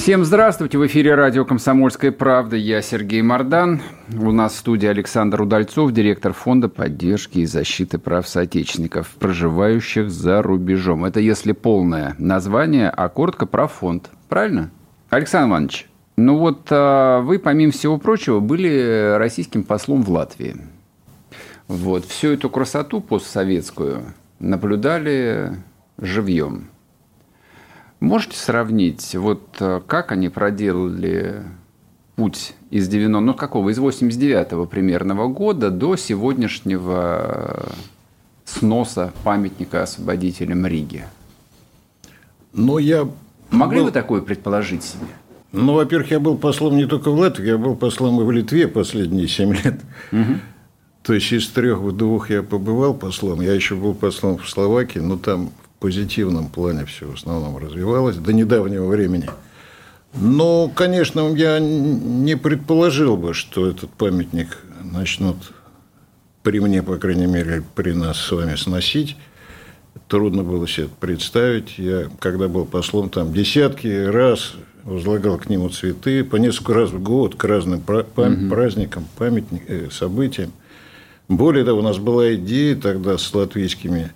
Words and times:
Всем 0.00 0.24
здравствуйте! 0.24 0.78
В 0.78 0.86
эфире 0.86 1.14
радио 1.14 1.44
«Комсомольская 1.44 2.10
правда». 2.10 2.56
Я 2.56 2.80
Сергей 2.80 3.20
Мордан. 3.20 3.82
У 4.10 4.32
нас 4.32 4.54
в 4.54 4.56
студии 4.56 4.86
Александр 4.86 5.42
Удальцов, 5.42 5.92
директор 5.92 6.32
Фонда 6.32 6.70
поддержки 6.70 7.40
и 7.40 7.44
защиты 7.44 7.98
прав 7.98 8.26
соотечественников, 8.26 9.08
проживающих 9.18 10.10
за 10.10 10.40
рубежом. 10.40 11.04
Это 11.04 11.20
если 11.20 11.52
полное 11.52 12.14
название, 12.16 12.88
а 12.88 13.10
коротко 13.10 13.44
про 13.44 13.68
фонд. 13.68 14.10
Правильно? 14.30 14.70
Александр 15.10 15.50
Иванович, 15.50 15.86
ну 16.16 16.38
вот 16.38 16.68
а, 16.70 17.20
вы, 17.20 17.38
помимо 17.38 17.70
всего 17.70 17.98
прочего, 17.98 18.40
были 18.40 19.16
российским 19.18 19.64
послом 19.64 20.02
в 20.02 20.08
Латвии. 20.08 20.56
Вот. 21.68 22.06
Всю 22.06 22.28
эту 22.28 22.48
красоту 22.48 23.02
постсоветскую 23.02 24.14
наблюдали 24.38 25.58
живьем. 25.98 26.70
Можете 28.00 28.36
сравнить, 28.38 29.14
вот 29.14 29.42
э, 29.60 29.82
как 29.86 30.10
они 30.10 30.30
проделали 30.30 31.42
путь 32.16 32.54
из 32.70 32.88
90, 32.88 33.20
ну 33.20 33.34
какого, 33.34 33.68
из 33.68 33.78
89-го 33.78 34.64
примерного 34.64 35.28
года 35.28 35.70
до 35.70 35.96
сегодняшнего 35.96 37.68
сноса 38.46 39.12
памятника 39.22 39.82
освободителям 39.82 40.66
Риги? 40.66 41.04
Ну, 42.54 42.78
я... 42.78 43.06
Могли 43.50 43.80
был... 43.80 43.86
вы 43.86 43.92
такое 43.92 44.22
предположить 44.22 44.82
себе? 44.82 45.06
Ну, 45.52 45.74
во-первых, 45.74 46.10
я 46.10 46.20
был 46.20 46.38
послом 46.38 46.76
не 46.76 46.86
только 46.86 47.10
в 47.10 47.18
Латвии, 47.18 47.48
я 47.48 47.58
был 47.58 47.76
послом 47.76 48.20
и 48.20 48.24
в 48.24 48.30
Литве 48.30 48.66
последние 48.66 49.28
7 49.28 49.52
лет. 49.52 49.80
Угу. 50.12 50.38
То 51.02 51.14
есть 51.14 51.32
из 51.32 51.48
трех 51.48 51.80
в 51.80 51.92
двух 51.96 52.30
я 52.30 52.42
побывал 52.42 52.94
послом. 52.94 53.40
Я 53.40 53.52
еще 53.52 53.74
был 53.74 53.94
послом 53.94 54.38
в 54.38 54.48
Словакии, 54.48 55.00
но 55.00 55.16
там 55.16 55.50
позитивном 55.80 56.48
плане 56.48 56.84
все 56.84 57.06
в 57.06 57.14
основном 57.14 57.56
развивалось 57.56 58.16
до 58.16 58.32
недавнего 58.32 58.86
времени. 58.86 59.28
Но, 60.14 60.70
конечно, 60.74 61.34
я 61.34 61.58
не 61.58 62.36
предположил 62.36 63.16
бы, 63.16 63.34
что 63.34 63.66
этот 63.66 63.90
памятник 63.90 64.58
начнут 64.82 65.36
при 66.42 66.60
мне, 66.60 66.82
по 66.82 66.96
крайней 66.96 67.26
мере, 67.26 67.62
при 67.74 67.92
нас 67.92 68.18
с 68.18 68.30
вами 68.30 68.56
сносить. 68.56 69.16
Трудно 70.08 70.42
было 70.42 70.66
себе 70.66 70.86
это 70.86 70.94
представить. 70.98 71.78
Я, 71.78 72.08
когда 72.18 72.48
был 72.48 72.64
послом, 72.64 73.08
там 73.08 73.32
десятки 73.32 74.04
раз 74.06 74.54
возлагал 74.82 75.38
к 75.38 75.48
нему 75.48 75.68
цветы 75.68 76.24
по 76.24 76.36
несколько 76.36 76.74
раз 76.74 76.90
в 76.90 77.00
год 77.02 77.36
к 77.36 77.44
разным 77.44 77.80
праздникам, 77.80 79.06
памятникам, 79.16 79.90
событиям. 79.90 80.52
Более 81.28 81.64
того, 81.64 81.78
у 81.78 81.82
нас 81.82 81.98
была 81.98 82.34
идея 82.34 82.74
тогда 82.74 83.16
с 83.16 83.32
латвийскими 83.32 84.10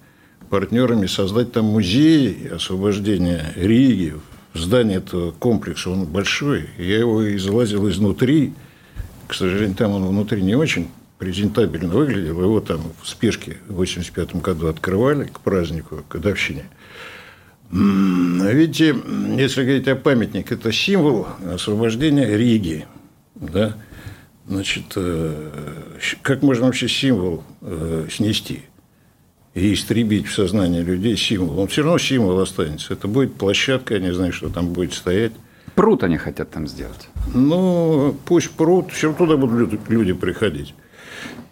партнерами 0.51 1.07
создать 1.07 1.53
там 1.53 1.67
музей 1.67 2.49
освобождения 2.49 3.53
Риги. 3.57 4.15
Здание 4.55 4.99
этого 4.99 5.33
комплекса, 5.33 5.91
он 5.91 6.07
большой. 6.07 6.71
Я 6.79 6.99
его 6.99 7.35
излазил 7.37 7.89
изнутри. 7.89 8.53
К 9.27 9.35
сожалению, 9.35 9.77
там 9.77 9.93
он 9.93 10.07
внутри 10.07 10.43
не 10.43 10.55
очень 10.55 10.89
презентабельно 11.19 11.95
выглядел. 11.95 12.41
Его 12.41 12.61
там 12.61 12.81
в 13.03 13.09
спешке 13.09 13.59
в 13.67 13.73
1985 13.73 14.43
году 14.43 14.69
открывали 14.69 15.25
к 15.25 15.41
празднику, 15.41 16.05
к 16.09 16.13
годовщине. 16.13 16.65
Видите, 17.71 18.95
если 19.37 19.65
говорить 19.65 19.89
о 19.89 19.97
памятнике, 19.97 20.55
это 20.55 20.71
символ 20.71 21.27
освобождения 21.53 22.37
Риги. 22.37 22.87
Да? 23.35 23.77
Значит, 24.47 24.93
э, 24.95 25.51
как 26.23 26.43
можно 26.43 26.67
вообще 26.67 26.89
символ 26.89 27.43
э, 27.63 28.07
снести 28.11 28.63
и 29.55 29.73
истребить 29.73 30.27
в 30.27 30.35
сознании 30.35 30.83
людей 30.83 31.17
символ? 31.17 31.61
Он 31.61 31.69
все 31.69 31.83
равно 31.83 31.99
символ 31.99 32.41
останется. 32.41 32.93
Это 32.93 33.09
будет 33.09 33.35
площадка, 33.35 33.95
я 33.95 34.01
не 34.01 34.13
знаю, 34.13 34.33
что 34.33 34.49
там 34.49 34.73
будет 34.73 34.93
стоять. 34.93 35.33
Пруд 35.75 36.05
они 36.05 36.17
хотят 36.19 36.51
там 36.51 36.69
сделать. 36.69 37.09
Ну, 37.33 38.17
пусть 38.27 38.51
пруд, 38.51 38.93
все 38.93 39.09
равно 39.09 39.27
туда 39.27 39.37
будут 39.37 39.81
люди, 39.89 40.13
приходить. 40.13 40.75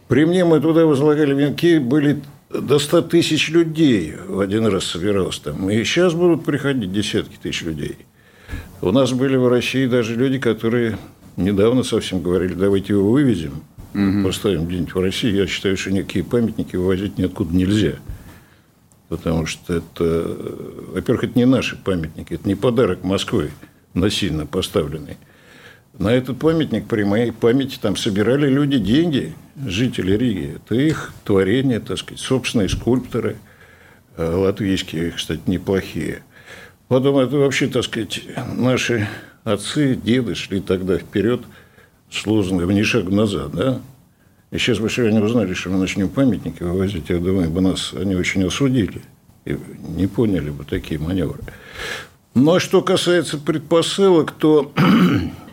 При 0.09 0.25
мне 0.25 0.45
мы 0.45 0.61
туда 0.61 0.87
возлагали 0.87 1.35
венки, 1.35 1.79
были 1.79 2.23
до 2.51 2.79
100 2.79 3.03
тысяч 3.03 3.49
людей 3.51 4.15
в 4.29 4.41
один 4.41 4.67
раз 4.67 4.85
собиралось 4.85 5.39
там. 5.39 5.71
И 5.71 5.83
сейчас 5.85 6.15
будут 6.15 6.45
приходить 6.45 6.93
десятки 6.93 7.37
тысяч 7.43 7.63
людей. 7.63 7.97
У 8.81 8.93
нас 8.93 9.13
были 9.13 9.37
в 9.37 9.49
России 9.49 9.87
даже 9.87 10.15
люди, 10.15 10.39
которые 10.39 10.99
недавно 11.37 11.83
совсем 11.83 12.21
говорили, 12.21 12.55
давайте 12.55 12.93
его 12.93 13.11
вывезем, 13.11 13.63
угу. 13.95 14.25
поставим 14.25 14.67
где-нибудь 14.67 14.95
в 14.95 15.01
России. 15.01 15.31
Я 15.31 15.47
считаю, 15.47 15.77
что 15.77 15.91
никакие 15.91 16.25
памятники 16.25 16.77
вывозить 16.77 17.19
ниоткуда 17.19 17.55
нельзя. 17.55 17.95
Потому 19.09 19.47
что 19.47 19.75
это, 19.75 20.37
во-первых, 20.95 21.25
это 21.25 21.39
не 21.39 21.45
наши 21.45 21.77
памятники, 21.77 22.35
это 22.35 22.49
не 22.49 22.55
подарок 22.55 23.05
Москвы 23.05 23.51
насильно 23.95 24.47
поставленный. 24.47 25.19
На 25.99 26.09
этот 26.09 26.39
памятник 26.39 26.87
при 26.87 27.03
моей 27.03 27.33
памяти 27.33 27.79
там 27.81 27.97
собирали 27.97 28.49
люди 28.49 28.79
деньги, 28.79 29.35
жители 29.67 30.17
Риги. 30.17 30.57
Это 30.57 30.75
их 30.75 31.13
творение, 31.25 31.81
так 31.81 31.99
сказать, 31.99 32.21
собственные 32.21 32.71
скульпторы, 32.71 33.37
э, 34.17 34.25
латвийские, 34.25 35.11
кстати, 35.11 35.43
неплохие. 35.47 36.23
Потом 36.89 37.19
это 37.19 37.37
вообще, 37.37 37.67
так 37.67 37.85
сказать, 37.85 38.23
наши 38.57 39.09
отцы, 39.45 39.95
деды 39.95 40.35
шли 40.35 40.61
тогда 40.61 40.97
вперед 40.97 41.43
с 42.13 42.27
лозунгом 42.27 42.71
«ни 42.71 42.83
шаг 42.83 43.09
назад», 43.09 43.53
да? 43.53 43.81
И 44.51 44.59
сейчас 44.59 44.79
бы 44.79 44.89
они 44.99 45.19
узнали, 45.19 45.55
что 45.55 45.71
мы 45.71 45.79
начнем 45.79 46.11
памятники 46.11 46.63
вывозить, 46.63 47.09
я 47.09 47.19
думаю, 47.19 47.51
бы 47.51 47.63
нас 47.63 47.95
они 47.95 48.15
очень 48.15 48.45
осудили 48.45 49.01
и 49.47 49.57
не 49.97 50.07
поняли 50.07 50.51
бы 50.51 50.65
такие 50.65 51.01
маневры. 51.01 51.41
Но 52.35 52.59
что 52.59 52.83
касается 52.83 53.39
предпосылок, 53.39 54.33
то 54.33 54.73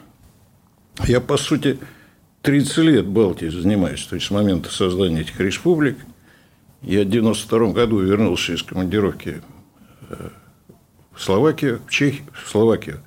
я, 1.08 1.22
по 1.22 1.38
сути, 1.38 1.80
30 2.42 2.78
лет 2.80 3.08
Балтией 3.08 3.52
занимаюсь, 3.52 4.06
то 4.06 4.16
есть 4.16 4.28
с 4.28 4.32
момента 4.32 4.70
создания 4.70 5.22
этих 5.22 5.40
республик. 5.40 5.98
Я 6.82 7.04
в 7.04 7.10
92 7.10 7.72
году 7.72 8.00
вернулся 8.00 8.54
из 8.54 8.64
командировки 8.64 9.42
э, 10.10 10.30
в 11.14 11.22
Словакию, 11.22 11.82
в 11.86 11.92
Чехию, 11.92 12.26
в 12.34 12.50
Словакию. 12.50 13.02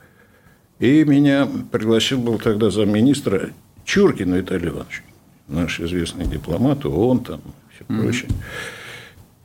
И 0.82 1.04
меня 1.04 1.48
пригласил 1.70 2.18
был 2.18 2.40
тогда 2.40 2.68
замминистра 2.68 3.50
Чуркин 3.84 4.34
Виталий 4.34 4.66
Иванович, 4.70 5.04
наш 5.46 5.78
известный 5.78 6.26
дипломат, 6.26 6.84
ООН 6.84 7.20
там, 7.20 7.40
все 7.72 7.84
mm-hmm. 7.84 8.02
прочее. 8.02 8.30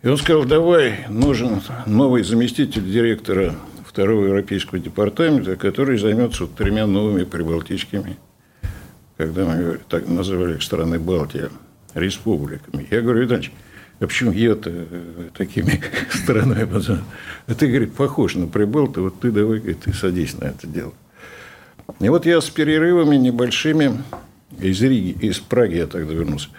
И 0.02 0.08
он 0.08 0.18
сказал, 0.18 0.46
давай, 0.46 1.06
нужен 1.10 1.62
новый 1.86 2.24
заместитель 2.24 2.92
директора 2.92 3.54
второго 3.86 4.26
европейского 4.26 4.80
департамента, 4.80 5.56
который 5.58 6.00
займется 6.00 6.46
вот 6.46 6.56
тремя 6.56 6.88
новыми 6.88 7.24
прибалтийскими, 7.24 8.18
когда 9.18 9.46
мы 9.46 9.80
так 9.90 10.08
называли 10.08 10.56
их 10.56 10.64
страны 10.64 10.98
Балтия, 10.98 11.52
республиками. 11.94 12.88
Я 12.90 13.02
говорю, 13.02 13.26
Витальевич, 13.26 13.52
а 14.00 14.08
почему 14.08 14.32
я-то 14.32 14.72
э, 14.74 15.30
такими 15.38 15.84
странами? 16.10 16.68
А 17.46 17.54
ты, 17.54 17.68
говорит, 17.68 17.94
похож 17.94 18.34
на 18.34 18.48
Прибалта, 18.48 19.02
вот 19.02 19.20
ты 19.20 19.30
давай, 19.30 19.60
ты 19.60 19.94
садись 19.94 20.36
на 20.40 20.46
это 20.46 20.66
дело. 20.66 20.94
И 22.00 22.10
вот 22.10 22.26
я 22.26 22.42
с 22.42 22.50
перерывами 22.50 23.16
небольшими 23.16 24.04
из 24.60 24.82
Риги, 24.82 25.18
из 25.26 25.40
Праги 25.40 25.76
я 25.76 25.88
тогда 25.88 26.14
вернулся. 26.14 26.50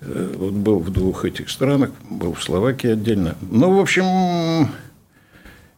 Э, 0.00 0.34
вот 0.36 0.52
был 0.52 0.78
в 0.78 0.90
двух 0.90 1.24
этих 1.24 1.50
странах, 1.50 1.90
был 2.10 2.34
в 2.34 2.42
Словакии 2.42 2.90
отдельно. 2.90 3.36
Ну, 3.50 3.76
в 3.76 3.80
общем, 3.80 4.68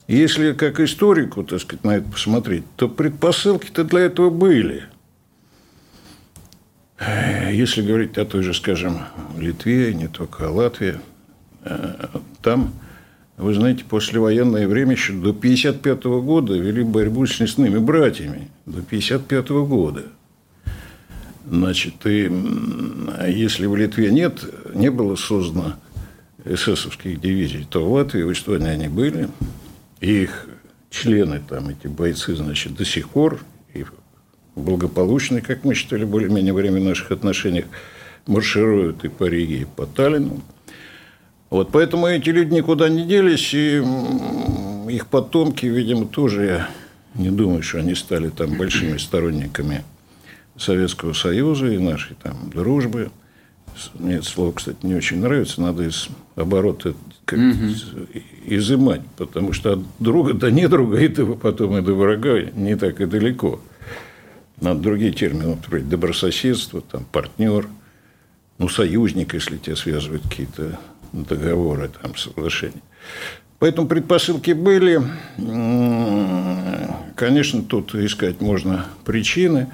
если 0.07 0.53
как 0.53 0.81
историку, 0.81 1.45
так 1.45 1.61
сказать, 1.61 1.85
на 1.85 1.97
это 1.97 2.09
посмотреть, 2.11 2.65
то 2.77 2.89
предпосылки-то 2.89 3.85
для 3.85 4.01
этого 4.01 4.31
были. 4.31 4.85
Если 7.53 7.83
говорить 7.83 8.19
о 8.19 8.25
той 8.25 8.43
же, 8.43 8.55
скажем, 8.55 9.03
Литве, 9.37 9.95
не 9.95 10.09
только 10.09 10.49
о 10.49 10.51
Латвии, 10.51 10.99
э, 11.63 12.09
там 12.43 12.73
вы 13.39 13.55
знаете, 13.55 13.85
послевоенное 13.85 14.67
время 14.67 14.93
еще 14.93 15.13
до 15.13 15.31
1955 15.31 16.05
года 16.23 16.55
вели 16.55 16.83
борьбу 16.83 17.25
с 17.25 17.39
лесными 17.39 17.79
братьями. 17.79 18.51
До 18.67 18.81
1955 18.81 19.49
года. 19.69 20.03
Значит, 21.49 21.95
и 22.05 22.31
если 23.29 23.67
в 23.67 23.77
Литве 23.77 24.11
нет, 24.11 24.45
не 24.75 24.91
было 24.91 25.15
создано 25.15 25.77
эсэсовских 26.45 27.21
дивизий, 27.21 27.67
то 27.71 27.89
в 27.89 27.93
Латвии, 27.93 28.23
в 28.23 28.33
Эстонии 28.33 28.69
они 28.69 28.89
были. 28.89 29.29
И 30.01 30.23
их 30.23 30.49
члены, 30.91 31.41
там, 31.49 31.69
эти 31.69 31.87
бойцы, 31.87 32.35
значит, 32.35 32.75
до 32.75 32.85
сих 32.85 33.09
пор 33.09 33.41
и 33.73 33.85
благополучные, 34.57 35.43
как 35.43 35.65
мы 35.65 35.75
считали, 35.75 36.05
более-менее 36.05 36.53
время 36.53 36.81
наших 36.81 37.13
отношениях, 37.13 37.67
маршируют 38.27 39.05
и 39.05 39.09
по 39.09 39.25
Риге, 39.25 39.61
и 39.61 39.65
по 39.65 39.87
Таллину– 39.87 40.43
вот, 41.51 41.71
поэтому 41.73 42.07
эти 42.07 42.29
люди 42.31 42.55
никуда 42.55 42.89
не 42.89 43.07
делись, 43.07 43.55
и 43.55 43.83
их 44.91 45.07
потомки, 45.07 45.67
видимо, 45.67 46.07
тоже, 46.07 46.45
я 46.45 46.69
не 47.15 47.31
думаю, 47.31 47.63
что 47.63 47.79
они 47.79 47.95
стали 47.95 48.29
там 48.29 48.57
большими 48.57 48.97
сторонниками 48.99 49.85
Советского 50.57 51.13
Союза 51.13 51.69
и 51.69 51.79
нашей 51.79 52.17
там 52.23 52.51
дружбы. 52.51 53.11
Мне 53.95 54.17
это 54.17 54.25
слово, 54.25 54.53
кстати, 54.53 54.79
не 54.83 54.95
очень 54.95 55.21
нравится. 55.21 55.61
Надо 55.61 55.85
из 55.85 56.09
оборота 56.35 56.95
как 57.25 57.39
угу. 57.39 58.19
изымать, 58.47 59.03
потому 59.17 59.53
что 59.53 59.75
от 59.75 59.81
друга 59.99 60.35
до 60.35 60.51
недруга, 60.51 60.99
и 61.01 61.09
до, 61.09 61.27
потом 61.35 61.79
и 61.79 61.83
до 61.83 61.95
врага 61.95 62.43
не 62.55 62.77
так 62.77 63.01
и 63.01 63.07
далеко. 63.07 63.61
Надо 64.61 64.81
другие 64.81 65.13
термины, 65.13 65.49
например, 65.51 65.87
добрососедство, 65.87 66.81
там, 66.81 67.05
партнер, 67.13 67.69
ну, 68.59 68.69
союзник, 68.69 69.35
если 69.35 69.57
тебя 69.57 69.77
связывают 69.77 70.25
какие-то 70.25 70.81
договоры, 71.13 71.91
там, 72.03 72.17
соглашения. 72.17 72.83
Поэтому 73.59 73.89
предпосылки 73.89 74.53
были. 74.53 75.01
Конечно, 77.17 77.63
тут 77.63 77.95
искать 77.95 78.41
можно 78.41 78.87
причины. 79.05 79.69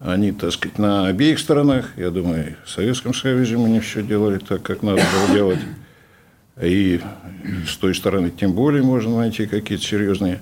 Они, 0.00 0.32
так 0.32 0.52
сказать, 0.52 0.78
на 0.78 1.06
обеих 1.06 1.38
сторонах. 1.38 1.96
Я 1.96 2.10
думаю, 2.10 2.56
в 2.64 2.70
Советском 2.70 3.14
Союзе 3.14 3.56
мы 3.56 3.68
не 3.68 3.80
все 3.80 4.02
делали 4.02 4.38
так, 4.38 4.62
как 4.62 4.82
надо 4.82 5.02
было 5.02 5.34
делать. 5.34 5.60
И 6.60 7.00
с 7.68 7.76
той 7.76 7.94
стороны 7.94 8.30
тем 8.30 8.52
более 8.52 8.82
можно 8.82 9.16
найти 9.18 9.46
какие-то 9.46 9.84
серьезные 9.84 10.40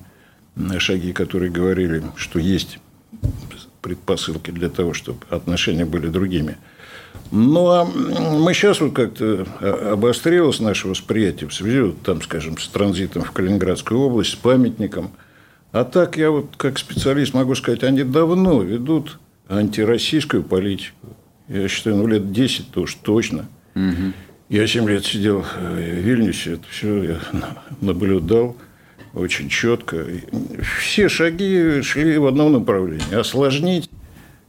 шаги, 0.78 1.12
которые 1.12 1.50
говорили, 1.50 2.02
что 2.16 2.38
есть 2.38 2.78
предпосылки 3.82 4.50
для 4.50 4.68
того, 4.68 4.94
чтобы 4.94 5.18
отношения 5.30 5.84
были 5.84 6.08
другими. 6.08 6.56
Ну, 7.30 7.68
а 7.68 7.84
мы 7.84 8.54
сейчас 8.54 8.80
вот 8.80 8.94
как-то 8.94 9.46
обострилось 9.92 10.60
наше 10.60 10.88
восприятие 10.88 11.48
в 11.48 11.54
связи, 11.54 11.80
вот, 11.80 12.02
там, 12.02 12.22
скажем, 12.22 12.56
с 12.56 12.68
транзитом 12.68 13.22
в 13.22 13.32
Калининградскую 13.32 14.00
область, 14.00 14.30
с 14.30 14.34
памятником. 14.34 15.10
А 15.72 15.84
так 15.84 16.16
я 16.16 16.30
вот 16.30 16.46
как 16.56 16.78
специалист 16.78 17.34
могу 17.34 17.54
сказать, 17.54 17.84
они 17.84 18.02
давно 18.02 18.62
ведут 18.62 19.18
антироссийскую 19.48 20.42
политику. 20.42 21.16
Я 21.48 21.68
считаю, 21.68 21.96
ну, 21.96 22.06
лет 22.06 22.32
10 22.32 22.70
то 22.70 22.82
уж 22.82 22.94
точно. 22.94 23.46
Угу. 23.74 24.12
Я 24.48 24.66
7 24.66 24.88
лет 24.88 25.04
сидел 25.04 25.42
в 25.42 25.76
Вильнюсе, 25.76 26.54
это 26.54 26.64
все 26.70 27.02
я 27.02 27.18
наблюдал 27.82 28.56
очень 29.12 29.48
четко. 29.48 30.06
Все 30.80 31.08
шаги 31.08 31.82
шли 31.82 32.16
в 32.18 32.26
одном 32.26 32.52
направлении. 32.52 33.14
Осложнить 33.14 33.90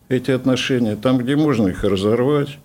эти 0.09 0.31
отношения 0.31 0.95
там, 0.95 1.17
где 1.19 1.35
можно 1.35 1.67
их 1.67 1.83
разорвать. 1.83 2.57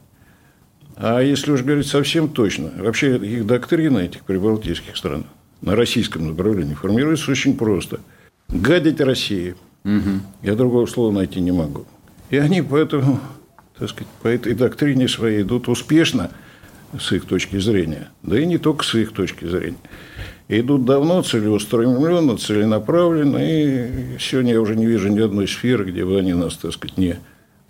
А 0.96 1.20
если 1.20 1.52
уж 1.52 1.62
говорить 1.62 1.87
совсем 1.87 2.29
точно, 2.29 2.73
вообще 2.76 3.17
их 3.17 3.46
доктрина 3.46 3.99
этих 3.99 4.25
прибалтийских 4.25 4.96
стран 4.96 5.25
на 5.61 5.76
российском 5.76 6.26
направлении 6.26 6.75
формируется 6.75 7.31
очень 7.31 7.56
просто. 7.56 8.00
Гадить 8.49 9.00
России. 9.00 9.55
Угу. 9.85 10.20
Я 10.43 10.55
другого 10.55 10.87
слова 10.87 11.12
найти 11.12 11.41
не 11.41 11.52
могу. 11.52 11.87
И 12.31 12.37
они 12.37 12.62
поэтому, 12.62 13.20
так 13.79 13.90
сказать, 13.90 14.08
по 14.23 14.29
этой 14.29 14.55
доктрине 14.55 15.08
своей 15.08 15.43
идут 15.43 15.69
успешно 15.69 16.31
с 16.99 17.12
их 17.12 17.25
точки 17.26 17.58
зрения. 17.58 18.08
Да 18.23 18.38
и 18.38 18.47
не 18.47 18.58
только 18.58 18.85
с 18.85 18.94
их 18.94 19.12
точки 19.12 19.47
зрения 19.47 19.76
идут 20.49 20.85
давно, 20.85 21.23
целеустремленно, 21.23 22.37
целенаправленно, 22.37 23.38
и 23.40 24.19
сегодня 24.19 24.52
я 24.52 24.61
уже 24.61 24.76
не 24.76 24.87
вижу 24.87 25.08
ни 25.08 25.20
одной 25.20 25.49
сферы, 25.49 25.90
где 25.90 26.05
бы 26.05 26.19
они 26.19 26.35
нас, 26.35 26.56
так 26.56 26.73
сказать, 26.73 26.99
не 26.99 27.19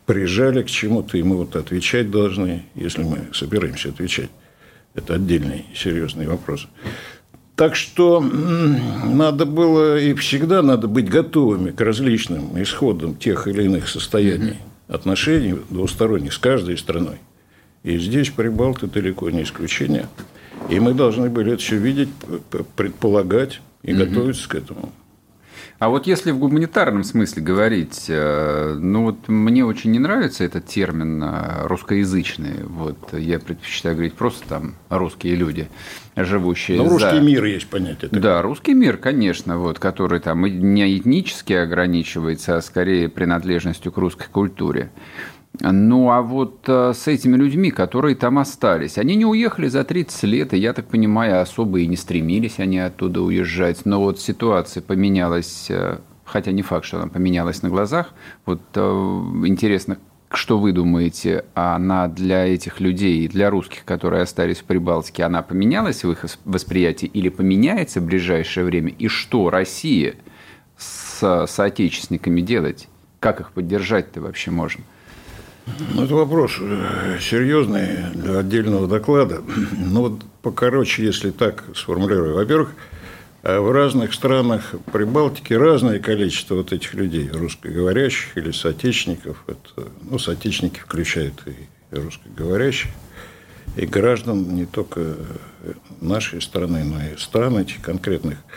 прижали 0.06 0.62
к 0.62 0.66
чему-то, 0.66 1.16
и 1.16 1.22
мы 1.22 1.36
вот 1.36 1.56
отвечать 1.56 2.10
должны, 2.10 2.64
если 2.74 3.02
мы 3.02 3.28
собираемся 3.32 3.90
отвечать. 3.90 4.30
Это 4.94 5.14
отдельный 5.14 5.66
серьезный 5.74 6.26
вопрос. 6.26 6.68
Так 7.56 7.76
что 7.76 8.20
надо 8.20 9.46
было 9.46 9.98
и 9.98 10.14
всегда 10.14 10.62
надо 10.62 10.88
быть 10.88 11.08
готовыми 11.08 11.70
к 11.70 11.80
различным 11.80 12.60
исходам 12.60 13.14
тех 13.14 13.46
или 13.46 13.64
иных 13.64 13.88
состояний 13.88 14.56
отношений 14.88 15.56
двусторонних 15.70 16.32
с 16.32 16.38
каждой 16.38 16.76
страной. 16.76 17.18
И 17.84 17.98
здесь 17.98 18.30
Прибалты 18.30 18.86
далеко 18.86 19.30
не 19.30 19.42
исключение. 19.42 20.08
И 20.68 20.80
мы 20.80 20.94
должны 20.94 21.28
были 21.28 21.52
это 21.52 21.62
все 21.62 21.76
видеть, 21.76 22.08
предполагать 22.76 23.60
и 23.82 23.92
готовиться 23.92 24.48
к 24.48 24.54
этому. 24.54 24.92
А 25.84 25.90
вот 25.90 26.06
если 26.06 26.30
в 26.30 26.38
гуманитарном 26.38 27.04
смысле 27.04 27.42
говорить, 27.42 28.06
э, 28.08 28.74
ну 28.80 29.02
вот 29.02 29.28
мне 29.28 29.66
очень 29.66 29.90
не 29.90 29.98
нравится 29.98 30.42
этот 30.42 30.64
термин 30.64 31.22
э, 31.22 31.66
русскоязычный. 31.66 32.64
Вот 32.64 33.12
я 33.12 33.38
предпочитаю 33.38 33.94
говорить 33.94 34.14
просто 34.14 34.48
там 34.48 34.76
русские 34.88 35.34
люди, 35.34 35.68
живущие. 36.16 36.78
Ну, 36.78 36.88
русский 36.88 37.20
мир 37.20 37.44
есть 37.44 37.66
понятие. 37.66 38.08
Такое. 38.08 38.22
Да, 38.22 38.40
русский 38.40 38.72
мир, 38.72 38.96
конечно, 38.96 39.58
вот, 39.58 39.78
который 39.78 40.20
там 40.20 40.46
не 40.46 40.96
этнически 40.96 41.52
ограничивается, 41.52 42.56
а 42.56 42.62
скорее 42.62 43.10
принадлежностью 43.10 43.92
к 43.92 43.98
русской 43.98 44.28
культуре. 44.32 44.90
Ну, 45.60 46.10
а 46.10 46.20
вот 46.20 46.64
э, 46.66 46.92
с 46.94 47.06
этими 47.06 47.36
людьми, 47.36 47.70
которые 47.70 48.16
там 48.16 48.38
остались, 48.38 48.98
они 48.98 49.14
не 49.14 49.24
уехали 49.24 49.68
за 49.68 49.84
30 49.84 50.22
лет, 50.24 50.52
и, 50.52 50.58
я 50.58 50.72
так 50.72 50.86
понимаю, 50.86 51.40
особо 51.40 51.78
и 51.78 51.86
не 51.86 51.96
стремились 51.96 52.58
они 52.58 52.80
оттуда 52.80 53.22
уезжать. 53.22 53.86
Но 53.86 54.00
вот 54.00 54.18
ситуация 54.18 54.82
поменялась, 54.82 55.66
э, 55.70 55.98
хотя 56.24 56.50
не 56.50 56.62
факт, 56.62 56.84
что 56.84 56.98
она 56.98 57.06
поменялась 57.06 57.62
на 57.62 57.68
глазах. 57.68 58.14
Вот 58.46 58.62
э, 58.74 58.80
интересно, 59.46 59.98
что 60.32 60.58
вы 60.58 60.72
думаете, 60.72 61.44
она 61.54 62.08
для 62.08 62.46
этих 62.46 62.80
людей, 62.80 63.28
для 63.28 63.48
русских, 63.48 63.84
которые 63.84 64.22
остались 64.22 64.58
в 64.58 64.64
Прибалтике, 64.64 65.22
она 65.22 65.42
поменялась 65.42 66.02
в 66.02 66.10
их 66.10 66.24
восприятии 66.44 67.06
или 67.06 67.28
поменяется 67.28 68.00
в 68.00 68.06
ближайшее 68.06 68.66
время? 68.66 68.92
И 68.98 69.06
что 69.06 69.50
Россия 69.50 70.16
с 70.76 71.46
соотечественниками 71.46 72.40
делать? 72.40 72.88
Как 73.20 73.38
их 73.38 73.52
поддержать-то 73.52 74.20
вообще 74.20 74.50
можно? 74.50 74.82
Ну, 75.66 76.04
это 76.04 76.14
вопрос 76.14 76.52
э, 76.60 77.18
серьезный 77.20 78.10
для 78.14 78.38
отдельного 78.38 78.86
доклада. 78.86 79.42
Ну, 79.72 80.00
вот 80.02 80.22
покороче, 80.42 81.04
если 81.04 81.30
так 81.30 81.64
сформулирую. 81.74 82.34
Во-первых, 82.34 82.74
э, 83.42 83.58
в 83.58 83.72
разных 83.72 84.12
странах 84.12 84.74
Прибалтики 84.92 85.54
разное 85.54 86.00
количество 86.00 86.56
вот 86.56 86.72
этих 86.72 86.94
людей, 86.94 87.30
русскоговорящих 87.32 88.36
или 88.36 88.50
соотечественников. 88.50 89.42
Это, 89.46 89.88
ну, 90.02 90.18
соотечественники 90.18 90.80
включают 90.80 91.42
и 91.46 91.96
русскоговорящих, 91.96 92.90
и 93.76 93.86
граждан 93.86 94.54
не 94.54 94.66
только 94.66 95.16
нашей 96.00 96.42
страны, 96.42 96.84
но 96.84 97.02
и 97.02 97.16
стран 97.16 97.58
этих 97.58 97.80
конкретных– 97.80 98.38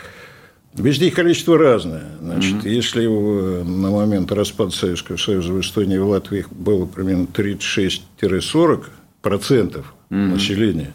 Везде 0.78 1.08
их 1.08 1.14
количество 1.14 1.58
разное. 1.58 2.04
Значит, 2.20 2.58
угу. 2.58 2.68
Если 2.68 3.06
на 3.06 3.90
момент 3.90 4.32
распада 4.32 4.70
Советского 4.70 5.16
Союза 5.16 5.52
в 5.52 5.60
Эстонии 5.60 5.96
и 5.96 5.98
в 5.98 6.08
Латвии 6.08 6.44
было 6.50 6.86
примерно 6.86 7.26
36-40% 7.32 8.84
процентов 9.20 9.94
угу. 10.10 10.18
населения, 10.18 10.92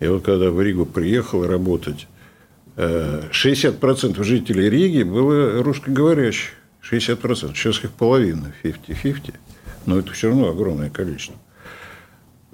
и 0.00 0.06
вот 0.06 0.24
когда 0.24 0.50
в 0.50 0.62
Ригу 0.62 0.86
приехал 0.86 1.46
работать, 1.46 2.06
60% 2.76 4.20
э, 4.20 4.24
жителей 4.24 4.70
Риги 4.70 5.02
было 5.02 5.62
русскоговорящих. 5.62 6.52
60%. 6.90 7.54
Сейчас 7.54 7.84
их 7.84 7.90
половина, 7.90 8.52
50-50. 8.62 9.34
Но 9.86 9.98
это 9.98 10.12
все 10.12 10.28
равно 10.28 10.48
огромное 10.48 10.90
количество. 10.90 11.34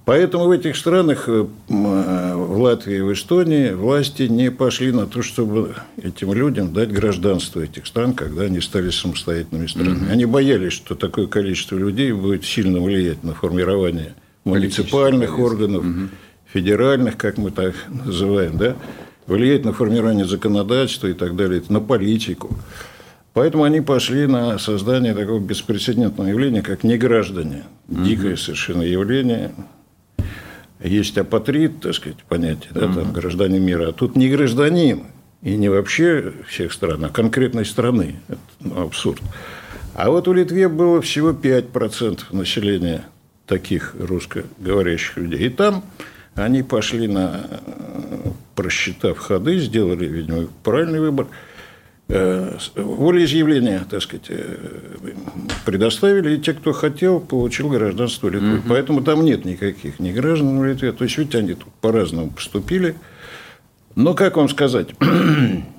Поэтому 0.04 0.46
в 0.46 0.50
этих 0.50 0.76
странах, 0.76 1.28
э, 1.28 1.46
э, 1.68 2.34
в 2.34 2.60
Латвии 2.60 3.00
в 3.00 3.12
Эстонии, 3.12 3.70
власти 3.70 4.24
не 4.24 4.50
пошли 4.50 4.92
на 4.92 5.06
то, 5.06 5.22
чтобы 5.22 5.76
этим 5.96 6.34
людям 6.34 6.74
дать 6.74 6.92
гражданство 6.92 7.60
этих 7.60 7.86
стран, 7.86 8.12
когда 8.12 8.42
они 8.42 8.60
стали 8.60 8.90
самостоятельными 8.90 9.66
странами. 9.66 10.08
Mm-hmm. 10.08 10.12
Они 10.12 10.26
боялись, 10.26 10.74
что 10.74 10.94
такое 10.94 11.26
количество 11.26 11.76
людей 11.76 12.12
будет 12.12 12.44
сильно 12.44 12.80
влиять 12.80 13.24
на 13.24 13.32
формирование 13.32 14.14
муниципальных 14.44 15.38
органов, 15.38 15.84
mm-hmm. 15.84 16.08
федеральных, 16.52 17.16
как 17.16 17.38
мы 17.38 17.50
так 17.50 17.74
называем, 17.88 18.58
да, 18.58 18.76
влиять 19.26 19.64
на 19.64 19.72
формирование 19.72 20.26
законодательства 20.26 21.06
и 21.06 21.14
так 21.14 21.34
далее, 21.34 21.62
на 21.70 21.80
политику. 21.80 22.54
Поэтому 23.32 23.64
они 23.64 23.80
пошли 23.80 24.26
на 24.26 24.58
создание 24.58 25.14
такого 25.14 25.40
беспрецедентного 25.40 26.28
явления, 26.28 26.60
как 26.60 26.84
неграждане. 26.84 27.64
Дикое 27.88 28.36
совершенно 28.36 28.82
явление, 28.82 29.50
есть 30.84 31.16
апатрид, 31.18 31.80
так 31.80 31.94
сказать, 31.94 32.18
понятие, 32.28 32.70
да, 32.72 32.80
там, 32.80 33.12
гражданин 33.12 33.62
мира, 33.62 33.88
а 33.88 33.92
тут 33.92 34.16
не 34.16 34.28
гражданин, 34.28 35.04
и 35.42 35.56
не 35.56 35.68
вообще 35.68 36.32
всех 36.46 36.72
стран, 36.72 37.04
а 37.04 37.08
конкретной 37.08 37.64
страны. 37.64 38.16
Это 38.28 38.38
ну, 38.60 38.82
абсурд. 38.82 39.20
А 39.94 40.10
вот 40.10 40.26
в 40.26 40.32
Литве 40.32 40.68
было 40.68 41.00
всего 41.00 41.30
5% 41.30 42.24
населения 42.32 43.04
таких 43.46 43.94
русскоговорящих 43.98 45.16
людей. 45.18 45.46
И 45.46 45.50
там 45.50 45.84
они 46.34 46.62
пошли 46.62 47.08
на, 47.08 47.46
просчитав 48.54 49.18
ходы, 49.18 49.58
сделали, 49.58 50.06
видимо, 50.06 50.48
правильный 50.62 51.00
выбор– 51.00 51.26
Э, 51.36 51.53
волеизъявления, 52.08 53.86
так 53.88 54.02
сказать, 54.02 54.26
э, 54.28 54.56
предоставили, 55.64 56.36
и 56.36 56.40
те, 56.40 56.52
кто 56.52 56.72
хотел, 56.72 57.20
получил 57.20 57.68
гражданство 57.70 58.28
Литвы. 58.28 58.58
Угу. 58.58 58.68
Поэтому 58.68 59.02
там 59.02 59.24
нет 59.24 59.44
никаких 59.44 59.98
ни 60.00 60.12
граждан 60.12 60.58
в 60.58 60.64
Литве. 60.64 60.92
То 60.92 61.04
есть, 61.04 61.16
видите, 61.16 61.38
они 61.38 61.54
тут 61.54 61.72
по-разному 61.80 62.30
поступили. 62.30 62.94
Но, 63.96 64.14
как 64.14 64.36
вам 64.36 64.48
сказать, 64.48 64.88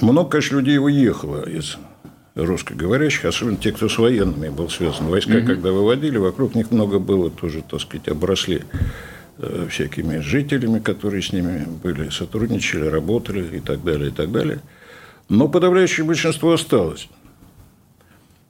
Много, 0.00 0.28
конечно, 0.28 0.56
людей 0.56 0.78
уехало 0.78 1.48
из 1.48 1.76
русскоговорящих, 2.34 3.26
особенно 3.26 3.56
те, 3.56 3.70
кто 3.70 3.88
с 3.88 3.96
военными 3.96 4.48
был 4.48 4.68
связан. 4.68 5.06
Войска, 5.06 5.38
угу. 5.38 5.46
когда 5.46 5.70
выводили, 5.70 6.18
вокруг 6.18 6.54
них 6.54 6.72
много 6.72 6.98
было 6.98 7.30
тоже, 7.30 7.62
так 7.62 7.80
сказать, 7.80 8.08
обросли 8.08 8.62
э, 9.38 9.68
всякими 9.70 10.18
жителями, 10.18 10.80
которые 10.80 11.22
с 11.22 11.32
ними 11.32 11.64
были, 11.82 12.08
сотрудничали, 12.08 12.86
работали 12.86 13.56
и 13.56 13.60
так 13.60 13.84
далее, 13.84 14.08
и 14.08 14.12
так 14.12 14.32
далее. 14.32 14.60
Но 15.28 15.48
подавляющее 15.48 16.04
большинство 16.04 16.52
осталось. 16.52 17.08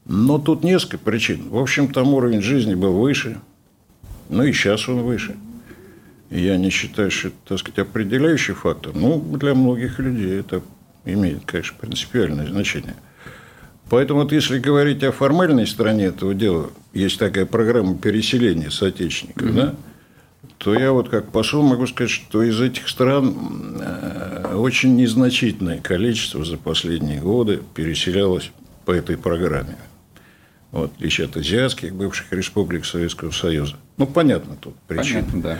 Но 0.06 0.38
тут 0.38 0.64
несколько 0.64 0.98
причин. 0.98 1.48
В 1.48 1.58
общем, 1.58 1.92
там 1.92 2.12
уровень 2.14 2.42
жизни 2.42 2.74
был 2.74 2.92
выше, 2.92 3.40
ну 4.28 4.42
и 4.42 4.52
сейчас 4.52 4.88
он 4.88 5.02
выше. 5.02 5.36
Я 6.30 6.56
не 6.56 6.70
считаю, 6.70 7.10
что 7.10 7.28
это, 7.28 7.36
так 7.46 7.58
сказать, 7.58 7.78
определяющий 7.78 8.54
фактор. 8.54 8.92
Ну, 8.94 9.20
для 9.20 9.54
многих 9.54 9.98
людей 9.98 10.40
это 10.40 10.62
имеет, 11.04 11.44
конечно, 11.44 11.76
принципиальное 11.80 12.46
значение. 12.48 12.96
Поэтому 13.88 14.22
вот 14.22 14.32
если 14.32 14.58
говорить 14.58 15.02
о 15.04 15.12
формальной 15.12 15.66
стороне 15.66 16.06
этого 16.06 16.34
дела, 16.34 16.70
есть 16.92 17.18
такая 17.18 17.46
программа 17.46 17.96
переселения 17.96 18.70
соотечественников, 18.70 19.48
mm-hmm. 19.48 19.54
да, 19.54 19.74
то 20.64 20.72
я 20.72 20.92
вот 20.92 21.10
как 21.10 21.30
посол 21.30 21.62
могу 21.62 21.86
сказать, 21.86 22.10
что 22.10 22.42
из 22.42 22.58
этих 22.58 22.88
стран 22.88 23.36
э, 23.80 24.54
очень 24.54 24.96
незначительное 24.96 25.78
количество 25.78 26.42
за 26.42 26.56
последние 26.56 27.20
годы 27.20 27.60
переселялось 27.74 28.50
по 28.86 28.92
этой 28.92 29.18
программе. 29.18 29.76
Вот, 30.70 30.90
отличие 30.96 31.26
от 31.26 31.36
азиатских 31.36 31.94
бывших 31.94 32.32
республик 32.32 32.86
Советского 32.86 33.30
Союза. 33.30 33.74
Ну, 33.98 34.06
понятно 34.06 34.56
тут 34.58 34.74
причина. 34.88 35.20
Понятно, 35.20 35.42
да. 35.42 35.58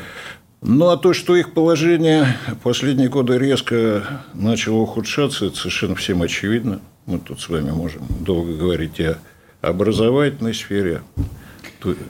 Ну, 0.63 0.89
а 0.89 0.97
то, 0.97 1.13
что 1.13 1.37
их 1.37 1.53
положение 1.53 2.27
последние 2.63 3.11
годы 3.11 3.37
резко 3.37 4.23
начало 4.33 4.79
ухудшаться, 4.79 5.45
это 5.47 5.57
совершенно 5.57 5.97
всем 5.97 6.23
очевидно. 6.23 6.81
Мы 7.05 7.19
тут 7.19 7.43
с 7.43 7.51
вами 7.51 7.73
можем 7.73 8.07
долго 8.21 8.55
говорить 8.55 8.99
о 9.01 9.19
образовательной 9.61 10.55
сфере, 10.55 11.03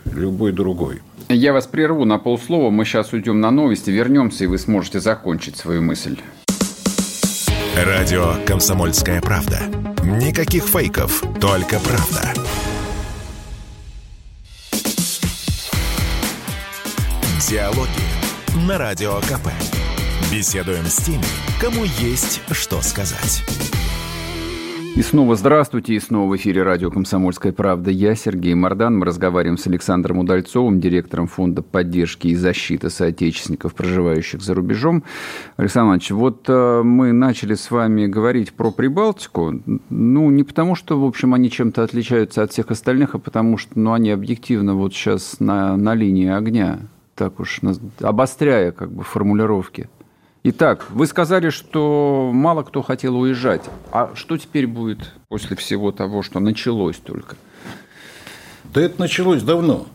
любой 0.04 0.52
другой. 0.52 1.02
Я 1.28 1.52
вас 1.52 1.66
прерву 1.66 2.04
на 2.04 2.18
полслова. 2.18 2.70
Мы 2.70 2.84
сейчас 2.84 3.12
уйдем 3.12 3.40
на 3.40 3.50
новости, 3.50 3.90
вернемся, 3.90 4.44
и 4.44 4.46
вы 4.46 4.58
сможете 4.58 5.00
закончить 5.00 5.56
свою 5.56 5.82
мысль. 5.82 6.18
Радио 7.76 8.34
«Комсомольская 8.46 9.20
правда». 9.20 9.60
Никаких 10.04 10.64
фейков, 10.64 11.22
только 11.40 11.80
правда. 11.80 12.32
Диалоги 17.48 17.88
на 18.66 18.78
Радио 18.78 19.16
КП. 19.20 19.48
Беседуем 20.32 20.86
с 20.86 20.96
теми, 20.96 21.24
кому 21.60 21.84
есть 21.84 22.40
что 22.52 22.80
сказать. 22.80 23.44
И 24.96 25.02
снова 25.02 25.34
здравствуйте, 25.34 25.94
и 25.94 25.98
снова 25.98 26.30
в 26.30 26.36
эфире 26.36 26.62
радио 26.62 26.88
«Комсомольская 26.88 27.52
правда». 27.52 27.90
Я 27.90 28.14
Сергей 28.14 28.54
Мордан. 28.54 28.96
Мы 28.96 29.06
разговариваем 29.06 29.58
с 29.58 29.66
Александром 29.66 30.18
Удальцовым, 30.20 30.78
директором 30.78 31.26
Фонда 31.26 31.62
поддержки 31.62 32.28
и 32.28 32.36
защиты 32.36 32.90
соотечественников, 32.90 33.74
проживающих 33.74 34.40
за 34.40 34.54
рубежом. 34.54 35.02
Александр 35.56 35.86
Иванович, 35.88 36.10
вот 36.12 36.44
э, 36.46 36.82
мы 36.84 37.10
начали 37.10 37.54
с 37.54 37.72
вами 37.72 38.06
говорить 38.06 38.52
про 38.52 38.70
Прибалтику. 38.70 39.60
Ну, 39.90 40.30
не 40.30 40.44
потому, 40.44 40.76
что, 40.76 41.00
в 41.00 41.04
общем, 41.04 41.34
они 41.34 41.50
чем-то 41.50 41.82
отличаются 41.82 42.44
от 42.44 42.52
всех 42.52 42.70
остальных, 42.70 43.16
а 43.16 43.18
потому 43.18 43.58
что 43.58 43.76
ну, 43.76 43.94
они 43.94 44.12
объективно 44.12 44.76
вот 44.76 44.94
сейчас 44.94 45.40
на, 45.40 45.76
на 45.76 45.96
линии 45.96 46.28
огня, 46.28 46.78
так 47.16 47.40
уж 47.40 47.60
обостряя 48.00 48.70
как 48.70 48.92
бы 48.92 49.02
формулировки. 49.02 49.88
Итак, 50.46 50.84
вы 50.90 51.06
сказали, 51.06 51.48
что 51.48 52.30
мало 52.30 52.64
кто 52.64 52.82
хотел 52.82 53.16
уезжать. 53.18 53.62
А 53.90 54.10
что 54.14 54.36
теперь 54.36 54.66
будет 54.66 55.10
после 55.30 55.56
всего 55.56 55.90
того, 55.90 56.22
что 56.22 56.38
началось 56.38 56.96
только? 56.96 57.36
Да 58.74 58.82
это 58.82 59.00
началось 59.00 59.42
давно. 59.42 59.86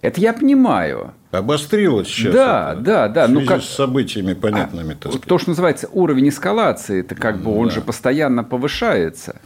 Это 0.00 0.20
я 0.20 0.32
понимаю. 0.32 1.12
Обострилось 1.32 2.06
сейчас. 2.06 2.32
Да, 2.32 2.72
это, 2.74 2.82
да, 2.82 3.08
да. 3.08 3.26
В 3.26 3.30
ну, 3.30 3.44
как... 3.44 3.62
с 3.62 3.68
событиями 3.68 4.34
понятными. 4.34 4.96
А, 5.02 5.18
то, 5.18 5.38
что 5.38 5.50
называется 5.50 5.88
уровень 5.92 6.28
эскалации, 6.28 7.00
это 7.00 7.16
как 7.16 7.42
бы 7.42 7.52
он 7.52 7.66
да. 7.66 7.74
же 7.74 7.80
постоянно 7.80 8.44
повышается. 8.44 9.40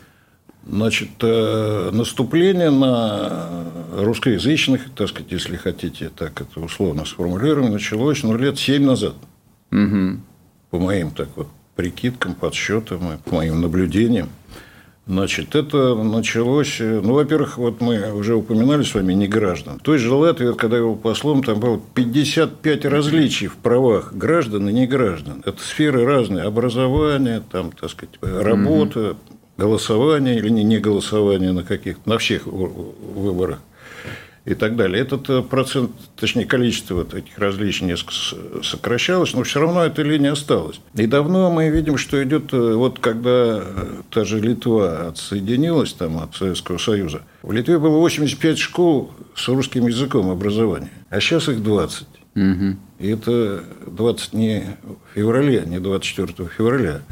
Значит, 0.66 1.08
э, 1.22 1.90
наступление 1.90 2.70
на 2.70 3.48
русскоязычных, 3.96 4.90
так 4.94 5.08
сказать, 5.08 5.32
если 5.32 5.56
хотите, 5.56 6.10
так 6.14 6.38
это 6.38 6.60
условно 6.60 7.06
сформулируем, 7.06 7.72
началось 7.72 8.22
ну, 8.22 8.36
лет 8.36 8.58
семь 8.58 8.84
назад. 8.84 9.14
Угу. 9.72 10.20
По 10.70 10.78
моим 10.78 11.10
так 11.10 11.28
вот 11.36 11.48
прикидкам, 11.74 12.34
подсчетам, 12.34 13.18
по 13.24 13.34
моим 13.34 13.60
наблюдениям. 13.60 14.28
Значит, 15.04 15.56
это 15.56 15.96
началось, 15.96 16.76
ну, 16.78 17.14
во-первых, 17.14 17.58
вот 17.58 17.80
мы 17.80 18.12
уже 18.12 18.36
упоминали 18.36 18.84
с 18.84 18.94
вами 18.94 19.14
не 19.14 19.26
граждан. 19.26 19.80
В 19.80 19.82
той 19.82 19.98
же 19.98 20.14
Латвии, 20.14 20.52
когда 20.54 20.76
я 20.76 20.84
был 20.84 20.94
послом, 20.94 21.42
там 21.42 21.58
было 21.58 21.80
55 21.94 22.84
различий 22.84 23.48
в 23.48 23.56
правах 23.56 24.12
граждан 24.14 24.68
и 24.68 24.72
не 24.72 24.86
граждан. 24.86 25.42
Это 25.44 25.60
сферы 25.60 26.04
разные. 26.04 26.44
Образование, 26.44 27.42
там, 27.50 27.72
так 27.72 27.90
сказать, 27.90 28.14
работа, 28.22 29.16
голосование 29.56 30.36
или 30.36 30.50
не 30.50 30.78
голосование 30.78 31.50
на 31.50 31.64
каких-то, 31.64 32.08
на 32.08 32.18
всех 32.18 32.46
выборах 32.46 33.58
и 34.44 34.54
так 34.54 34.76
далее. 34.76 35.00
Этот 35.00 35.30
э, 35.30 35.42
процент, 35.42 35.92
точнее, 36.16 36.46
количество 36.46 36.96
вот 36.96 37.14
этих 37.14 37.38
различий 37.38 37.86
несколько 37.86 38.12
сокращалось, 38.62 39.34
но 39.34 39.44
все 39.44 39.60
равно 39.60 39.84
эта 39.84 40.02
линия 40.02 40.32
осталась. 40.32 40.80
И 40.94 41.06
давно 41.06 41.50
мы 41.50 41.68
видим, 41.70 41.96
что 41.96 42.22
идет, 42.22 42.52
э, 42.52 42.74
вот 42.74 42.98
когда 42.98 43.60
э, 43.62 44.02
та 44.10 44.24
же 44.24 44.40
Литва 44.40 45.08
отсоединилась 45.08 45.92
там, 45.92 46.18
от 46.18 46.34
Советского 46.34 46.78
Союза, 46.78 47.22
в 47.42 47.52
Литве 47.52 47.78
было 47.78 47.98
85 47.98 48.58
школ 48.58 49.12
с 49.36 49.46
русским 49.48 49.86
языком 49.86 50.30
образования, 50.30 50.90
а 51.08 51.20
сейчас 51.20 51.48
их 51.48 51.62
20. 51.62 52.06
Угу. 52.34 52.76
И 52.98 53.08
это 53.08 53.62
20 53.86 54.32
не 54.32 54.76
в 55.12 55.14
феврале, 55.14 55.62
не 55.66 55.78
24 55.78 56.48
февраля 56.48 57.02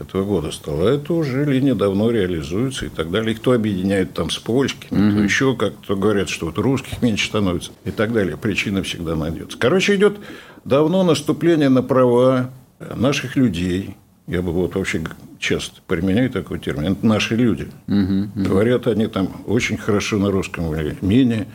этого 0.00 0.24
года 0.24 0.50
стало. 0.50 0.88
Это 0.88 1.12
уже 1.12 1.44
линия 1.44 1.74
давно 1.74 2.10
реализуется 2.10 2.86
и 2.86 2.88
так 2.88 3.10
далее. 3.10 3.32
И 3.32 3.36
кто 3.36 3.52
объединяет 3.52 4.14
там 4.14 4.30
с 4.30 4.38
польскими, 4.38 5.10
кто 5.10 5.20
еще 5.20 5.56
как-то 5.56 5.96
говорят, 5.96 6.28
что 6.28 6.46
вот 6.46 6.58
русских 6.58 7.02
меньше 7.02 7.26
становится 7.26 7.72
и 7.84 7.90
так 7.90 8.12
далее. 8.12 8.36
Причина 8.36 8.82
всегда 8.82 9.16
найдется. 9.16 9.58
Короче, 9.58 9.96
идет 9.96 10.18
давно 10.64 11.02
наступление 11.02 11.68
на 11.68 11.82
права 11.82 12.50
наших 12.94 13.36
людей. 13.36 13.96
Я 14.26 14.42
бы 14.42 14.52
вот 14.52 14.74
вообще 14.74 15.02
часто 15.38 15.80
применяю 15.86 16.30
такой 16.30 16.58
термин. 16.58 16.92
Это 16.92 17.06
наши 17.06 17.34
люди. 17.34 17.68
Угу. 17.88 18.44
Говорят 18.46 18.86
они 18.86 19.06
там 19.06 19.28
очень 19.46 19.76
хорошо 19.76 20.18
на 20.18 20.30
русском 20.30 20.74
или 20.74 20.96
менее 21.00 21.46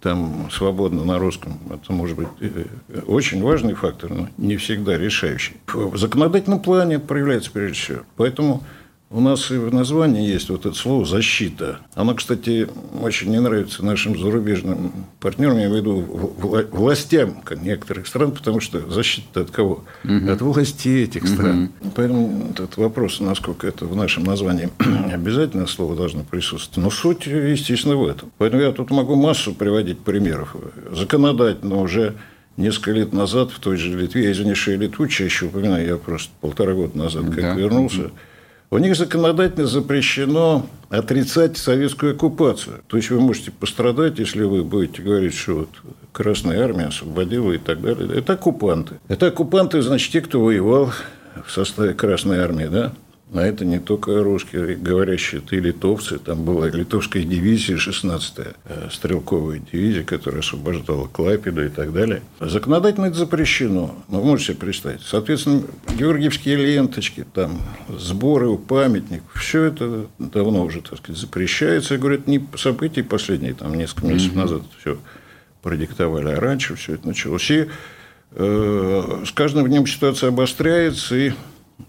там 0.00 0.48
свободно 0.50 1.04
на 1.04 1.18
русском, 1.18 1.58
это 1.70 1.92
может 1.92 2.16
быть 2.16 2.28
э, 2.40 2.64
очень 3.06 3.42
важный 3.42 3.74
фактор, 3.74 4.10
но 4.10 4.28
не 4.38 4.56
всегда 4.56 4.96
решающий. 4.96 5.56
В 5.66 5.96
законодательном 5.96 6.60
плане 6.60 6.98
проявляется 6.98 7.50
прежде 7.50 7.74
всего. 7.74 7.98
Поэтому 8.16 8.62
у 9.12 9.20
нас 9.20 9.50
и 9.50 9.56
в 9.56 9.74
названии 9.74 10.28
есть 10.28 10.48
вот 10.50 10.66
это 10.66 10.76
слово 10.76 11.04
«защита». 11.04 11.80
Оно, 11.94 12.14
кстати, 12.14 12.68
очень 13.02 13.30
не 13.30 13.40
нравится 13.40 13.84
нашим 13.84 14.16
зарубежным 14.16 14.92
партнерам, 15.18 15.58
я 15.58 15.66
имею 15.66 15.82
в 15.82 15.86
виду 15.86 16.66
властям 16.70 17.42
некоторых 17.60 18.06
стран, 18.06 18.30
потому 18.30 18.60
что 18.60 18.88
защита 18.88 19.40
от 19.40 19.50
кого? 19.50 19.84
Угу. 20.04 20.30
От 20.30 20.40
властей 20.42 21.04
этих 21.04 21.26
стран. 21.26 21.72
Угу. 21.80 21.92
Поэтому 21.96 22.50
этот 22.50 22.76
вопрос, 22.76 23.18
насколько 23.18 23.66
это 23.66 23.84
в 23.84 23.96
нашем 23.96 24.22
названии 24.22 24.68
обязательно 25.12 25.66
слово 25.66 25.96
должно 25.96 26.22
присутствовать. 26.22 26.84
Но 26.84 26.90
суть, 26.90 27.26
естественно, 27.26 27.96
в 27.96 28.06
этом. 28.06 28.30
Поэтому 28.38 28.62
я 28.62 28.70
тут 28.70 28.90
могу 28.90 29.16
массу 29.16 29.54
приводить 29.54 29.98
примеров. 29.98 30.54
Законодательно 30.92 31.80
уже 31.80 32.14
несколько 32.56 32.92
лет 32.92 33.12
назад 33.12 33.50
в 33.50 33.58
той 33.58 33.76
же 33.76 33.98
Литве, 33.98 34.24
я 34.24 34.32
извини, 34.32 34.54
что 34.54 34.70
я 34.70 34.76
Литву 34.76 35.08
чаще 35.08 35.46
упоминаю, 35.46 35.86
я 35.86 35.96
просто 35.96 36.30
полтора 36.40 36.74
года 36.74 36.96
назад 36.96 37.24
как 37.24 37.40
да. 37.40 37.54
вернулся, 37.54 38.10
у 38.70 38.78
них 38.78 38.96
законодательно 38.96 39.66
запрещено 39.66 40.66
отрицать 40.88 41.56
советскую 41.56 42.14
оккупацию. 42.14 42.80
То 42.86 42.96
есть 42.96 43.10
вы 43.10 43.20
можете 43.20 43.50
пострадать, 43.50 44.18
если 44.18 44.42
вы 44.42 44.62
будете 44.64 45.02
говорить, 45.02 45.34
что 45.34 45.54
вот 45.54 45.68
Красная 46.12 46.62
Армия 46.62 46.86
освободила 46.86 47.52
и 47.52 47.58
так 47.58 47.80
далее. 47.80 48.08
Это 48.16 48.34
оккупанты. 48.34 49.00
Это 49.08 49.28
оккупанты, 49.28 49.82
значит, 49.82 50.12
те, 50.12 50.20
кто 50.20 50.40
воевал 50.40 50.92
в 51.44 51.50
составе 51.50 51.94
Красной 51.94 52.38
Армии, 52.38 52.66
да? 52.66 52.92
А 53.32 53.42
это 53.42 53.64
не 53.64 53.78
только 53.78 54.22
русские, 54.24 54.74
говорящие, 54.74 55.40
это 55.40 55.54
и 55.54 55.60
литовцы. 55.60 56.18
Там 56.18 56.44
была 56.44 56.68
литовская 56.68 57.22
дивизия, 57.22 57.76
16-я 57.76 58.54
э, 58.64 58.88
стрелковая 58.90 59.60
дивизия, 59.72 60.02
которая 60.02 60.40
освобождала 60.40 61.06
Клайпеду 61.06 61.64
и 61.64 61.68
так 61.68 61.92
далее. 61.92 62.22
Законодательно 62.40 63.06
это 63.06 63.18
запрещено. 63.18 63.94
Ну, 64.08 64.22
можете 64.22 64.52
себе 64.52 64.62
представить. 64.62 65.02
Соответственно, 65.02 65.62
георгиевские 65.96 66.56
ленточки, 66.56 67.24
там, 67.32 67.62
сборы 67.88 68.48
у 68.48 68.58
памятников, 68.58 69.32
все 69.40 69.64
это 69.64 70.06
давно 70.18 70.64
уже, 70.64 70.80
так 70.80 70.98
сказать, 70.98 71.20
запрещается. 71.20 71.94
Я 71.94 72.00
говорю, 72.00 72.16
это 72.16 72.28
не 72.28 72.44
события 72.56 73.04
последние, 73.04 73.54
там, 73.54 73.74
несколько 73.74 74.06
месяцев 74.06 74.32
mm-hmm. 74.32 74.38
назад 74.38 74.62
все 74.80 74.98
продиктовали, 75.62 76.30
а 76.30 76.40
раньше 76.40 76.74
все 76.74 76.94
это 76.94 77.06
началось. 77.06 77.48
И 77.50 77.68
э, 78.32 79.22
с 79.24 79.30
каждым 79.30 79.68
днем 79.68 79.86
ситуация 79.86 80.28
обостряется, 80.28 81.16
и 81.16 81.32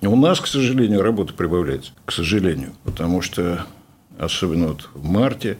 У 0.01 0.15
нас, 0.15 0.39
к 0.39 0.47
сожалению, 0.47 1.01
работа 1.01 1.33
прибавляется. 1.33 1.91
К 2.05 2.11
сожалению. 2.11 2.73
Потому 2.83 3.21
что, 3.21 3.65
особенно 4.17 4.67
вот 4.67 4.89
в 4.93 5.03
марте, 5.07 5.57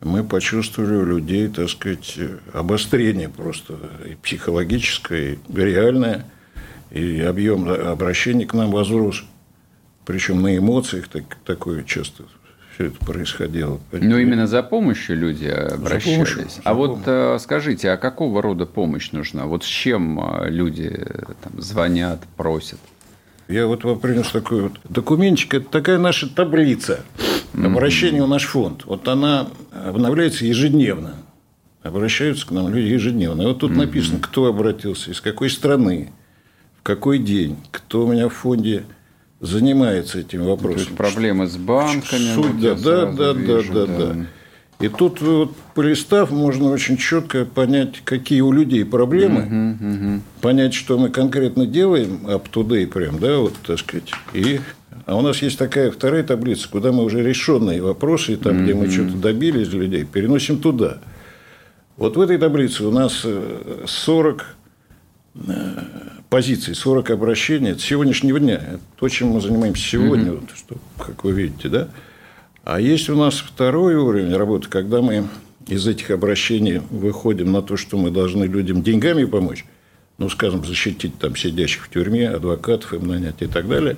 мы 0.00 0.24
почувствовали 0.24 0.96
у 0.96 1.04
людей, 1.04 1.48
так 1.48 1.68
сказать, 1.68 2.18
обострение 2.52 3.28
просто 3.28 3.74
и 4.08 4.14
психологическое, 4.14 5.34
и 5.34 5.38
реальное, 5.54 6.26
и 6.90 7.20
объем 7.20 7.68
обращений 7.68 8.46
к 8.46 8.54
нам 8.54 8.70
возрос. 8.70 9.24
Причем 10.04 10.42
на 10.42 10.56
эмоциях 10.56 11.08
так, 11.08 11.24
такое 11.44 11.82
часто 11.82 12.24
все 12.76 12.86
это 12.86 13.04
происходило. 13.04 13.80
Но 13.90 14.18
именно 14.18 14.46
за 14.46 14.62
помощью 14.62 15.16
люди 15.16 15.46
обращались. 15.46 16.04
За 16.04 16.34
помощью, 16.34 16.50
за 16.50 16.60
а 16.62 16.74
помощью. 16.74 16.94
вот 16.94 17.02
э, 17.06 17.38
скажите, 17.40 17.90
а 17.90 17.96
какого 17.96 18.42
рода 18.42 18.66
помощь 18.66 19.12
нужна? 19.12 19.46
Вот 19.46 19.64
с 19.64 19.66
чем 19.66 20.20
э, 20.20 20.50
люди 20.50 20.92
э, 20.94 21.22
там, 21.42 21.60
звонят, 21.60 22.20
просят? 22.36 22.78
Я 23.48 23.66
вот 23.66 23.84
вам 23.84 24.00
принес 24.00 24.28
такой 24.28 24.62
вот 24.62 24.72
документик. 24.88 25.54
Это 25.54 25.68
такая 25.70 25.98
наша 25.98 26.28
таблица 26.28 27.00
обращения 27.54 28.22
в 28.22 28.28
наш 28.28 28.44
фонд. 28.44 28.84
Вот 28.86 29.06
она 29.08 29.48
обновляется 29.70 30.44
ежедневно. 30.44 31.14
Обращаются 31.82 32.46
к 32.46 32.50
нам 32.50 32.68
люди 32.68 32.88
ежедневно. 32.88 33.42
И 33.42 33.46
вот 33.46 33.60
тут 33.60 33.76
написано, 33.76 34.18
кто 34.20 34.46
обратился, 34.46 35.12
из 35.12 35.20
какой 35.20 35.50
страны, 35.50 36.12
в 36.80 36.82
какой 36.82 37.18
день, 37.18 37.56
кто 37.70 38.04
у 38.04 38.12
меня 38.12 38.28
в 38.28 38.34
фонде 38.34 38.84
занимается 39.40 40.18
этим 40.18 40.44
вопросом. 40.44 40.78
То 40.78 40.84
есть 40.84 40.96
проблемы 40.96 41.46
с 41.46 41.56
банками. 41.56 42.34
Суть, 42.34 42.46
вот 42.46 42.60
да, 42.60 42.74
да, 42.74 43.12
да, 43.12 43.34
да, 43.34 43.62
да, 43.62 43.86
да. 43.86 44.26
И 44.78 44.88
тут, 44.88 45.22
вот, 45.22 45.56
полистав, 45.74 46.30
можно 46.30 46.70
очень 46.70 46.98
четко 46.98 47.46
понять, 47.46 48.02
какие 48.04 48.42
у 48.42 48.52
людей 48.52 48.84
проблемы, 48.84 49.76
угу. 49.80 50.22
понять, 50.42 50.74
что 50.74 50.98
мы 50.98 51.08
конкретно 51.08 51.66
делаем, 51.66 52.26
up-to-date 52.26 52.88
прям, 52.88 53.18
да, 53.18 53.38
вот, 53.38 53.54
так 53.66 53.78
сказать. 53.78 54.10
И, 54.34 54.60
а 55.06 55.16
у 55.16 55.22
нас 55.22 55.40
есть 55.40 55.58
такая 55.58 55.90
вторая 55.90 56.22
таблица, 56.24 56.68
куда 56.68 56.92
мы 56.92 57.04
уже 57.04 57.22
решенные 57.22 57.80
вопросы, 57.80 58.36
там, 58.36 58.56
угу. 58.56 58.64
где 58.64 58.74
мы 58.74 58.90
что-то 58.90 59.16
добились 59.16 59.72
людей, 59.72 60.04
переносим 60.04 60.60
туда. 60.60 60.98
Вот 61.96 62.18
в 62.18 62.20
этой 62.20 62.36
таблице 62.36 62.84
у 62.84 62.90
нас 62.90 63.24
40 63.86 64.44
э, 65.36 65.82
позиций, 66.28 66.74
40 66.74 67.10
обращений 67.10 67.72
от 67.72 67.80
сегодняшнего 67.80 68.38
дня. 68.38 68.56
Это 68.56 68.80
то, 68.96 69.08
чем 69.08 69.28
мы 69.28 69.40
занимаемся 69.40 69.82
сегодня, 69.82 70.32
mm-hmm. 70.32 70.40
вот, 70.40 70.50
что, 70.54 70.76
как 70.98 71.24
вы 71.24 71.32
видите, 71.32 71.70
да. 71.70 71.88
А 72.66 72.80
есть 72.80 73.08
у 73.08 73.16
нас 73.16 73.36
второй 73.36 73.94
уровень 73.94 74.34
работы, 74.36 74.68
когда 74.68 75.00
мы 75.00 75.28
из 75.66 75.86
этих 75.86 76.10
обращений 76.10 76.82
выходим 76.90 77.50
на 77.52 77.62
то, 77.62 77.76
что 77.76 77.96
мы 77.96 78.10
должны 78.10 78.44
людям 78.44 78.82
деньгами 78.82 79.24
помочь, 79.24 79.64
ну, 80.18 80.28
скажем, 80.28 80.64
защитить 80.64 81.18
там 81.18 81.34
сидящих 81.36 81.86
в 81.86 81.90
тюрьме, 81.90 82.28
адвокатов 82.28 82.92
им 82.92 83.06
нанять 83.06 83.36
и 83.40 83.46
так 83.46 83.68
далее. 83.68 83.96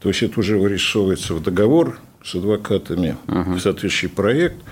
То 0.00 0.08
есть 0.08 0.24
это 0.24 0.40
уже 0.40 0.58
вырисовывается 0.58 1.34
в 1.34 1.42
договор 1.42 2.00
с 2.24 2.34
адвокатами, 2.34 3.16
uh-huh. 3.26 3.54
в 3.54 3.60
соответствующий 3.60 4.08
проект– 4.08 4.56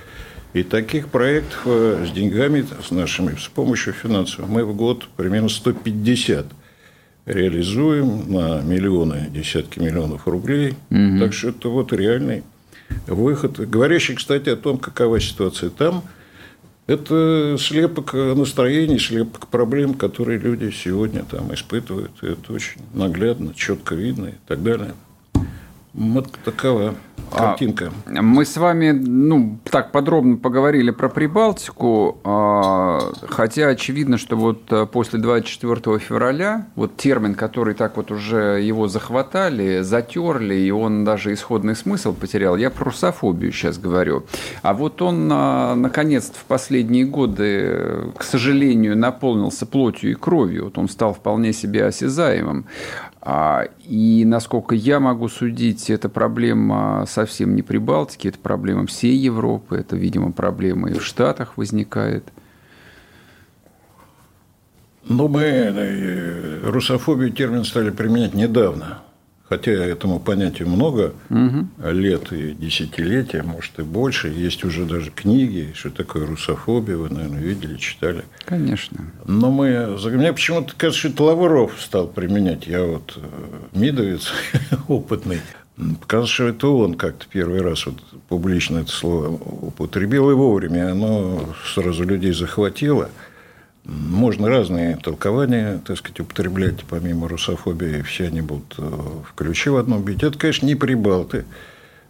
и 0.53 0.63
таких 0.63 1.09
проектов 1.09 1.61
э, 1.65 2.07
с 2.09 2.11
деньгами, 2.13 2.67
с 2.83 2.91
нашими, 2.91 3.37
с 3.37 3.47
помощью 3.47 3.93
финансов, 3.93 4.49
мы 4.49 4.65
в 4.65 4.75
год 4.75 5.07
примерно 5.17 5.49
150 5.49 6.47
реализуем 7.27 8.33
на 8.33 8.61
миллионы, 8.61 9.29
десятки 9.31 9.79
миллионов 9.79 10.27
рублей. 10.27 10.75
Угу. 10.91 11.21
Так 11.21 11.33
что 11.33 11.51
это 11.51 11.69
вот 11.69 11.93
реальный 11.93 12.43
выход. 13.07 13.59
Говорящий, 13.59 14.15
кстати, 14.15 14.49
о 14.49 14.57
том, 14.57 14.79
какова 14.79 15.21
ситуация 15.21 15.71
там, 15.71 16.05
это 16.87 17.57
слепок 17.59 18.15
настроений, 18.15 18.99
слепок 18.99 19.47
проблем, 19.47 19.95
которые 19.95 20.39
люди 20.39 20.71
сегодня 20.71 21.25
там 21.25 21.55
испытывают. 21.55 22.13
И 22.23 22.27
это 22.27 22.53
очень 22.53 22.81
наглядно, 22.93 23.55
четко 23.55 23.95
видно 23.95 24.27
и 24.27 24.35
так 24.47 24.63
далее. 24.63 24.95
Вот 25.93 26.31
такова 26.45 26.95
картинка. 27.31 27.93
А, 28.07 28.23
мы 28.23 28.45
с 28.45 28.57
вами 28.57 28.91
ну, 28.91 29.59
так 29.71 29.93
подробно 29.93 30.37
поговорили 30.37 30.91
про 30.91 31.09
Прибалтику, 31.09 32.19
а, 32.25 32.99
хотя 33.29 33.69
очевидно, 33.69 34.19
что 34.19 34.37
вот 34.37 34.63
э, 34.71 34.87
после 34.87 35.19
24 35.19 35.99
февраля 35.99 36.67
вот 36.77 36.97
термин, 36.97 37.35
который 37.35 37.75
так 37.75 37.97
вот 37.97 38.11
уже 38.11 38.61
его 38.61 38.89
захватали, 38.89 39.81
затерли, 39.81 40.55
и 40.55 40.71
он 40.71 41.05
даже 41.05 41.33
исходный 41.33 41.77
смысл 41.77 42.15
потерял, 42.15 42.57
я 42.57 42.71
про 42.71 42.87
русофобию 42.87 43.53
сейчас 43.53 43.79
говорю. 43.79 44.25
А 44.63 44.75
вот 44.75 45.03
он, 45.03 45.29
а, 45.33 45.75
наконец-то, 45.75 46.39
в 46.39 46.45
последние 46.45 47.05
годы, 47.05 48.11
к 48.17 48.23
сожалению, 48.23 48.97
наполнился 48.97 49.67
плотью 49.67 50.11
и 50.11 50.15
кровью. 50.15 50.65
Вот 50.65 50.79
он 50.79 50.89
стал 50.89 51.15
вполне 51.15 51.53
себе 51.53 51.87
осязаемым. 51.87 52.67
А, 53.23 53.69
и, 53.87 54.25
насколько 54.25 54.75
я 54.75 54.99
могу 54.99 55.29
судить, 55.29 55.91
это 55.91 56.09
проблема 56.09 57.05
совсем 57.07 57.55
не 57.55 57.63
Прибалтики, 57.63 58.29
это 58.29 58.39
проблема 58.39 58.87
всей 58.87 59.17
Европы, 59.17 59.77
это, 59.77 59.95
видимо, 59.97 60.33
проблема 60.33 60.91
и 60.91 60.95
в 60.95 61.05
Штатах 61.05 61.59
возникает. 61.59 62.25
Ну, 65.05 65.29
мы 65.29 65.43
э, 65.43 66.61
русофобию 66.65 67.33
термин 67.33 67.65
стали 67.65 67.91
применять 67.91 68.35
недавно– 68.35 69.01
хотя 69.51 69.73
этому 69.73 70.21
понятию 70.21 70.69
много 70.69 71.13
угу. 71.29 71.67
лет 71.91 72.33
и 72.33 72.53
десятилетия, 72.53 73.43
может 73.43 73.79
и 73.81 73.83
больше. 73.83 74.29
Есть 74.29 74.65
уже 74.65 74.85
даже 74.85 75.11
книги, 75.11 75.73
что 75.75 75.91
такое 75.91 76.25
русофобия, 76.25 76.97
вы, 76.97 77.11
наверное, 77.11 77.41
видели, 77.41 77.77
читали. 77.77 78.25
Конечно. 78.47 79.13
Но 79.27 79.51
мы... 79.51 79.99
Мне 80.05 80.33
почему-то 80.33 80.73
кажется, 80.77 81.01
что 81.01 81.09
это 81.09 81.23
Лавров 81.25 81.73
стал 81.81 82.07
применять. 82.07 82.69
Я 82.69 82.85
вот 82.85 83.17
э, 83.17 83.77
мидовец 83.77 84.33
опытный. 84.89 85.41
Показалось, 86.01 86.31
что 86.31 86.45
это 86.47 86.69
он 86.69 86.95
как-то 86.95 87.27
первый 87.29 87.61
раз 87.61 87.87
вот 87.87 87.97
публично 88.29 88.79
это 88.79 88.91
слово 88.91 89.31
употребил, 89.31 90.31
и 90.31 90.35
вовремя 90.35 90.93
оно 90.93 91.55
сразу 91.75 92.05
людей 92.05 92.33
захватило– 92.33 93.11
можно 93.85 94.49
разные 94.49 94.97
толкования, 94.97 95.81
так 95.85 95.97
сказать, 95.97 96.21
употреблять, 96.21 96.85
помимо 96.89 97.29
русофобии, 97.29 98.03
все 98.03 98.27
они 98.27 98.41
будут 98.41 98.75
э, 98.79 98.83
в 98.83 99.35
ключе 99.35 99.71
в 99.71 99.77
одном 99.77 100.05
бить. 100.05 100.23
Это, 100.23 100.39
конечно, 100.39 100.67
не 100.67 100.75
прибалты 100.75 101.45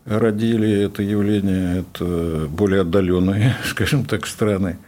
родили 0.04 0.83
это 0.83 1.02
явление, 1.02 1.80
это 1.80 2.48
более 2.48 2.83
отдаленные, 2.83 3.56
скажем 3.64 4.04
так, 4.04 4.26
страны. 4.26 4.78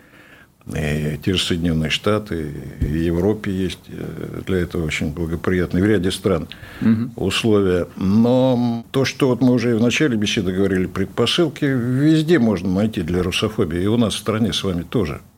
И 0.66 1.18
те 1.25 1.35
же 1.35 1.42
Соединенные 1.42 1.90
Штаты, 1.90 2.55
и 2.81 2.85
в 2.85 2.95
Европе 2.95 3.51
есть 3.51 3.81
э, 3.88 4.42
для 4.47 4.59
этого 4.59 4.87
очень 4.87 5.12
благоприятные 5.12 5.83
в 5.83 5.87
ряде 5.87 6.12
стран 6.12 6.47
угу. 6.81 7.27
условия. 7.27 7.88
Но 7.97 8.85
то, 8.92 9.05
что 9.05 9.29
вот 9.29 9.40
мы 9.40 9.55
уже 9.55 9.77
в 9.77 9.83
начале 9.83 10.16
беседы 10.16 10.53
говорили, 10.53 10.87
предпосылки 10.87 11.64
везде 11.64 12.38
можно 12.38 12.73
найти 12.73 13.03
для 13.03 13.25
русофобии. 13.25 13.83
И 13.83 13.87
у 13.87 13.97
нас 13.97 14.14
в 14.14 14.18
стране 14.18 14.53
с 14.53 14.62
вами 14.62 14.83
тоже– 14.83 15.21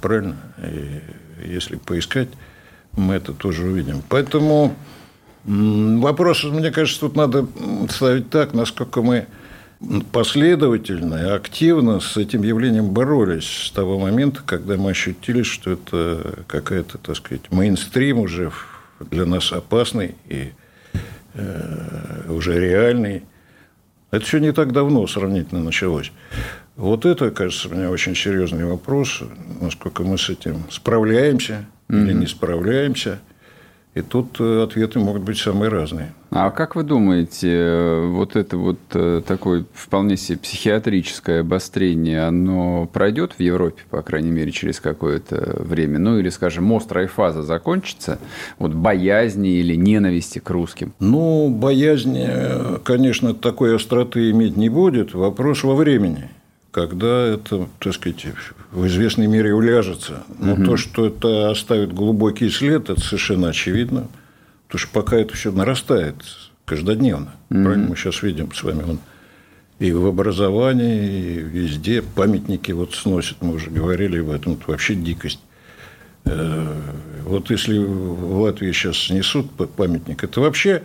Правильно? 0.00 0.36
И 0.58 1.00
если 1.46 1.76
поискать, 1.76 2.28
мы 2.92 3.14
это 3.14 3.32
тоже 3.32 3.64
увидим. 3.64 4.02
Поэтому 4.08 4.74
вопрос, 5.44 6.44
мне 6.44 6.70
кажется, 6.70 7.00
тут 7.00 7.16
надо 7.16 7.46
ставить 7.90 8.30
так, 8.30 8.54
насколько 8.54 9.02
мы 9.02 9.26
последовательно 10.12 11.16
и 11.16 11.30
активно 11.30 12.00
с 12.00 12.16
этим 12.16 12.42
явлением 12.42 12.90
боролись 12.90 13.66
с 13.66 13.70
того 13.70 13.98
момента, 13.98 14.40
когда 14.44 14.76
мы 14.76 14.90
ощутили, 14.90 15.42
что 15.42 15.72
это 15.72 16.44
какая-то, 16.46 16.98
так 16.98 17.16
сказать, 17.16 17.50
мейнстрим 17.50 18.20
уже 18.20 18.50
для 19.00 19.26
нас 19.26 19.52
опасный 19.52 20.14
и 20.28 20.52
э, 21.34 22.30
уже 22.30 22.58
реальный. 22.58 23.24
Это 24.10 24.24
все 24.24 24.38
не 24.38 24.52
так 24.52 24.72
давно 24.72 25.06
сравнительно 25.06 25.60
началось. 25.60 26.12
Вот 26.76 27.06
это, 27.06 27.30
кажется, 27.30 27.68
мне 27.68 27.88
очень 27.88 28.16
серьезный 28.16 28.64
вопрос, 28.64 29.22
насколько 29.60 30.02
мы 30.02 30.18
с 30.18 30.28
этим 30.28 30.64
справляемся 30.70 31.66
mm-hmm. 31.88 32.02
или 32.02 32.12
не 32.12 32.26
справляемся. 32.26 33.20
И 33.94 34.02
тут 34.02 34.40
э, 34.40 34.64
ответы 34.64 34.98
могут 34.98 35.22
быть 35.22 35.38
самые 35.38 35.68
разные. 35.68 36.12
А 36.32 36.50
как 36.50 36.74
вы 36.74 36.82
думаете, 36.82 37.48
э, 37.48 38.06
вот 38.08 38.34
это 38.34 38.56
вот 38.56 38.80
э, 38.92 39.22
такое 39.24 39.66
вполне 39.72 40.16
себе 40.16 40.36
психиатрическое 40.38 41.42
обострение, 41.42 42.24
оно 42.24 42.86
пройдет 42.92 43.34
в 43.34 43.40
Европе, 43.40 43.82
по 43.90 44.02
крайней 44.02 44.32
мере, 44.32 44.50
через 44.50 44.80
какое-то 44.80 45.62
время? 45.62 46.00
Ну, 46.00 46.18
или, 46.18 46.28
скажем, 46.30 46.72
острая 46.72 47.06
фаза 47.06 47.44
закончится, 47.44 48.18
вот 48.58 48.74
боязни 48.74 49.50
или 49.60 49.76
ненависти 49.76 50.40
к 50.40 50.50
русским? 50.50 50.92
Ну, 50.98 51.48
боязни, 51.48 52.28
конечно, 52.82 53.32
такой 53.32 53.76
остроты 53.76 54.32
иметь 54.32 54.56
не 54.56 54.70
будет. 54.70 55.14
Вопрос 55.14 55.62
во 55.62 55.76
времени 55.76 56.30
когда 56.74 57.28
это, 57.28 57.68
так 57.78 57.94
сказать, 57.94 58.26
в 58.72 58.84
известной 58.88 59.28
мере 59.28 59.54
уляжется. 59.54 60.24
Но 60.40 60.54
угу. 60.54 60.64
то, 60.64 60.76
что 60.76 61.06
это 61.06 61.50
оставит 61.52 61.92
глубокий 61.92 62.50
след, 62.50 62.90
это 62.90 63.00
совершенно 63.00 63.50
очевидно. 63.50 64.08
Потому 64.66 64.80
что 64.80 64.88
пока 64.92 65.16
это 65.16 65.36
все 65.36 65.52
нарастает 65.52 66.16
каждодневно. 66.64 67.32
Угу. 67.50 67.62
Правильно 67.62 67.86
мы 67.90 67.96
сейчас 67.96 68.24
видим 68.24 68.52
с 68.52 68.60
вами, 68.64 68.82
он 68.82 68.98
и 69.78 69.92
в 69.92 70.04
образовании, 70.06 71.36
и 71.36 71.38
везде 71.38 72.02
памятники 72.02 72.72
вот 72.72 72.94
сносят, 72.94 73.40
мы 73.40 73.54
уже 73.54 73.70
говорили 73.70 74.18
об 74.18 74.30
этом, 74.30 74.54
это 74.54 74.64
вообще 74.66 74.96
дикость. 74.96 75.40
Э, 76.24 76.72
Вот 77.24 77.50
если 77.50 77.78
в 77.78 78.40
Латвии 78.40 78.72
сейчас 78.72 78.96
снесут 78.98 79.52
памятник, 79.76 80.24
это 80.24 80.40
вообще 80.40 80.82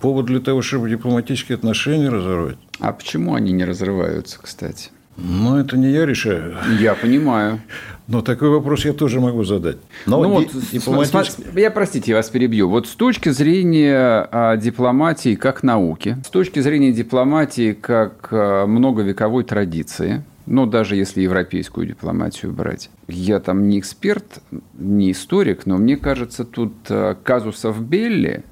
повод 0.00 0.26
для 0.26 0.40
того, 0.40 0.60
чтобы 0.60 0.90
дипломатические 0.90 1.56
отношения 1.56 2.10
разорвать. 2.10 2.58
А 2.80 2.92
почему 2.92 3.34
они 3.34 3.52
не 3.52 3.64
разрываются, 3.64 4.38
кстати? 4.38 4.90
Ну, 5.16 5.56
это 5.56 5.76
не 5.76 5.90
я 5.90 6.06
решаю. 6.06 6.56
Я 6.80 6.94
понимаю. 6.94 7.60
Но 8.08 8.20
такой 8.20 8.48
вопрос 8.50 8.84
я 8.84 8.92
тоже 8.92 9.20
могу 9.20 9.44
задать. 9.44 9.76
Но 10.06 10.22
ну 10.22 10.28
вот, 10.30 10.48
дипломатически... 10.72 11.58
я, 11.58 11.70
простите, 11.70 12.10
я 12.10 12.16
вас 12.16 12.28
перебью. 12.28 12.68
Вот 12.68 12.86
с 12.86 12.94
точки 12.94 13.28
зрения 13.28 14.28
а, 14.30 14.56
дипломатии 14.56 15.34
как 15.34 15.62
науки, 15.62 16.16
с 16.26 16.30
точки 16.30 16.60
зрения 16.60 16.92
дипломатии 16.92 17.72
как 17.72 18.28
а, 18.32 18.66
многовековой 18.66 19.44
традиции, 19.44 20.24
ну, 20.46 20.66
даже 20.66 20.96
если 20.96 21.22
европейскую 21.22 21.86
дипломатию 21.86 22.52
брать. 22.52 22.90
Я 23.06 23.38
там 23.38 23.68
не 23.68 23.78
эксперт, 23.78 24.40
не 24.74 25.12
историк, 25.12 25.66
но 25.66 25.76
мне 25.76 25.96
кажется, 25.96 26.44
тут 26.44 26.74
а, 26.88 27.14
казусов 27.14 27.80
Белли, 27.80 28.42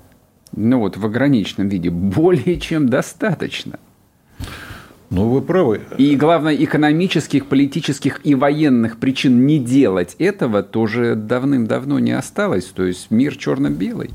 ну 0.52 0.78
вот 0.78 0.96
в 0.96 1.04
ограниченном 1.04 1.68
виде, 1.68 1.90
более 1.90 2.58
чем 2.60 2.88
достаточно. 2.88 3.78
Ну, 5.10 5.28
вы 5.28 5.42
правы. 5.42 5.80
И, 5.98 6.14
главное, 6.14 6.54
экономических, 6.54 7.46
политических 7.46 8.20
и 8.22 8.36
военных 8.36 8.98
причин 8.98 9.44
не 9.44 9.58
делать 9.58 10.14
этого 10.18 10.62
тоже 10.62 11.16
давным-давно 11.16 11.98
не 11.98 12.12
осталось. 12.12 12.66
То 12.66 12.84
есть 12.84 13.10
мир 13.10 13.36
черно-белый. 13.36 14.10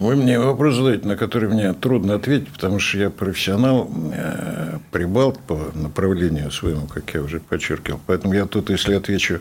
Вы 0.00 0.16
мне 0.16 0.38
вопрос 0.38 0.76
задаете, 0.76 1.06
на 1.06 1.16
который 1.16 1.48
мне 1.48 1.72
трудно 1.72 2.14
ответить, 2.14 2.48
потому 2.48 2.78
что 2.78 2.98
я 2.98 3.10
профессионал, 3.10 3.90
э, 4.12 4.78
прибалт 4.92 5.40
по 5.40 5.70
направлению 5.74 6.52
своему, 6.52 6.86
как 6.86 7.14
я 7.14 7.22
уже 7.22 7.40
подчеркивал. 7.40 8.00
Поэтому 8.06 8.34
я 8.34 8.46
тут, 8.46 8.70
если 8.70 8.94
отвечу 8.94 9.40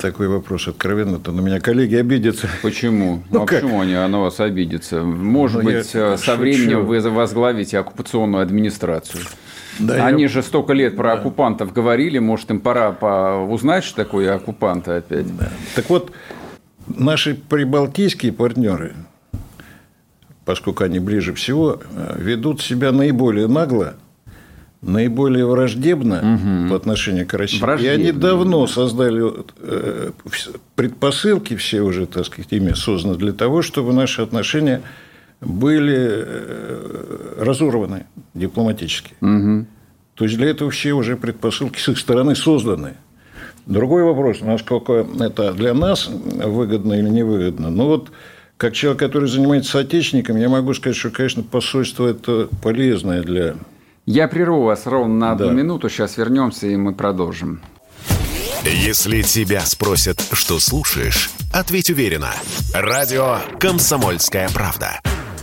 такой 0.00 0.28
вопрос 0.28 0.68
откровенно, 0.68 1.18
то 1.18 1.32
на 1.32 1.40
меня 1.40 1.60
коллеги 1.60 1.96
обидятся. 1.96 2.48
Почему? 2.62 3.22
Ну, 3.30 3.42
а 3.42 3.46
как? 3.46 3.62
почему 3.62 3.80
они 3.80 3.94
на 3.94 4.20
вас 4.20 4.38
обидятся? 4.40 5.02
Может 5.02 5.62
ну, 5.62 5.70
быть, 5.70 5.86
со 5.86 6.16
шучу. 6.16 6.36
временем 6.36 6.86
вы 6.86 7.00
возглавите 7.00 7.78
оккупационную 7.78 8.42
администрацию. 8.42 9.24
Да, 9.78 10.06
Они 10.06 10.22
я... 10.22 10.28
же 10.28 10.42
столько 10.42 10.72
лет 10.72 10.96
про 10.96 11.14
да. 11.14 11.20
оккупантов 11.20 11.72
говорили, 11.72 12.18
может, 12.18 12.50
им 12.50 12.60
пора 12.60 12.92
по... 12.92 13.44
узнать, 13.48 13.84
что 13.84 13.96
такое 13.96 14.34
оккупанты 14.34 14.92
опять. 14.92 15.36
Да. 15.36 15.50
Так 15.74 15.90
вот, 15.90 16.12
наши 16.86 17.34
прибалтийские 17.34 18.32
партнеры, 18.32 18.94
поскольку 20.44 20.84
они 20.84 20.98
ближе 20.98 21.34
всего, 21.34 21.80
э, 21.94 22.16
ведут 22.18 22.62
себя 22.62 22.92
наиболее 22.92 23.48
нагло– 23.48 23.94
наиболее 24.86 25.46
враждебно 25.46 26.18
угу. 26.18 26.70
по 26.70 26.76
отношению 26.76 27.26
к 27.26 27.34
России. 27.34 27.60
Враждебно. 27.60 27.92
И 27.92 27.94
они 27.94 28.12
давно 28.12 28.66
создали 28.66 29.44
э, 29.58 30.10
предпосылки, 30.74 31.56
все 31.56 31.82
уже, 31.82 32.06
так 32.06 32.26
сказать, 32.26 32.52
ими 32.52 32.72
созданы, 32.72 33.16
для 33.16 33.32
того, 33.32 33.62
чтобы 33.62 33.92
наши 33.92 34.22
отношения 34.22 34.82
были 35.40 35.96
э, 35.98 37.34
разорваны 37.38 38.06
дипломатически. 38.34 39.14
Угу. 39.20 39.66
То 40.14 40.24
есть 40.24 40.36
для 40.36 40.48
этого 40.48 40.70
все 40.70 40.92
уже 40.92 41.16
предпосылки 41.16 41.78
с 41.78 41.88
их 41.88 41.98
стороны 41.98 42.34
созданы. 42.34 42.94
Другой 43.66 44.04
вопрос, 44.04 44.40
насколько 44.40 45.06
это 45.20 45.52
для 45.52 45.74
нас 45.74 46.08
выгодно 46.08 46.94
или 46.94 47.08
невыгодно. 47.08 47.68
Ну 47.68 47.86
вот 47.86 48.10
как 48.56 48.72
человек, 48.72 49.00
который 49.00 49.28
занимается 49.28 49.72
соотечественником, 49.72 50.36
я 50.36 50.48
могу 50.48 50.72
сказать, 50.72 50.96
что, 50.96 51.10
конечно, 51.10 51.42
посольство 51.42 52.06
это 52.06 52.48
полезное 52.62 53.22
для 53.22 53.56
я 54.06 54.28
прерву 54.28 54.62
вас 54.62 54.86
ровно 54.86 55.14
на 55.14 55.32
одну 55.32 55.48
да. 55.48 55.52
минуту, 55.52 55.88
сейчас 55.88 56.16
вернемся 56.16 56.68
и 56.68 56.76
мы 56.76 56.94
продолжим. 56.94 57.60
Если 58.64 59.22
тебя 59.22 59.60
спросят, 59.60 60.24
что 60.32 60.58
слушаешь, 60.58 61.30
ответь 61.52 61.90
уверенно. 61.90 62.30
Радио 62.72 63.38
«Комсомольская 63.60 64.48
правда». 64.48 65.00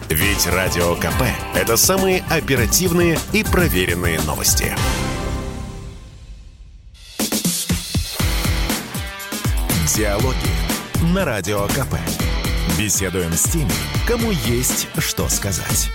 Ведь 0.09 0.47
Радио 0.47 0.95
КП– 0.95 1.23
это 1.55 1.77
самые 1.77 2.23
оперативные 2.29 3.17
и 3.31 3.43
проверенные 3.43 4.19
новости. 4.21 4.75
Диалоги 9.95 10.35
на 11.13 11.23
Радио 11.23 11.67
КП. 11.67 11.95
Беседуем 12.77 13.31
с 13.31 13.43
теми, 13.43 13.71
кому 14.07 14.31
есть 14.31 14.87
что 14.97 15.29
сказать. 15.29 15.91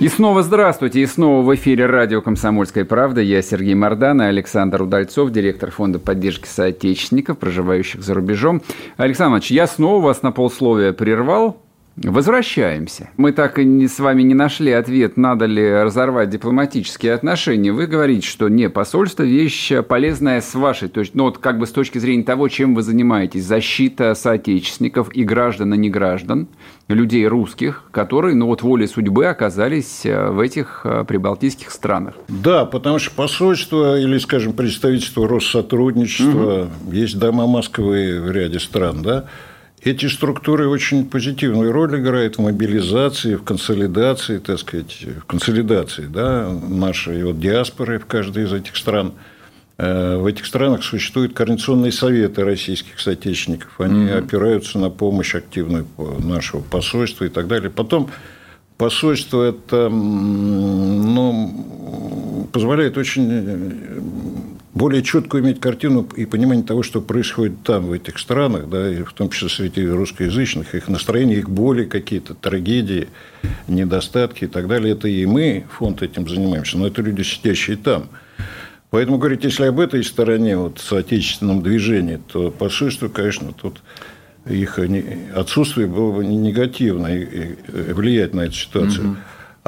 И 0.00 0.06
снова 0.06 0.44
здравствуйте, 0.44 1.00
и 1.00 1.06
снова 1.06 1.44
в 1.44 1.52
эфире 1.56 1.86
радио 1.86 2.22
«Комсомольская 2.22 2.84
правда». 2.84 3.20
Я 3.20 3.42
Сергей 3.42 3.74
Мордан 3.74 4.22
и 4.22 4.26
Александр 4.26 4.82
Удальцов, 4.82 5.32
директор 5.32 5.72
фонда 5.72 5.98
поддержки 5.98 6.46
соотечественников, 6.46 7.38
проживающих 7.38 8.02
за 8.02 8.14
рубежом. 8.14 8.62
Александр 8.96 9.30
Иванович, 9.30 9.50
я 9.50 9.66
снова 9.66 10.00
вас 10.00 10.22
на 10.22 10.30
полсловия 10.30 10.92
прервал, 10.92 11.60
Возвращаемся. 12.02 13.10
Мы 13.16 13.32
так 13.32 13.58
и 13.58 13.64
не, 13.64 13.88
с 13.88 13.98
вами 13.98 14.22
не 14.22 14.34
нашли 14.34 14.72
ответ, 14.72 15.16
надо 15.16 15.46
ли 15.46 15.70
разорвать 15.70 16.30
дипломатические 16.30 17.14
отношения. 17.14 17.72
Вы 17.72 17.86
говорите, 17.86 18.26
что 18.26 18.48
не, 18.48 18.70
посольство– 18.70 19.22
вещь 19.24 19.72
полезная 19.88 20.40
с 20.40 20.54
вашей, 20.54 20.88
то 20.88 21.00
есть, 21.00 21.14
ну 21.14 21.24
вот 21.24 21.38
как 21.38 21.58
бы 21.58 21.66
с 21.66 21.70
точки 21.70 21.98
зрения 21.98 22.22
того, 22.22 22.48
чем 22.48 22.74
вы 22.74 22.82
занимаетесь, 22.82 23.44
защита 23.44 24.14
соотечественников 24.14 25.14
и 25.14 25.24
граждан, 25.24 25.74
и 25.74 25.76
не 25.76 25.90
граждан, 25.90 26.48
людей 26.88 27.26
русских, 27.26 27.84
которые, 27.90 28.34
ну 28.34 28.46
вот 28.46 28.62
волей 28.62 28.86
судьбы 28.86 29.26
оказались 29.26 30.04
э, 30.04 30.30
в 30.30 30.40
этих 30.40 30.82
э, 30.84 31.04
прибалтийских 31.06 31.70
странах. 31.70 32.14
Да, 32.28 32.64
потому 32.64 32.98
что 32.98 33.14
посольство 33.14 33.98
или, 33.98 34.18
скажем, 34.18 34.52
представительство 34.52 35.28
Россотрудничества, 35.28 36.70
угу. 36.84 36.92
есть 36.92 37.18
дома 37.18 37.46
Москвы 37.46 38.20
в 38.20 38.30
ряде 38.30 38.58
стран, 38.58 39.02
да, 39.02 39.26
эти 39.82 40.06
структуры 40.06 40.68
очень 40.68 41.06
позитивную 41.08 41.72
роль 41.72 42.00
играют 42.00 42.36
в 42.36 42.40
мобилизации, 42.40 43.36
в 43.36 43.44
консолидации, 43.44 44.38
так 44.38 44.58
сказать, 44.58 45.04
в 45.20 45.24
консолидации 45.24 46.06
да, 46.06 46.50
нашей 46.50 47.22
вот 47.24 47.38
диаспоры 47.38 47.98
в 47.98 48.06
каждой 48.06 48.44
из 48.44 48.52
этих 48.52 48.76
стран. 48.76 49.14
Э, 49.78 50.16
в 50.16 50.26
этих 50.26 50.46
странах 50.46 50.82
существуют 50.82 51.34
координационные 51.34 51.92
советы 51.92 52.44
российских 52.44 52.98
соотечественников. 52.98 53.80
Они 53.80 54.06
mm-hmm. 54.06 54.18
опираются 54.18 54.78
на 54.78 54.90
помощь 54.90 55.34
активную 55.34 55.86
нашего 56.18 56.60
посольства 56.60 57.24
и 57.24 57.28
так 57.28 57.46
далее. 57.46 57.70
Потом 57.70 58.10
посольство 58.76 59.44
это 59.44 59.88
ну, 59.88 61.54
позволяет 62.52 62.98
очень 62.98 64.57
более 64.74 65.02
четко 65.02 65.40
иметь 65.40 65.60
картину 65.60 66.08
и 66.16 66.26
понимание 66.26 66.64
того, 66.64 66.82
что 66.82 67.00
происходит 67.00 67.62
там, 67.64 67.86
в 67.86 67.92
этих 67.92 68.18
странах, 68.18 68.68
да, 68.68 68.90
и 68.92 69.02
в 69.02 69.12
том 69.12 69.30
числе 69.30 69.48
среди 69.48 69.86
русскоязычных, 69.86 70.74
их 70.74 70.88
настроения, 70.88 71.36
их 71.36 71.48
боли 71.48 71.84
какие-то, 71.84 72.34
трагедии, 72.34 73.08
недостатки 73.66 74.44
и 74.44 74.46
так 74.46 74.68
далее. 74.68 74.92
Это 74.92 75.08
и 75.08 75.24
мы, 75.26 75.64
фонд, 75.70 76.02
этим 76.02 76.28
занимаемся, 76.28 76.78
но 76.78 76.86
это 76.86 77.02
люди, 77.02 77.22
сидящие 77.22 77.76
там. 77.76 78.08
Поэтому 78.90 79.18
говорить, 79.18 79.44
если 79.44 79.64
об 79.64 79.80
этой 79.80 80.02
стороне, 80.04 80.56
вот, 80.56 80.78
соотечественном 80.78 81.62
движении, 81.62 82.20
то 82.30 82.50
посольство, 82.50 83.08
конечно, 83.08 83.52
тут 83.52 83.82
их 84.48 84.78
отсутствие 85.34 85.86
было 85.86 86.12
бы 86.12 86.24
негативно 86.24 87.08
влиять 87.08 88.32
на 88.32 88.42
эту 88.42 88.54
ситуацию. 88.54 89.10
Угу. 89.10 89.16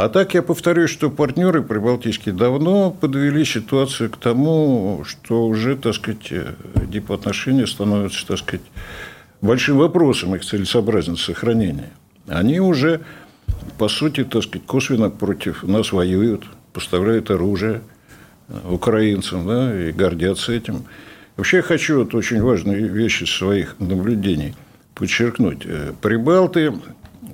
А 0.03 0.09
так 0.09 0.33
я 0.33 0.43
повторюсь, 0.43 0.89
что 0.89 1.11
партнеры 1.11 1.63
прибалтийские 1.63 2.35
давно 2.35 2.91
подвели 2.91 3.45
ситуацию 3.45 4.09
к 4.09 4.17
тому, 4.17 5.05
что 5.07 5.45
уже, 5.45 5.77
так 5.77 5.95
сказать, 5.95 6.33
дипотношения 6.89 7.67
становятся, 7.67 8.27
так 8.27 8.39
сказать, 8.39 8.65
большим 9.43 9.77
вопросом 9.77 10.35
их 10.35 10.43
целесообразности 10.43 11.27
сохранения. 11.27 11.91
Они 12.27 12.61
уже, 12.61 13.03
по 13.77 13.89
сути, 13.89 14.25
так 14.25 14.43
сказать, 14.43 14.67
косвенно 14.67 15.11
против 15.11 15.65
нас 15.65 15.93
воюют, 15.93 16.45
поставляют 16.73 17.31
оружие 17.31 17.83
украинцам, 18.71 19.47
да, 19.47 19.79
и 19.79 19.93
гордятся 19.93 20.55
этим. 20.55 20.87
Вообще 21.37 21.59
я 21.59 21.63
хочу 21.63 21.99
вот 21.99 22.15
очень 22.15 22.41
важные 22.41 22.89
вещи 22.89 23.25
своих 23.25 23.79
наблюдений 23.79 24.55
подчеркнуть. 24.95 25.67
Прибалты 26.01 26.73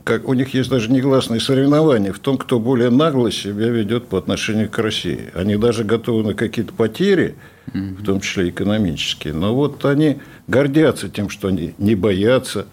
как, 0.06 0.28
у 0.28 0.34
них 0.34 0.54
есть 0.54 0.70
даже 0.70 0.88
негласные 0.92 1.40
соревнования 1.40 2.12
в 2.12 2.20
том, 2.20 2.38
кто 2.38 2.60
более 2.60 2.90
нагло 2.90 3.32
себя 3.32 3.66
ведет 3.66 4.06
по 4.06 4.18
отношению 4.18 4.70
к 4.70 4.78
России. 4.78 5.32
Они 5.34 5.56
даже 5.56 5.82
готовы 5.82 6.22
на 6.22 6.34
какие-то 6.34 6.72
потери, 6.72 7.34
в 7.74 8.04
том 8.04 8.20
числе 8.20 8.50
экономические. 8.50 9.34
Но 9.34 9.52
вот 9.52 9.84
они 9.84 10.18
гордятся 10.46 11.08
тем, 11.08 11.28
что 11.28 11.48
они 11.48 11.74
не 11.78 11.96
боятся, 11.96 12.66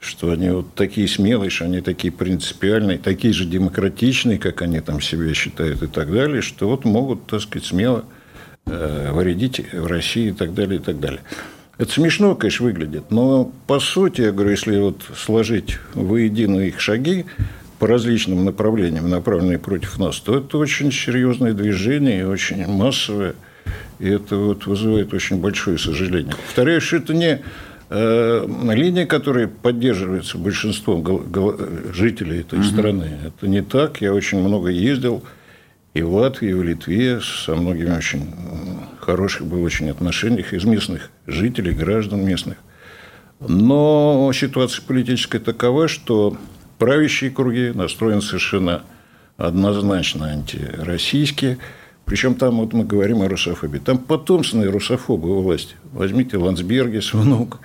что 0.00 0.30
они 0.30 0.48
вот 0.48 0.74
такие 0.74 1.06
смелые, 1.06 1.50
что 1.50 1.66
они 1.66 1.82
такие 1.82 2.10
принципиальные, 2.10 2.96
такие 2.96 3.34
же 3.34 3.44
демократичные, 3.44 4.38
как 4.38 4.62
они 4.62 4.80
там 4.80 5.02
себя 5.02 5.34
считают 5.34 5.82
и 5.82 5.86
так 5.86 6.10
далее, 6.10 6.40
что 6.40 6.66
вот 6.66 6.86
могут, 6.86 7.26
так 7.26 7.42
сказать, 7.42 7.66
смело 7.66 8.06
э, 8.64 9.12
вредить 9.12 9.60
в 9.70 9.86
России 9.86 10.28
и 10.28 10.32
так 10.32 10.54
далее, 10.54 10.80
и 10.80 10.82
так 10.82 10.98
далее. 10.98 11.20
Это 11.76 11.90
смешно, 11.90 12.34
конечно, 12.36 12.66
выглядит, 12.66 13.10
но 13.10 13.50
по 13.66 13.80
сути, 13.80 14.20
я 14.20 14.32
говорю, 14.32 14.50
если 14.50 14.78
вот 14.78 15.02
сложить 15.16 15.78
воедино 15.94 16.60
их 16.60 16.80
шаги 16.80 17.26
по 17.80 17.88
различным 17.88 18.44
направлениям, 18.44 19.10
направленные 19.10 19.58
против 19.58 19.98
нас, 19.98 20.20
то 20.20 20.38
это 20.38 20.58
очень 20.58 20.92
серьезное 20.92 21.52
движение 21.52 22.28
очень 22.28 22.66
массовое, 22.66 23.34
и 23.98 24.08
это 24.08 24.36
вот 24.36 24.66
вызывает 24.66 25.12
очень 25.12 25.40
большое 25.40 25.78
сожаление. 25.78 26.34
Повторяю, 26.46 26.80
что 26.80 26.96
это 26.96 27.12
не 27.12 27.42
э, 27.90 28.46
линия, 28.72 29.06
которая 29.06 29.48
поддерживается 29.48 30.38
большинством 30.38 31.04
жителей 31.92 32.40
этой 32.40 32.60
угу. 32.60 32.66
страны. 32.66 33.18
Это 33.26 33.48
не 33.48 33.62
так. 33.62 34.00
Я 34.00 34.14
очень 34.14 34.38
много 34.38 34.68
ездил 34.68 35.24
и 35.94 36.02
в 36.02 36.12
Латвии, 36.12 36.50
и 36.50 36.54
в 36.54 36.62
Литве 36.62 37.20
со 37.20 37.54
многими 37.54 37.96
очень 37.96 38.28
хороших 39.00 39.46
было 39.46 39.60
очень 39.60 39.88
отношениях 39.90 40.52
из 40.52 40.64
местных 40.64 41.10
жителей, 41.26 41.72
граждан 41.72 42.24
местных. 42.24 42.58
Но 43.40 44.30
ситуация 44.34 44.82
политическая 44.84 45.38
такова, 45.38 45.86
что 45.86 46.36
правящие 46.78 47.30
круги 47.30 47.70
настроены 47.72 48.22
совершенно 48.22 48.82
однозначно 49.36 50.26
антироссийские. 50.26 51.58
Причем 52.04 52.34
там 52.34 52.56
вот 52.58 52.72
мы 52.72 52.84
говорим 52.84 53.22
о 53.22 53.28
русофобии. 53.28 53.78
Там 53.78 53.98
потомственные 53.98 54.70
русофобы 54.70 55.38
у 55.38 55.42
власти. 55.42 55.76
Возьмите 55.92 56.36
Ландсбергис, 56.36 57.14
внук, 57.14 57.60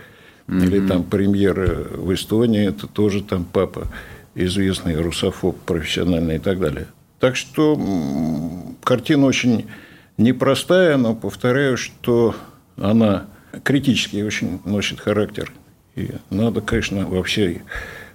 mm-hmm. 0.48 0.64
или 0.64 0.88
там 0.88 1.04
премьер 1.04 1.88
в 1.96 2.14
Эстонии, 2.14 2.68
это 2.68 2.88
тоже 2.88 3.24
там 3.24 3.44
папа, 3.44 3.88
известный 4.36 4.96
русофоб 5.02 5.58
профессиональный 5.62 6.36
и 6.36 6.40
так 6.40 6.60
далее. 6.60 6.88
Так 7.20 7.36
что 7.36 7.80
картина 8.84 9.26
очень 9.26 9.68
непростая, 10.18 10.98
но 10.98 11.16
повторяю, 11.16 11.78
что 11.78 12.36
она 12.78 13.28
критически 13.64 14.22
очень 14.22 14.62
носит 14.66 15.00
характер. 15.00 15.52
И 15.96 16.12
надо, 16.30 16.62
конечно, 16.62 17.06
во, 17.06 17.24
всей, 17.24 17.62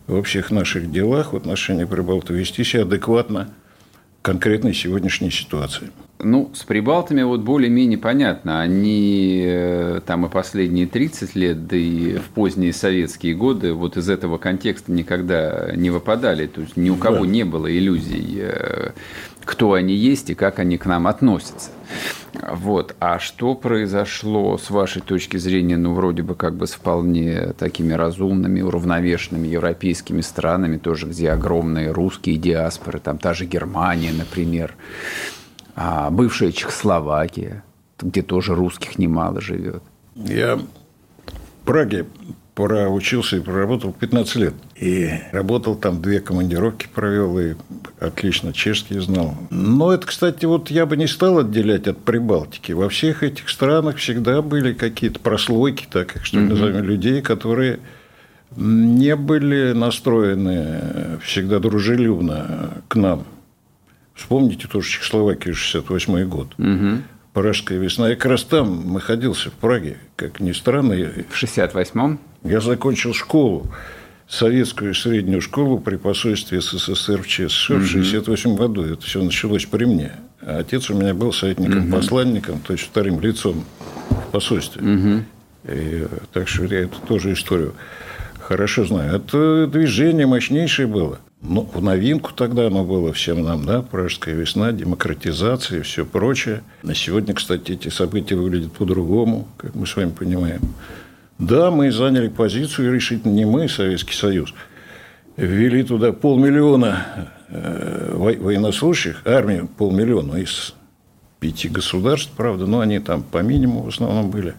во 0.07 0.23
всех 0.23 0.51
наших 0.51 0.91
делах 0.91 1.33
в 1.33 1.37
отношении 1.37 1.85
Прибалта 1.85 2.33
вести 2.33 2.65
себя 2.65 2.83
адекватно 2.83 3.51
конкретной 4.23 4.73
сегодняшней 4.73 5.31
ситуации. 5.31 5.91
Ну, 6.25 6.51
с 6.55 6.63
прибалтами 6.65 7.23
вот 7.23 7.41
более-менее 7.41 7.99
понятно. 7.99 8.61
Они 8.61 9.45
э, 9.47 10.01
там 10.07 10.25
и 10.27 10.29
последние 10.31 10.87
30 10.87 11.35
лет, 11.37 11.67
да 11.67 11.77
и 11.77 12.17
в 12.17 12.31
поздние 12.31 12.73
советские 12.73 13.35
годы 13.35 13.75
вот 13.75 13.97
из 13.97 14.09
этого 14.09 14.39
контекста 14.39 14.91
никогда 14.91 15.71
не 15.77 15.91
выпадали. 15.91 16.47
То 16.47 16.63
есть 16.63 16.77
ни 16.77 16.89
у 16.89 16.97
кого 16.97 17.21
да. 17.21 17.27
не 17.27 17.45
было 17.45 17.71
иллюзий, 17.71 18.39
э, 18.41 18.91
кто 19.45 19.75
они 19.75 19.95
есть 19.95 20.31
и 20.31 20.35
как 20.35 20.59
они 20.59 20.79
к 20.79 20.87
нам 20.87 21.07
относятся. 21.07 21.71
Вот. 22.51 22.97
А 23.01 23.19
что 23.19 23.55
произошло 23.55 24.59
с 24.59 24.71
вашей 24.71 25.03
точки 25.03 25.37
зрения, 25.37 25.77
ну, 25.77 25.93
вроде 25.95 26.23
бы 26.23 26.35
как 26.35 26.55
бы 26.55 26.67
с 26.67 26.73
вполне 26.73 27.53
такими 27.59 27.93
разумными, 27.93 28.63
уравновешенными 28.63 29.47
европейскими 29.47 30.23
странами, 30.23 30.79
тоже 30.79 31.07
где 31.07 31.31
огромные 31.31 31.93
русские 31.93 32.37
диаспоры, 32.37 32.99
там 32.99 33.19
та 33.19 33.35
же 33.35 33.45
Германия, 33.45 34.13
например, 34.13 34.75
а 35.75 36.11
бывшая 36.11 36.53
Чехословакия, 36.53 37.65
где 38.01 38.23
тоже 38.23 38.55
русских 38.55 38.99
немало 38.99 39.41
живет. 39.41 39.83
Я 40.15 40.57
в 40.57 41.67
Праге 41.67 42.07
проучился 42.55 43.39
и 43.39 43.41
проработал 43.41 43.93
15 43.93 44.37
лет. 44.37 44.55
И 44.77 45.11
работал 45.33 45.75
там, 45.75 46.01
две 46.01 46.21
командировки 46.21 46.87
провел, 46.93 47.39
и 47.39 47.55
отлично 47.99 48.53
чешский 48.53 49.01
знал. 49.01 49.35
Но 49.51 49.93
это, 49.93 50.07
кстати, 50.07 50.45
вот 50.45 50.71
я 50.71 50.87
бы 50.87 50.97
не 50.97 51.07
стал 51.07 51.39
отделять 51.39 51.89
от 51.89 51.99
Прибалтики. 51.99 52.73
Во 52.73 52.89
всех 52.89 53.23
этих 53.23 53.49
странах 53.49 53.97
всегда 53.97 54.41
были 54.41 54.73
какие-то 54.73 55.19
прослойки, 55.19 55.87
так 55.91 56.17
их 56.17 56.25
что 56.25 56.39
ли 56.39 56.47
назовем, 56.47 56.85
людей, 56.85 57.23
которые 57.23 57.81
не 58.57 59.17
были 59.17 59.73
настроены 59.73 61.19
всегда 61.25 61.59
дружелюбно 61.59 62.83
к 62.87 62.95
нам. 62.95 63.25
Вспомните 64.15 64.69
тоже 64.69 64.89
Чехословакию, 64.89 65.55
68 65.55 66.29
год. 66.29 66.55
Угу. 66.59 67.03
Пражская 67.33 67.79
весна. 67.79 68.11
Я 68.11 68.15
как 68.15 68.27
раз 68.27 68.45
там 68.45 68.93
находился, 68.93 69.51
в 69.51 69.55
Праге, 69.55 69.99
как 70.15 70.39
ни 70.41 70.53
странно. 70.53 70.95
В 70.95 71.43
68-м? 71.43 72.21
Я 72.45 72.61
закончил 72.61 73.13
школу, 73.13 73.67
советскую 74.29 74.95
среднюю 74.95 75.41
школу 75.41 75.79
при 75.81 75.97
посольстве 75.97 76.61
СССР 76.61 77.23
в 77.23 77.27
ЧСШ 77.27 77.71
угу. 77.71 77.81
в 77.81 77.87
68 77.87 78.55
году. 78.55 78.85
Это 78.85 79.03
все 79.03 79.23
началось 79.23 79.67
при 79.67 79.85
мне. 79.85 80.13
А 80.41 80.59
отец 80.59 80.91
у 80.91 80.95
меня 80.95 81.13
был 81.13 81.33
советником-посланником, 81.33 82.57
угу. 82.57 82.65
то 82.67 82.73
есть 82.75 82.85
вторым 82.85 83.21
лицом 83.21 83.65
в 84.11 84.31
посольстве. 84.31 84.83
Угу. 84.83 85.25
И, 85.73 86.07
так 86.33 86.47
что 86.47 86.65
я 86.67 86.81
эту 86.81 87.01
тоже 87.01 87.33
историю 87.33 87.75
хорошо 88.39 88.85
знаю. 88.85 89.17
Это 89.17 89.67
движение 89.67 90.27
мощнейшее 90.27 90.87
было. 90.87 91.19
Ну, 91.47 91.69
в 91.75 91.83
новинку 91.83 92.33
тогда 92.33 92.69
оно 92.69 92.85
было 92.85 93.13
всем 93.13 93.43
нам, 93.43 93.67
да, 93.67 93.83
пражская 93.83 94.35
весна, 94.35 94.73
демократизация 94.73 95.81
и 95.81 95.83
все 95.83 96.07
прочее. 96.07 96.63
На 96.83 96.95
сегодня, 96.95 97.35
кстати, 97.35 97.73
эти 97.73 97.89
события 97.89 98.35
выглядят 98.35 98.73
по-другому, 98.73 99.47
как 99.59 99.75
мы 99.75 99.87
с 99.87 99.95
вами 99.95 100.11
понимаем. 100.11 100.63
Да, 101.39 101.71
мы 101.71 101.93
заняли 101.93 102.29
позицию, 102.29 102.95
решительно 102.95 103.33
не 103.33 103.45
мы, 103.45 103.69
Советский 103.69 104.15
Союз, 104.15 104.55
ввели 105.37 105.83
туда 105.83 106.13
полмиллиона 106.13 107.29
э, 107.51 108.15
военнослужащих, 108.17 109.21
армию 109.27 109.69
полмиллиона 109.69 110.37
из 110.37 110.75
пяти 111.41 111.69
государств, 111.69 112.33
правда, 112.35 112.65
но 112.65 112.81
они 112.81 113.01
там 113.01 113.23
по 113.23 113.43
минимуму 113.43 113.83
в 113.83 113.89
основном 113.89 114.31
были. 114.31 114.55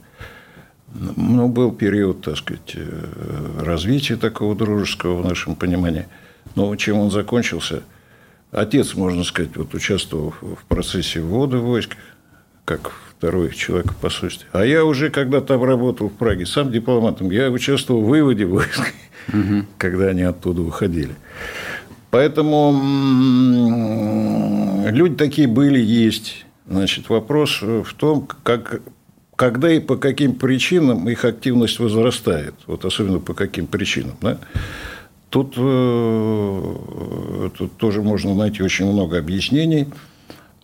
Но 0.93 1.47
был 1.47 1.71
период, 1.71 2.21
так 2.21 2.37
сказать, 2.37 2.73
э, 2.75 3.61
развития 3.63 4.17
такого 4.17 4.55
дружеского 4.55 5.19
в 5.19 5.25
нашем 5.25 5.55
понимании– 5.55 6.05
но 6.55 6.75
чем 6.75 6.97
он 6.99 7.11
закончился? 7.11 7.83
Отец, 8.51 8.95
можно 8.95 9.23
сказать, 9.23 9.55
вот 9.57 9.73
участвовал 9.73 10.33
в 10.41 10.65
процессе 10.67 11.19
ввода 11.19 11.57
войск, 11.57 11.97
как 12.63 12.91
второй 13.17 13.53
человек 13.53 13.91
в 13.91 13.95
посольстве. 13.95 14.47
А 14.51 14.65
я 14.65 14.85
уже, 14.85 15.09
когда 15.09 15.41
там 15.41 15.63
работал 15.63 16.09
в 16.09 16.13
Праге, 16.13 16.45
сам 16.45 16.71
дипломатом, 16.71 17.31
я 17.31 17.49
участвовал 17.49 18.01
в 18.01 18.07
выводе 18.07 18.45
войск, 18.45 18.93
угу. 19.27 19.65
когда 19.77 20.07
они 20.07 20.23
оттуда 20.23 20.61
выходили. 20.61 21.15
Поэтому 22.11 22.71
люди 24.89 25.15
такие 25.15 25.47
были, 25.47 25.79
есть. 25.79 26.45
Значит, 26.67 27.09
вопрос 27.09 27.61
в 27.61 27.93
том, 27.97 28.27
как, 28.43 28.81
когда 29.35 29.71
и 29.71 29.79
по 29.79 29.97
каким 29.97 30.35
причинам 30.35 31.09
их 31.09 31.25
активность 31.25 31.79
возрастает. 31.79 32.55
Вот 32.67 32.85
особенно 32.85 33.19
по 33.19 33.33
каким 33.33 33.67
причинам. 33.67 34.15
Да? 34.21 34.37
Тут, 35.35 35.55
э, 35.57 37.49
тут 37.57 37.75
тоже 37.75 38.01
можно 38.01 38.33
найти 38.33 38.63
очень 38.63 38.89
много 38.89 39.17
объяснений. 39.17 39.85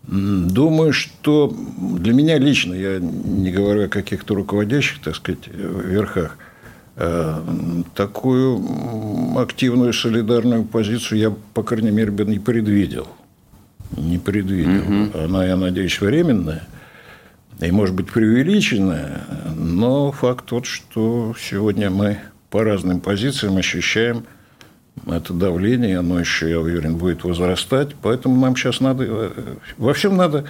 Думаю, 0.07 0.93
что 0.93 1.53
для 1.99 2.13
меня 2.13 2.37
лично, 2.37 2.73
я 2.73 2.99
не 2.99 3.51
говорю 3.51 3.87
о 3.87 3.87
каких-то 3.89 4.33
руководящих, 4.33 5.01
так 5.01 5.17
сказать, 5.17 5.49
верхах, 5.49 6.37
э, 6.95 7.41
такую 7.95 8.63
активную 9.37 9.91
солидарную 9.91 10.63
позицию 10.63 11.19
я, 11.19 11.35
по 11.53 11.63
крайней 11.63 11.91
мере, 11.91 12.11
бы 12.11 12.23
не 12.23 12.39
предвидел. 12.39 13.09
Не 13.97 14.19
предвидел. 14.19 14.83
Угу. 14.83 15.25
Она, 15.25 15.47
я 15.47 15.57
надеюсь, 15.57 15.99
временная 15.99 16.65
и, 17.59 17.69
может 17.71 17.93
быть, 17.93 18.09
преувеличенная, 18.09 19.23
но 19.53 20.13
факт 20.13 20.45
тот, 20.45 20.65
что 20.65 21.35
сегодня 21.37 21.89
мы 21.89 22.19
по 22.49 22.63
разным 22.63 23.01
позициям 23.01 23.57
ощущаем– 23.57 24.23
это 25.07 25.33
давление, 25.33 25.99
оно 25.99 26.19
еще, 26.19 26.49
я 26.49 26.59
уверен, 26.59 26.97
будет 26.97 27.23
возрастать. 27.23 27.95
Поэтому 28.01 28.39
нам 28.39 28.55
сейчас 28.55 28.79
надо... 28.79 29.05
Э, 29.07 29.31
во 29.77 29.93
всем 29.93 30.17
надо 30.17 30.45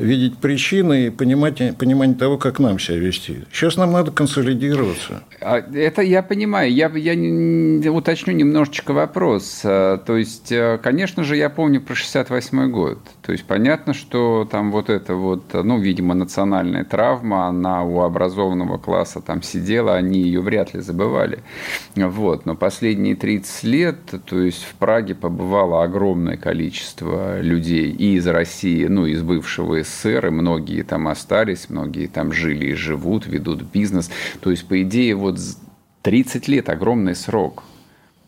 видеть 0.00 0.38
причины 0.38 1.06
и 1.06 1.10
понимать, 1.10 1.76
понимание 1.76 2.16
того, 2.16 2.38
как 2.38 2.58
нам 2.58 2.78
себя 2.78 2.96
вести. 2.96 3.44
Сейчас 3.52 3.76
нам 3.76 3.92
надо 3.92 4.10
консолидироваться. 4.10 5.22
А, 5.40 5.58
это 5.58 6.02
я 6.02 6.22
понимаю. 6.22 6.72
Я, 6.72 6.88
я 6.88 7.92
уточню 7.92 8.32
немножечко 8.32 8.92
вопрос. 8.92 9.60
А, 9.64 9.98
то 9.98 10.16
есть, 10.16 10.50
э, 10.50 10.78
конечно 10.82 11.22
же, 11.22 11.36
я 11.36 11.50
помню 11.50 11.80
про 11.80 11.94
68 11.94 12.70
год. 12.70 12.98
То 13.22 13.32
есть, 13.32 13.44
понятно, 13.44 13.94
что 13.94 14.48
там 14.50 14.72
вот 14.72 14.90
это 14.90 15.14
вот, 15.14 15.52
ну, 15.52 15.78
видимо, 15.78 16.14
национальная 16.14 16.84
травма, 16.84 17.46
она 17.46 17.82
у 17.84 18.00
образованного 18.00 18.78
класса 18.78 19.20
там 19.20 19.42
сидела, 19.42 19.94
они 19.96 20.20
ее 20.20 20.40
вряд 20.40 20.74
ли 20.74 20.80
забывали. 20.80 21.40
Вот. 21.94 22.46
Но 22.46 22.56
последние 22.56 23.16
30 23.16 23.64
лет, 23.64 23.98
то 24.24 24.40
есть, 24.40 24.64
в 24.64 24.74
Праге 24.74 25.14
побывало 25.14 25.82
огромное 25.84 26.36
количество 26.36 27.40
людей 27.40 27.90
и 27.90 28.14
из 28.14 28.26
России, 28.26 28.86
ну, 28.86 29.06
из 29.06 29.22
бывшего 29.22 29.80
СССР, 29.90 30.26
и 30.26 30.30
многие 30.30 30.82
там 30.82 31.08
остались, 31.08 31.68
многие 31.68 32.06
там 32.06 32.32
жили 32.32 32.66
и 32.66 32.74
живут, 32.74 33.26
ведут 33.26 33.62
бизнес. 33.62 34.10
То 34.40 34.50
есть, 34.50 34.66
по 34.66 34.80
идее, 34.82 35.14
вот 35.14 35.38
30 36.02 36.48
лет– 36.48 36.68
огромный 36.70 37.14
срок. 37.14 37.64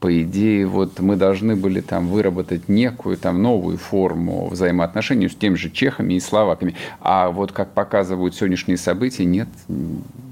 По 0.01 0.21
идее, 0.21 0.67
вот 0.67 0.99
мы 0.99 1.15
должны 1.15 1.55
были 1.55 1.81
там 1.81 2.09
выработать 2.09 2.69
некую 2.69 3.17
там 3.17 3.41
новую 3.41 3.79
форму 3.79 4.49
взаимоотношений 4.49 5.29
с 5.29 5.35
теми 5.37 5.55
же 5.55 5.71
чехами 5.71 6.15
и 6.15 6.21
словаками. 6.21 6.75
А 7.01 7.31
вот 7.31 7.53
как 7.53 7.73
показывают 7.73 8.35
сегодняшние 8.35 8.79
события, 8.79 9.25
нет, 9.25 9.49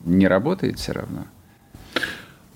не 0.04 0.26
работает 0.26 0.80
все 0.80 0.92
равно. 0.92 1.24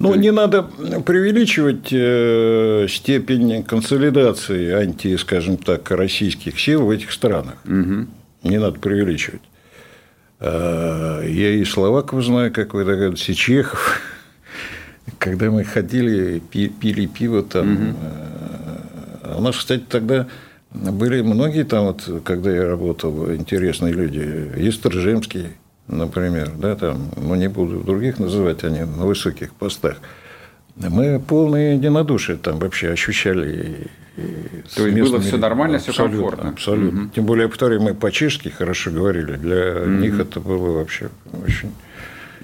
Ну, 0.00 0.16
не 0.16 0.32
надо 0.32 0.64
преувеличивать 0.64 1.92
э, 1.92 2.87
степень 2.88 3.62
консолидации 3.62 4.72
анти, 4.72 5.16
скажем 5.16 5.56
так, 5.56 5.88
российских 5.92 6.58
сил 6.58 6.87
в 6.87 6.90
этих 6.90 7.12
странах. 7.12 7.56
Угу 7.64 8.08
не 8.44 8.59
надо 8.59 8.78
преувеличивать. 8.78 9.42
А, 10.40 11.22
я 11.22 11.50
и 11.50 11.64
словаков 11.64 12.22
знаю, 12.22 12.52
как 12.52 12.74
вы 12.74 12.85
догадываетесь, 12.85 13.30
и 13.30 13.35
чехов. 13.35 14.00
когда 15.18 15.50
мы 15.50 15.64
ходили, 15.64 16.38
пили 16.40 17.07
пиво 17.07 17.42
там. 17.42 17.72
Угу. 17.72 19.38
У 19.38 19.40
нас, 19.40 19.57
кстати, 19.57 19.83
тогда 19.88 20.26
были 20.70 21.22
многие 21.22 21.64
там, 21.64 21.87
вот, 21.87 22.22
когда 22.24 22.50
я 22.50 22.66
работал, 22.66 23.33
интересные 23.33 23.92
люди. 23.92 24.52
Есть 24.57 24.83
Торжемский, 24.83 25.48
например, 25.88 26.52
да, 26.57 26.76
там, 26.76 27.11
ну, 27.16 27.35
не 27.35 27.48
буду 27.48 27.80
других 27.80 28.18
называть, 28.18 28.64
они 28.64 28.80
на 28.80 29.07
высоких 29.07 29.54
постах. 29.54 29.98
Мы 30.76 31.20
полное 31.20 31.74
единодушие 31.74 32.37
там 32.37 32.58
вообще 32.58 32.90
ощущали. 32.90 33.88
То 34.74 34.87
есть 34.87 34.98
было 34.98 35.20
все 35.20 35.37
нормально, 35.37 35.78
все 35.78 35.92
комфортно. 35.92 36.50
Абсолютно. 36.50 37.02
Угу. 37.02 37.10
Тем 37.14 37.26
более, 37.26 37.48
повторяю, 37.48 37.82
мы 37.82 37.94
по-чешски 37.94 38.48
хорошо 38.48 38.90
говорили. 38.90 39.37
Для 39.37 39.82
угу. 39.82 39.90
них 39.90 40.18
это 40.18 40.40
было 40.40 40.72
вообще 40.72 41.10
очень 41.46 41.72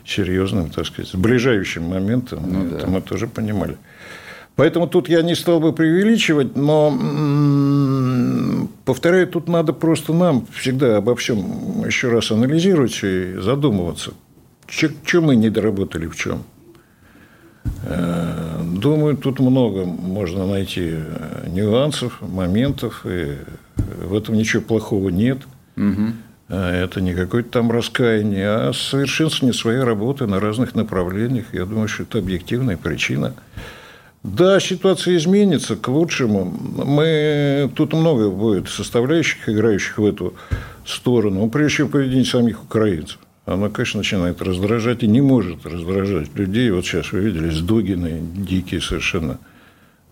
серьезным, 0.06 0.70
так 0.70 0.86
сказать, 0.86 1.10
сближающим 1.10 1.82
моментом. 1.82 2.42
Ну, 2.46 2.66
это 2.66 2.86
да. 2.86 2.92
мы 2.92 3.00
тоже 3.00 3.26
понимали. 3.26 3.76
Поэтому 4.56 4.86
тут 4.86 5.08
я 5.08 5.22
не 5.22 5.34
стал 5.34 5.60
бы 5.60 5.72
преувеличивать, 5.72 6.54
но, 6.56 6.92
повторяю, 8.84 9.26
тут 9.26 9.48
надо 9.48 9.72
просто 9.72 10.12
нам 10.12 10.46
всегда 10.52 10.98
обо 10.98 11.16
всем 11.16 11.84
еще 11.86 12.10
раз 12.10 12.30
анализировать 12.30 12.98
и 13.02 13.36
задумываться, 13.40 14.12
что 14.68 15.20
мы 15.20 15.36
не 15.36 15.50
доработали 15.50 16.06
в 16.06 16.16
чем. 16.16 16.44
Э, 17.84 18.60
думаю, 18.62 19.16
тут 19.16 19.40
много 19.40 19.84
можно 19.84 20.46
найти 20.46 20.90
э, 20.92 21.48
нюансов, 21.48 22.20
моментов, 22.20 23.04
и 23.04 23.36
в 23.76 24.14
этом 24.14 24.34
ничего 24.34 24.62
плохого 24.62 25.08
нет. 25.08 25.38
Угу. 25.76 26.12
Это 26.48 27.00
не 27.00 27.14
какое-то 27.14 27.50
там 27.50 27.70
раскаяние, 27.70 28.48
а 28.48 28.72
совершенствование 28.72 29.54
своей 29.54 29.80
работы 29.80 30.26
на 30.26 30.40
разных 30.40 30.74
направлениях. 30.74 31.46
Я 31.52 31.64
думаю, 31.64 31.86
что 31.86 32.02
это 32.02 32.18
объективная 32.18 32.76
причина. 32.76 33.34
Да, 34.22 34.60
ситуация 34.60 35.16
изменится 35.16 35.76
к 35.76 35.88
лучшему. 35.88 36.44
Мы... 36.44 37.70
Тут 37.74 37.92
много 37.92 38.30
будет 38.30 38.68
составляющих, 38.68 39.48
играющих 39.48 39.98
в 39.98 40.04
эту 40.04 40.34
сторону. 40.84 41.40
Ну, 41.40 41.50
прежде 41.50 41.76
всего, 41.76 41.88
поведение 41.88 42.26
самих 42.26 42.62
украинцев. 42.62 43.18
Оно, 43.46 43.70
конечно, 43.70 43.98
начинает 43.98 44.42
раздражать 44.42 45.03
и 45.03 45.07
не 45.07 45.20
может 45.20 45.66
раздражать 45.66 46.35
людей. 46.35 46.70
Вот 46.70 46.85
сейчас 46.85 47.12
вы 47.12 47.20
видели 47.20 47.50
с 47.50 47.61
Дугиной 47.61 48.20
дикие 48.20 48.81
совершенно 48.81 49.38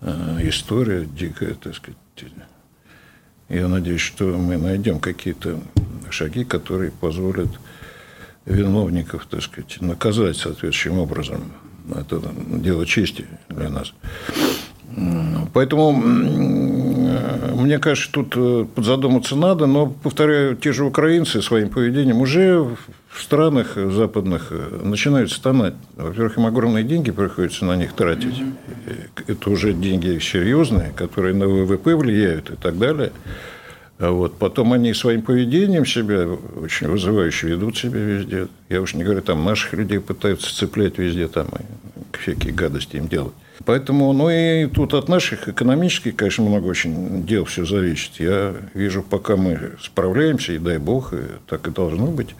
э, 0.00 0.38
история, 0.42 1.04
дикая, 1.06 1.54
так 1.54 1.74
сказать. 1.74 1.98
Я 3.48 3.68
надеюсь, 3.68 4.00
что 4.02 4.24
мы 4.24 4.58
найдем 4.58 4.98
какие-то 4.98 5.58
шаги, 6.10 6.44
которые 6.44 6.90
позволят 6.90 7.48
виновников, 8.44 9.26
так 9.26 9.42
сказать, 9.42 9.80
наказать 9.80 10.36
соответствующим 10.36 10.98
образом. 10.98 11.52
Это 11.94 12.20
дело 12.52 12.84
чести 12.84 13.26
для 13.48 13.70
нас. 13.70 13.94
Поэтому 15.54 15.92
мне 15.92 17.78
кажется, 17.78 18.10
тут 18.10 18.32
э, 18.36 18.66
задуматься 18.76 19.36
надо, 19.36 19.66
но, 19.66 19.86
повторяю, 19.86 20.56
те 20.56 20.72
же 20.72 20.84
украинцы 20.84 21.42
своим 21.42 21.68
поведением 21.68 22.20
уже 22.20 22.66
в 23.18 23.22
странах 23.22 23.74
западных 23.74 24.48
э, 24.50 24.80
начинают 24.84 25.32
стонать. 25.32 25.74
Во-первых, 25.96 26.38
им 26.38 26.46
огромные 26.46 26.84
деньги 26.84 27.10
приходится 27.10 27.64
на 27.64 27.74
них 27.74 27.92
тратить. 27.92 28.42
Это 29.26 29.50
уже 29.50 29.72
деньги 29.72 30.20
серьезные, 30.20 30.92
которые 30.94 31.34
на 31.34 31.48
ВВП 31.48 31.96
влияют 31.96 32.50
и 32.50 32.54
так 32.54 32.78
далее. 32.78 33.10
А 33.98 34.12
вот. 34.12 34.38
Потом 34.38 34.72
они 34.72 34.94
своим 34.94 35.22
поведением 35.22 35.84
себя 35.84 36.28
очень 36.62 36.86
вызывающе 36.86 37.48
ведут 37.48 37.76
себя 37.76 37.98
везде. 37.98 38.46
Я 38.68 38.80
уж 38.80 38.94
не 38.94 39.02
говорю, 39.02 39.20
там 39.20 39.44
наших 39.44 39.72
людей 39.72 39.98
пытаются 39.98 40.54
цеплять 40.54 40.96
везде, 40.98 41.26
там 41.26 41.48
и 41.48 42.16
всякие 42.16 42.52
гадости 42.52 42.96
им 42.96 43.08
делать. 43.08 43.34
Поэтому, 43.64 44.12
ну 44.12 44.30
и 44.30 44.66
тут 44.66 44.94
от 44.94 45.08
наших 45.08 45.48
экономических, 45.48 46.14
конечно, 46.14 46.44
много 46.44 46.66
очень 46.66 47.26
дел 47.26 47.44
все 47.46 47.64
зависит. 47.64 48.20
Я 48.20 48.54
вижу, 48.74 49.02
пока 49.02 49.36
мы 49.36 49.72
справляемся, 49.82 50.52
и 50.52 50.58
дай 50.58 50.78
бог, 50.78 51.12
и 51.12 51.22
так 51.48 51.66
и 51.66 51.72
должно 51.72 52.06
быть. 52.06 52.36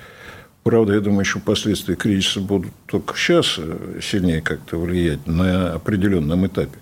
Правда, 0.68 0.92
я 0.92 1.00
думаю, 1.00 1.20
еще 1.20 1.38
последствия 1.38 1.96
кризиса 1.96 2.40
будут 2.40 2.72
только 2.84 3.16
сейчас 3.16 3.58
сильнее 4.02 4.42
как-то 4.42 4.76
влиять 4.76 5.26
на 5.26 5.72
определенном 5.72 6.46
этапе. 6.46 6.78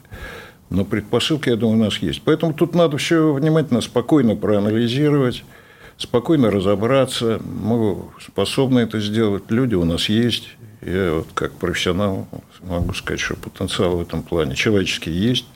Но 0.71 0.85
предпосылки, 0.85 1.51
я 1.51 1.55
думаю, 1.55 1.79
у 1.79 1.85
нас 1.85 1.99
есть. 1.99 2.23
Поэтому 2.25 2.53
тут 2.53 2.75
надо 2.75 2.97
все 2.97 3.33
внимательно, 3.33 3.81
спокойно 3.81 4.35
проанализировать, 4.35 5.45
спокойно 5.99 6.51
разобраться. 6.51 7.41
Мы 7.45 7.99
способны 8.21 8.81
это 8.81 8.99
сделать. 8.99 9.45
Люди 9.51 9.77
у 9.77 9.85
нас 9.85 10.09
есть. 10.09 10.49
Я 10.83 11.13
вот 11.13 11.29
как 11.35 11.53
профессионал 11.53 12.27
могу 12.63 12.93
сказать, 12.93 13.21
что 13.21 13.37
потенциал 13.37 13.99
в 13.99 14.03
этом 14.03 14.25
плане 14.25 14.57
человеческий 14.57 15.13
есть. 15.13 15.47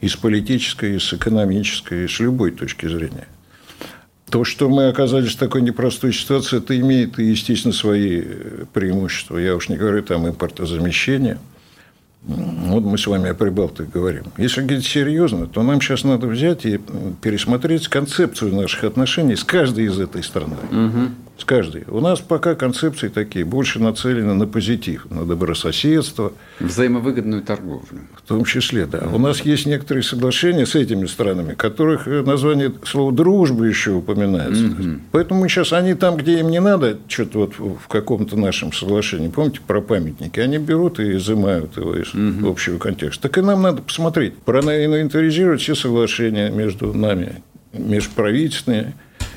И 0.00 0.08
с 0.08 0.16
политической, 0.16 0.96
и 0.96 0.98
с 0.98 1.12
экономической, 1.12 2.06
и 2.06 2.08
с 2.08 2.20
любой 2.20 2.52
точки 2.52 2.86
зрения. 2.86 3.28
То, 4.34 4.42
что 4.42 4.68
мы 4.68 4.88
оказались 4.88 5.34
в 5.34 5.38
такой 5.38 5.62
непростой 5.62 6.12
ситуации, 6.12 6.58
это 6.58 6.76
имеет, 6.76 7.20
естественно, 7.20 7.72
свои 7.72 8.20
преимущества. 8.72 9.38
Я 9.38 9.54
уж 9.54 9.68
не 9.68 9.76
говорю 9.76 10.02
там 10.02 10.26
импортозамещение– 10.28 11.38
вот 12.26 12.84
мы 12.84 12.96
с 12.96 13.06
вами 13.06 13.30
о 13.30 13.34
Прибалтике 13.34 13.88
говорим. 13.92 14.24
Если 14.38 14.62
говорить 14.62 14.86
серьезно, 14.86 15.46
то 15.46 15.62
нам 15.62 15.80
сейчас 15.80 16.04
надо 16.04 16.26
взять 16.26 16.64
и 16.64 16.80
пересмотреть 17.20 17.88
концепцию 17.88 18.54
наших 18.54 18.84
отношений 18.84 19.36
с 19.36 19.44
каждой 19.44 19.84
из 19.84 19.98
этой 19.98 20.22
страны. 20.22 20.56
Угу. 20.70 21.10
С 21.36 21.44
каждой. 21.44 21.84
У 21.88 22.00
нас 22.00 22.20
пока 22.20 22.54
концепции 22.54 23.08
такие, 23.08 23.44
больше 23.44 23.80
нацелены 23.80 24.34
на 24.34 24.46
позитив, 24.46 25.06
на 25.10 25.26
добрососедство. 25.26 26.32
Взаимовыгодную 26.60 27.42
торговлю. 27.42 28.02
В 28.14 28.22
том 28.22 28.44
числе, 28.44 28.86
да. 28.86 28.98
Угу. 28.98 29.16
У 29.16 29.18
нас 29.18 29.40
есть 29.40 29.66
некоторые 29.66 30.04
соглашения 30.04 30.64
с 30.64 30.74
этими 30.74 31.06
странами, 31.06 31.54
которых 31.54 32.06
название 32.06 32.72
слова 32.84 33.12
«дружба» 33.12 33.64
еще 33.64 33.90
упоминается. 33.90 34.64
Угу. 34.64 35.00
Поэтому 35.10 35.46
сейчас, 35.48 35.72
они 35.72 35.94
там, 35.94 36.16
где 36.16 36.38
им 36.38 36.50
не 36.50 36.60
надо, 36.60 36.98
что-то 37.08 37.38
вот 37.40 37.54
в 37.58 37.88
каком-то 37.88 38.36
нашем 38.36 38.72
соглашении, 38.72 39.28
помните 39.28 39.60
про 39.66 39.82
памятники, 39.82 40.40
они 40.40 40.58
берут 40.58 41.00
и 41.00 41.16
изымают 41.16 41.76
его 41.76 41.96
из 41.96 42.13
угу. 42.14 42.48
общего 42.48 42.78
контекста. 42.78 43.28
Так 43.28 43.38
и 43.38 43.40
нам 43.40 43.62
надо 43.62 43.82
посмотреть, 43.82 44.36
проинвентаризировать 44.38 45.60
все 45.60 45.74
соглашения 45.74 46.50
между 46.50 46.92
нами, 46.92 47.42
межправительственные, 47.72 48.94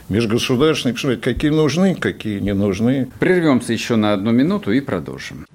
межгосударственные, 0.09 0.93
посмотреть, 0.93 1.21
какие 1.21 1.51
нужны, 1.51 1.95
какие 1.95 2.39
не 2.39 2.53
нужны. 2.53 3.09
Прервемся 3.19 3.73
еще 3.73 3.95
на 3.95 4.13
одну 4.13 4.31
минуту 4.31 4.71
и 4.71 4.79
продолжим. 4.79 5.45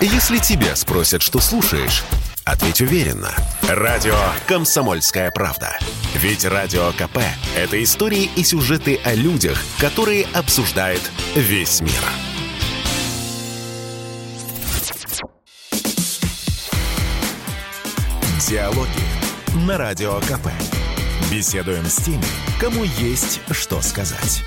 Если 0.00 0.38
тебя 0.38 0.76
спросят, 0.76 1.22
что 1.22 1.38
слушаешь, 1.38 2.04
ответь 2.44 2.80
уверенно. 2.80 3.30
Радио 3.68 4.16
«Комсомольская 4.46 5.30
правда». 5.30 5.78
Ведь 6.14 6.44
Радио 6.44 6.90
КП– 6.92 7.18
это 7.56 7.82
истории 7.82 8.28
и 8.36 8.42
сюжеты 8.42 9.00
о 9.04 9.14
людях, 9.14 9.62
которые 9.78 10.26
обсуждает 10.34 11.00
весь 11.34 11.80
мир. 11.80 12.33
Диалоги 18.48 19.66
на 19.66 19.78
Радио 19.78 20.16
КП. 20.20 20.48
Беседуем 21.32 21.84
с 21.84 21.96
теми, 22.04 22.20
кому 22.60 22.84
есть 22.84 23.40
что 23.50 23.80
сказать. 23.80 24.44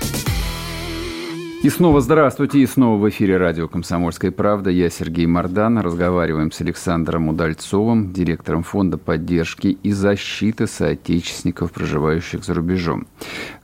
И 1.64 1.68
снова 1.68 2.00
здравствуйте, 2.00 2.60
и 2.60 2.66
снова 2.66 2.96
в 2.96 3.08
эфире 3.08 3.38
радио 3.38 3.66
«Комсомольская 3.66 4.30
правда». 4.30 4.70
Я 4.70 4.88
Сергей 4.88 5.26
Мордан. 5.26 5.78
Разговариваем 5.78 6.52
с 6.52 6.60
Александром 6.60 7.28
Удальцовым, 7.28 8.12
директором 8.12 8.62
Фонда 8.62 8.98
поддержки 8.98 9.66
и 9.82 9.90
защиты 9.90 10.68
соотечественников, 10.68 11.72
проживающих 11.72 12.44
за 12.44 12.54
рубежом. 12.54 13.08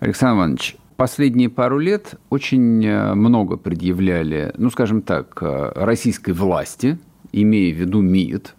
Александр 0.00 0.38
Иванович, 0.38 0.76
последние 0.96 1.48
пару 1.48 1.78
лет 1.78 2.16
очень 2.30 2.84
э, 2.84 3.14
много 3.14 3.56
предъявляли, 3.56 4.52
ну, 4.58 4.68
скажем 4.70 5.00
так, 5.02 5.38
э, 5.42 5.72
российской 5.76 6.32
власти, 6.32 6.98
имея 7.30 7.72
в 7.72 7.78
виду 7.78 8.00
МИД, 8.00 8.56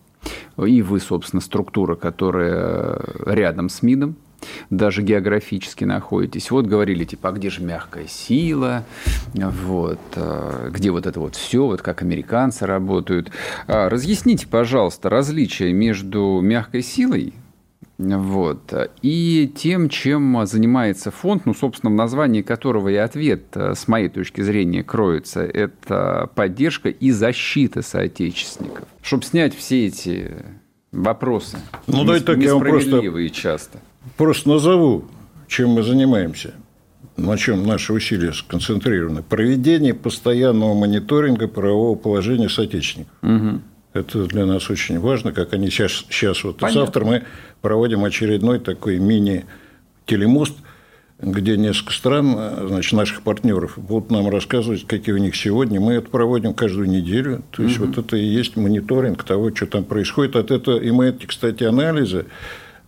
и 0.58 0.82
вы, 0.82 1.00
собственно, 1.00 1.42
структура, 1.42 1.96
которая 1.96 3.00
рядом 3.26 3.70
с 3.70 3.82
МИДом, 3.82 4.16
даже 4.70 5.02
географически 5.02 5.84
находитесь. 5.84 6.52
Вот 6.52 6.66
говорили, 6.66 7.04
типа, 7.04 7.30
а 7.30 7.32
где 7.32 7.50
же 7.50 7.64
мягкая 7.64 8.08
сила, 8.08 8.84
вот, 9.34 10.00
а, 10.16 10.70
где 10.70 10.92
вот 10.92 11.06
это 11.06 11.20
вот 11.20 11.36
все, 11.36 11.66
вот 11.66 11.82
как 11.82 12.02
американцы 12.02 12.66
работают. 12.66 13.32
А, 13.68 13.90
разъясните, 13.90 14.48
пожалуйста, 14.48 15.10
различия 15.10 15.74
между 15.74 16.40
мягкой 16.42 16.84
силой, 16.84 17.34
вот. 17.98 18.74
И 19.02 19.52
тем, 19.56 19.90
чем 19.90 20.46
занимается 20.46 21.12
фонд, 21.12 21.46
ну, 21.46 21.54
собственно, 21.54 21.92
в 21.92 21.96
названии 21.96 22.42
которого 22.42 22.90
и 22.90 22.96
ответ, 22.96 23.44
э, 23.54 23.74
с 23.74 23.88
моей 23.88 24.10
точки 24.10 24.42
зрения, 24.42 24.84
кроется, 24.84 25.42
это 25.42 26.30
поддержка 26.36 26.90
и 26.90 27.12
защита 27.12 27.82
соотечественников. 27.82 28.86
Чтобы 29.02 29.24
снять 29.24 29.56
все 29.56 29.88
эти 29.88 30.36
вопросы. 30.92 31.58
Ну, 31.88 32.04
давайте 32.04 32.26
так 32.26 32.38
я 32.40 32.54
вам 32.54 32.64
просто, 32.64 33.30
часто. 33.30 33.80
просто 34.18 34.50
назову, 34.50 35.06
чем 35.48 35.70
мы 35.70 35.84
занимаемся 35.84 36.54
на 37.18 37.38
чем 37.38 37.66
наши 37.66 37.94
усилия 37.94 38.34
сконцентрированы. 38.34 39.24
Проведение 39.24 39.94
постоянного 39.94 40.74
мониторинга 40.74 41.48
правового 41.48 41.96
положения 41.96 42.50
соотечественников. 42.50 43.14
Угу. 43.22 43.62
Это 43.96 44.26
для 44.26 44.46
нас 44.46 44.70
очень 44.70 45.00
важно, 45.00 45.32
как 45.32 45.54
они 45.54 45.70
сейчас, 45.70 46.06
сейчас 46.10 46.44
вот 46.44 46.58
Понятно. 46.58 46.82
завтра 46.82 47.06
мы 47.06 47.24
проводим 47.62 48.04
очередной 48.04 48.60
такой 48.60 49.00
мини-телемост, 49.00 50.58
где 51.18 51.56
несколько 51.56 51.94
стран, 51.94 52.68
значит, 52.68 52.92
наших 52.92 53.22
партнеров 53.22 53.78
будут 53.78 54.12
нам 54.12 54.30
рассказывать, 54.30 54.86
какие 54.86 55.16
у 55.16 55.18
них 55.18 55.34
сегодня. 55.38 55.80
Мы 55.80 55.94
это 55.94 56.10
проводим 56.10 56.54
каждую 56.54 56.90
неделю. 56.90 57.42
То 57.52 57.64
есть, 57.64 57.80
угу. 57.80 57.86
вот 57.86 57.98
это 57.98 58.18
и 58.18 58.26
есть 58.26 58.58
мониторинг 58.58 59.24
того, 59.24 59.56
что 59.56 59.66
там 59.66 59.86
происходит. 59.86 60.36
От 60.36 60.52
этого 60.52 60.78
и 60.78 60.92
мы 60.92 61.08
эти, 61.08 61.26
кстати, 61.26 61.64
анализы, 61.64 62.26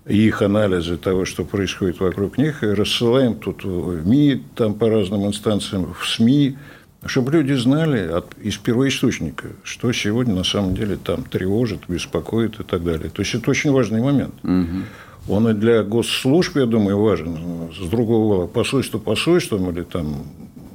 их 0.06 0.42
анализы 0.42 0.98
того, 0.98 1.24
что 1.24 1.46
происходит 1.46 2.02
вокруг 2.02 2.38
них, 2.38 2.64
рассылаем 2.64 3.36
тут 3.36 3.64
в 3.64 4.06
МИ, 4.06 4.44
там 4.56 4.74
по 4.74 4.90
разным 4.90 5.26
инстанциям, 5.26 5.94
в 5.94 6.06
СМИ, 6.06 6.58
чтобы 7.06 7.32
люди 7.32 7.54
знали 7.54 8.08
от, 8.08 8.34
из 8.42 8.58
первоисточника, 8.58 9.50
что 9.64 9.92
сегодня 9.92 10.34
на 10.34 10.44
самом 10.44 10.76
деле 10.76 10.98
там 10.98 11.24
тревожит, 11.24 11.82
беспокоит 11.88 12.60
и 12.60 12.64
так 12.64 12.84
далее. 12.84 13.10
То 13.10 13.22
есть 13.22 13.36
это 13.36 13.52
очень 13.52 13.72
важный 13.72 14.02
момент. 14.02 14.34
Угу. 14.44 15.34
Он 15.34 15.50
и 15.50 15.54
для 15.54 15.84
госслужб, 15.84 16.56
я 16.58 16.66
думаю, 16.66 17.00
важен. 17.00 17.70
С 17.74 17.90
другого 17.90 18.48
посольства 18.48 18.98
посольством 18.98 19.70
или 19.70 19.84
там 19.84 20.24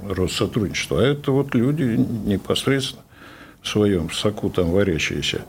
Россотрудничество, 0.09 1.01
а 1.01 1.05
это 1.05 1.33
вот 1.33 1.55
люди 1.55 1.83
непосредственно 2.27 3.03
в 3.63 3.69
своем 3.69 4.11
соку 4.11 4.51
там 4.51 4.71
варящиеся. 4.71 5.43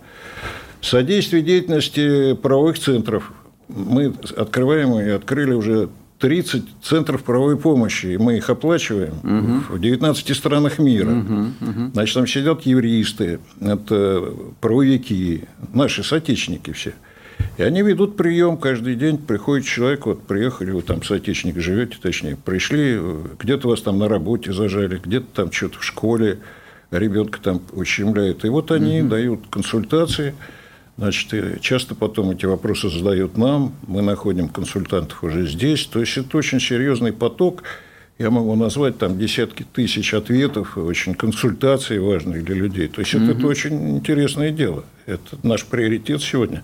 Содействие 0.81 1.41
деятельности 1.41 2.33
правовых 2.35 2.77
центров. 2.77 3.31
Мы 3.67 4.13
открываем 4.37 4.99
и 4.99 5.09
открыли 5.09 5.53
уже 5.53 5.89
30 6.23 6.63
центров 6.81 7.21
правовой 7.25 7.57
помощи, 7.57 8.05
и 8.05 8.17
мы 8.17 8.37
их 8.37 8.49
оплачиваем 8.49 9.15
угу. 9.23 9.75
в 9.75 9.79
19 9.81 10.37
странах 10.37 10.79
мира. 10.79 11.11
Угу, 11.11 11.33
угу. 11.33 11.91
Значит, 11.91 12.15
там 12.15 12.27
сидят 12.27 12.61
юристы, 12.61 13.41
это 13.59 14.33
правовики, 14.61 15.43
наши 15.73 16.01
соотечественники 16.01 16.71
все. 16.71 16.93
И 17.57 17.63
они 17.63 17.81
ведут 17.81 18.15
прием 18.15 18.55
каждый 18.55 18.95
день, 18.95 19.17
приходит 19.17 19.65
человек, 19.65 20.05
вот 20.05 20.23
приехали, 20.23 20.71
вы 20.71 20.81
там 20.81 21.03
соотечественник 21.03 21.59
живете, 21.59 21.97
точнее, 22.01 22.37
пришли, 22.37 22.97
где-то 23.37 23.67
вас 23.67 23.81
там 23.81 23.99
на 23.99 24.07
работе 24.07 24.53
зажали, 24.53 25.01
где-то 25.03 25.27
там 25.33 25.51
что-то 25.51 25.79
в 25.79 25.83
школе, 25.83 26.39
ребенка 26.89 27.41
там 27.41 27.59
ущемляют. 27.73 28.45
И 28.45 28.47
вот 28.47 28.71
они 28.71 29.01
угу. 29.01 29.09
дают 29.09 29.39
консультации, 29.49 30.35
Значит, 30.97 31.61
часто 31.61 31.95
потом 31.95 32.31
эти 32.31 32.45
вопросы 32.45 32.89
задают 32.89 33.37
нам, 33.37 33.73
мы 33.87 34.01
находим 34.01 34.47
консультантов 34.47 35.23
уже 35.23 35.47
здесь. 35.47 35.85
То 35.85 35.99
есть 35.99 36.17
это 36.17 36.37
очень 36.37 36.59
серьезный 36.59 37.11
поток. 37.11 37.63
Я 38.19 38.29
могу 38.29 38.55
назвать 38.55 38.99
там 38.99 39.17
десятки 39.17 39.63
тысяч 39.63 40.13
ответов, 40.13 40.77
очень 40.77 41.15
консультаций 41.15 41.99
важных 41.99 42.43
для 42.45 42.55
людей. 42.55 42.87
То 42.87 43.01
есть 43.01 43.15
угу. 43.15 43.23
это, 43.23 43.37
это 43.37 43.47
очень 43.47 43.97
интересное 43.97 44.51
дело. 44.51 44.85
Это 45.07 45.37
наш 45.41 45.65
приоритет 45.65 46.21
сегодня. 46.21 46.63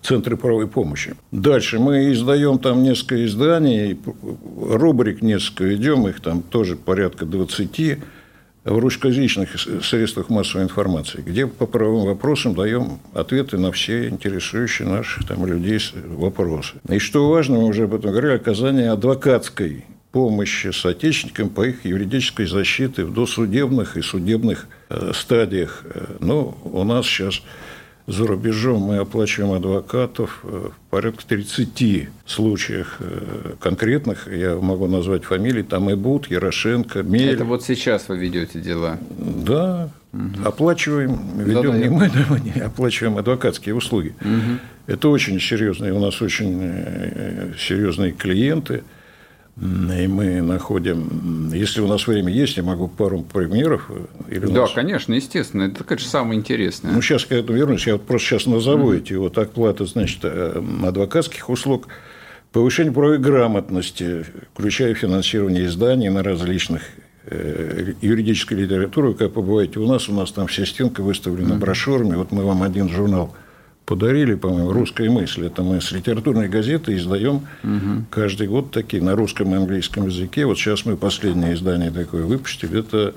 Центры 0.00 0.36
правовой 0.36 0.68
помощи. 0.68 1.16
Дальше 1.30 1.78
мы 1.78 2.12
издаем 2.12 2.58
там 2.58 2.82
несколько 2.82 3.26
изданий, 3.26 3.98
рубрик 4.56 5.20
несколько 5.20 5.64
ведем, 5.64 6.08
их 6.08 6.20
там 6.20 6.40
тоже 6.40 6.76
порядка 6.76 7.26
20 7.26 7.98
в 8.68 8.78
русскоязычных 8.78 9.56
средствах 9.82 10.28
массовой 10.28 10.64
информации, 10.64 11.22
где 11.22 11.46
по 11.46 11.66
правовым 11.66 12.06
вопросам 12.06 12.54
даем 12.54 13.00
ответы 13.14 13.58
на 13.58 13.72
все 13.72 14.08
интересующие 14.08 14.86
наших 14.86 15.26
там, 15.26 15.46
людей 15.46 15.80
вопросы. 15.94 16.74
И 16.88 16.98
что 16.98 17.28
важно, 17.28 17.56
мы 17.56 17.64
уже 17.64 17.84
об 17.84 17.94
этом 17.94 18.10
говорили, 18.10 18.34
оказание 18.34 18.90
адвокатской 18.90 19.84
помощи 20.12 20.70
соотечественникам 20.72 21.50
по 21.50 21.66
их 21.66 21.84
юридической 21.84 22.46
защите 22.46 23.04
в 23.04 23.12
досудебных 23.12 23.96
и 23.96 24.02
судебных 24.02 24.66
э, 24.88 25.12
стадиях. 25.14 25.82
Э, 25.84 26.16
ну, 26.20 26.56
у 26.64 26.84
нас 26.84 27.06
сейчас 27.06 27.42
за 28.08 28.26
рубежом 28.26 28.80
мы 28.80 28.96
оплачиваем 28.96 29.52
адвокатов 29.52 30.40
э, 30.42 30.70
в 30.70 30.90
порядка 30.90 31.26
30 31.28 32.08
случаях 32.24 32.96
э, 33.00 33.52
конкретных. 33.60 34.26
Я 34.32 34.56
могу 34.56 34.86
назвать 34.86 35.24
фамилии. 35.24 35.62
Там 35.62 35.90
и 35.90 35.94
Бут, 35.94 36.30
Ярошенко, 36.30 37.02
Мель. 37.02 37.34
Это 37.34 37.44
вот 37.44 37.62
сейчас 37.64 38.08
вы 38.08 38.16
ведете 38.16 38.60
дела? 38.60 38.98
Да. 39.10 39.90
Угу. 40.14 40.46
Оплачиваем, 40.46 41.20
ведем 41.36 41.72
да, 41.72 41.78
не 41.78 41.88
мы, 41.90 42.10
не 42.40 42.60
оплачиваем 42.62 43.18
адвокатские 43.18 43.74
услуги. 43.74 44.14
Угу. 44.22 44.58
Это 44.86 45.10
очень 45.10 45.38
серьезные, 45.38 45.92
у 45.92 46.00
нас 46.00 46.22
очень 46.22 46.58
э, 46.62 47.52
серьезные 47.58 48.12
клиенты– 48.12 48.84
и 49.60 50.06
мы 50.06 50.40
находим, 50.40 51.50
если 51.52 51.80
у 51.80 51.88
нас 51.88 52.06
время 52.06 52.32
есть, 52.32 52.56
я 52.56 52.62
могу 52.62 52.86
пару 52.86 53.22
примеров. 53.22 53.90
Или 54.28 54.46
да, 54.46 54.62
нас... 54.62 54.72
конечно, 54.72 55.14
естественно, 55.14 55.64
это, 55.64 55.82
конечно, 55.82 56.08
самое 56.08 56.38
интересное. 56.38 56.92
Ну, 56.92 57.02
сейчас 57.02 57.24
к 57.24 57.32
этому 57.32 57.58
вернусь, 57.58 57.86
я 57.86 57.94
вот 57.94 58.02
просто 58.02 58.28
сейчас 58.28 58.46
назову 58.46 58.92
mm-hmm. 58.92 58.98
эти 58.98 59.12
вот 59.14 59.36
оплаты, 59.36 59.84
значит, 59.86 60.20
э, 60.22 60.62
адвокатских 60.84 61.50
услуг, 61.50 61.88
повышение 62.52 62.92
правовой 62.92 63.18
грамотности, 63.18 64.24
включая 64.54 64.94
финансирование 64.94 65.66
изданий 65.66 66.08
на 66.08 66.22
различных 66.22 66.82
э, 67.24 67.94
юридической 68.00 68.54
литературы, 68.54 69.14
как 69.14 69.32
побываете 69.32 69.80
у 69.80 69.88
нас, 69.88 70.08
у 70.08 70.12
нас 70.12 70.30
там 70.30 70.46
вся 70.46 70.66
стенка 70.66 71.02
выставлена 71.02 71.54
mm-hmm. 71.54 71.58
брошюрами, 71.58 72.14
вот 72.14 72.30
мы 72.30 72.44
вам 72.44 72.62
один 72.62 72.88
журнал– 72.88 73.34
подарили, 73.88 74.34
по-моему, 74.34 74.70
«Русская 74.70 75.08
мысль». 75.08 75.46
Это 75.46 75.62
мы 75.62 75.80
с 75.80 75.92
литературной 75.92 76.46
газеты 76.46 76.94
издаем 76.94 77.46
угу. 77.64 78.04
каждый 78.10 78.46
год 78.46 78.70
такие 78.70 79.02
на 79.02 79.16
русском 79.16 79.54
и 79.54 79.56
английском 79.56 80.08
языке. 80.08 80.44
Вот 80.44 80.58
сейчас 80.58 80.84
мы 80.84 80.98
последнее 80.98 81.54
издание 81.54 81.90
такое 81.90 82.24
выпустили. 82.24 82.80
Это 82.80 83.14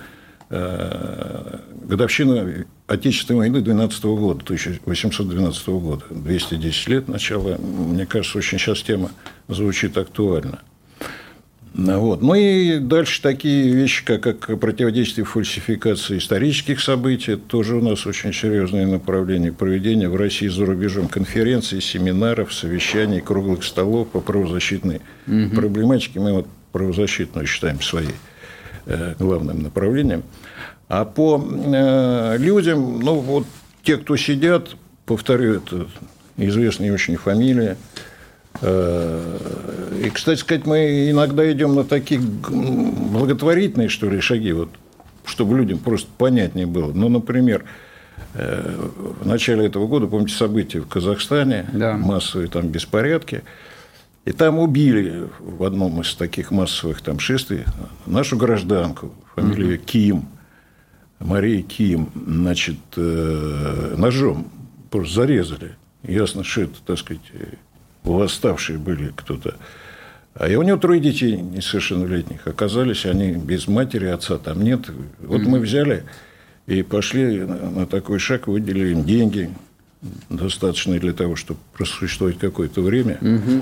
э, 0.49 1.57
годовщина 1.83 2.65
Отечественной 2.87 3.39
войны 3.39 3.59
12 3.59 4.03
года, 4.05 4.43
1812 4.43 5.67
года. 5.67 6.03
210 6.09 6.87
лет 6.87 7.07
начала. 7.09 7.57
Мне 7.57 8.05
кажется, 8.05 8.37
очень 8.37 8.57
сейчас 8.57 8.81
тема 8.81 9.11
звучит 9.49 9.97
актуально. 9.97 10.59
Вот. 11.85 12.21
Ну 12.21 12.35
и 12.35 12.79
дальше 12.79 13.21
такие 13.21 13.73
вещи, 13.73 14.05
как, 14.05 14.21
как 14.21 14.59
противодействие 14.59 15.25
фальсификации 15.25 16.17
исторических 16.17 16.79
событий, 16.79 17.33
это 17.33 17.43
тоже 17.43 17.75
у 17.75 17.81
нас 17.81 18.05
очень 18.05 18.33
серьезное 18.33 18.85
направление 18.85 19.51
проведения 19.51 20.09
в 20.09 20.15
России 20.15 20.45
и 20.45 20.49
за 20.49 20.65
рубежом 20.65 21.07
конференций, 21.07 21.81
семинаров, 21.81 22.53
совещаний, 22.53 23.21
круглых 23.21 23.63
столов 23.63 24.09
по 24.09 24.19
правозащитной 24.19 25.01
угу. 25.27 25.55
проблематике. 25.55 26.19
Мы 26.19 26.33
вот 26.33 26.47
правозащитную 26.71 27.47
считаем 27.47 27.81
своей 27.81 28.15
э, 28.85 29.15
главным 29.19 29.61
направлением. 29.61 30.23
А 30.87 31.05
по 31.05 31.41
э, 31.41 32.37
людям, 32.37 32.99
ну 32.99 33.15
вот 33.15 33.45
те, 33.83 33.97
кто 33.97 34.15
сидят, 34.17 34.75
повторю, 35.05 35.55
это 35.55 35.87
известные 36.37 36.93
очень 36.93 37.15
фамилии, 37.15 37.77
и, 38.61 40.09
кстати 40.13 40.39
сказать, 40.39 40.65
мы 40.65 41.09
иногда 41.09 41.51
идем 41.51 41.75
на 41.75 41.83
такие 41.83 42.21
благотворительные, 42.21 43.89
что 43.89 44.09
ли, 44.09 44.19
шаги, 44.21 44.53
вот, 44.53 44.69
чтобы 45.25 45.57
людям 45.57 45.79
просто 45.79 46.09
понятнее 46.17 46.67
было. 46.67 46.91
Ну, 46.93 47.09
например, 47.09 47.65
э, 48.35 48.89
в 49.21 49.25
начале 49.25 49.65
этого 49.65 49.87
года, 49.87 50.07
помните, 50.07 50.35
события 50.35 50.79
в 50.79 50.87
Казахстане, 50.87 51.67
да. 51.73 51.97
массовые 51.97 52.49
там 52.49 52.67
беспорядки, 52.67 53.43
и 54.25 54.31
там 54.31 54.59
убили 54.59 55.27
в 55.39 55.63
одном 55.63 56.01
из 56.01 56.13
таких 56.13 56.51
массовых 56.51 57.01
там 57.01 57.17
шествий 57.19 57.65
нашу 58.05 58.37
гражданку, 58.37 59.13
фамилия 59.35 59.77
угу. 59.77 59.83
Ким, 59.85 60.25
Мария 61.19 61.63
Ким, 61.63 62.09
значит, 62.15 62.77
э, 62.95 63.95
ножом 63.97 64.51
просто 64.89 65.15
зарезали. 65.15 65.71
Ясно, 66.03 66.43
что 66.43 66.61
это, 66.61 66.75
так 66.85 66.99
сказать, 66.99 67.21
восставшие 68.03 68.77
были 68.77 69.11
кто-то. 69.15 69.55
А 70.33 70.47
я 70.47 70.59
у 70.59 70.63
него 70.63 70.77
трое 70.77 71.01
детей 71.01 71.37
несовершеннолетних. 71.37 72.47
Оказались 72.47 73.05
они 73.05 73.33
без 73.33 73.67
матери, 73.67 74.05
отца 74.05 74.37
там 74.37 74.63
нет. 74.63 74.89
Вот 75.19 75.41
mm-hmm. 75.41 75.49
мы 75.49 75.59
взяли 75.59 76.03
и 76.67 76.83
пошли 76.83 77.41
на 77.41 77.85
такой 77.85 78.19
шаг, 78.19 78.47
выделили 78.47 78.93
им 78.93 79.03
деньги, 79.03 79.49
достаточные 80.29 80.99
для 80.99 81.13
того, 81.13 81.35
чтобы 81.35 81.59
просуществовать 81.73 82.39
какое-то 82.39 82.81
время. 82.81 83.17
Угу. 83.21 83.61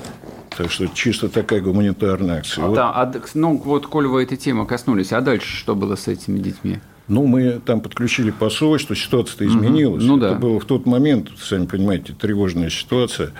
Так 0.57 0.71
что 0.71 0.87
чисто 0.87 1.27
такая 1.29 1.61
гуманитарная 1.61 2.37
акция. 2.37 2.63
А, 2.63 2.67
вот. 2.67 2.75
Да, 2.75 2.89
а, 2.91 3.13
ну 3.33 3.57
вот, 3.57 3.87
коль 3.87 4.07
вы 4.07 4.23
этой 4.23 4.37
темы 4.37 4.65
коснулись, 4.65 5.11
а 5.11 5.21
дальше 5.21 5.55
что 5.57 5.75
было 5.75 5.95
с 5.95 6.07
этими 6.07 6.39
детьми? 6.39 6.79
Ну, 7.07 7.25
мы 7.25 7.59
там 7.65 7.81
подключили 7.81 8.31
посольство, 8.31 8.95
ситуация-то 8.95 9.45
изменилась. 9.45 10.03
Угу. 10.03 10.13
Ну, 10.13 10.17
да. 10.17 10.31
Это 10.31 10.39
было 10.39 10.59
в 10.59 10.65
тот 10.65 10.85
момент, 10.85 11.29
сами 11.39 11.65
понимаете, 11.65 12.13
тревожная 12.13 12.69
ситуация. 12.69 13.31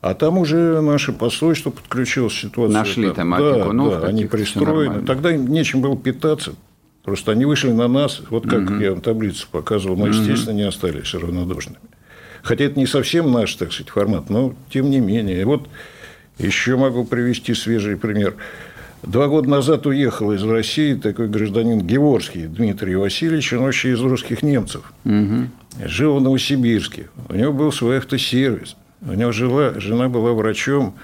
А 0.00 0.14
там 0.14 0.38
уже 0.38 0.80
наше 0.80 1.12
посольство 1.12 1.70
подключилось 1.70 2.34
к 2.34 2.36
ситуации. 2.36 2.74
Нашли 2.74 3.06
там, 3.06 3.14
там 3.14 3.34
опекунов. 3.34 3.94
Да, 3.94 4.00
да 4.00 4.06
они 4.08 4.26
пристроены. 4.26 5.04
Тогда 5.04 5.34
им 5.34 5.48
нечем 5.48 5.80
было 5.80 5.96
питаться. 5.96 6.54
Просто 7.02 7.32
они 7.32 7.44
вышли 7.44 7.70
на 7.70 7.86
нас, 7.86 8.20
вот 8.30 8.48
как 8.48 8.62
угу. 8.62 8.74
я 8.80 8.90
вам 8.90 9.00
таблицу 9.00 9.46
показывал, 9.50 9.96
мы, 9.96 10.08
естественно, 10.08 10.54
не 10.54 10.64
остались 10.64 11.14
равнодушными. 11.14 11.78
Хотя 12.42 12.64
это 12.64 12.78
не 12.78 12.86
совсем 12.86 13.30
наш, 13.30 13.54
так 13.54 13.72
сказать, 13.72 13.90
формат, 13.90 14.28
но 14.28 14.54
тем 14.72 14.90
не 14.90 14.98
менее. 14.98 15.40
И 15.40 15.44
вот 15.44 15.68
еще 16.38 16.76
могу 16.76 17.04
привести 17.04 17.54
свежий 17.54 17.96
пример. 17.96 18.34
Два 19.04 19.28
года 19.28 19.48
назад 19.48 19.86
уехал 19.86 20.32
из 20.32 20.42
России 20.42 20.94
такой 20.94 21.28
гражданин 21.28 21.80
Геворский 21.80 22.46
Дмитрий 22.46 22.96
Васильевич, 22.96 23.52
он 23.52 23.60
вообще 23.60 23.92
из 23.92 24.00
русских 24.00 24.42
немцев. 24.42 24.92
Угу. 25.04 25.48
жил 25.84 26.16
в 26.16 26.20
Новосибирске. 26.20 27.08
У 27.28 27.34
него 27.34 27.52
был 27.52 27.70
свой 27.70 27.98
автосервис. 27.98 28.76
У 29.02 29.12
него 29.12 29.32
жила, 29.32 29.78
жена 29.78 30.08
была 30.08 30.32
врачом 30.32 30.94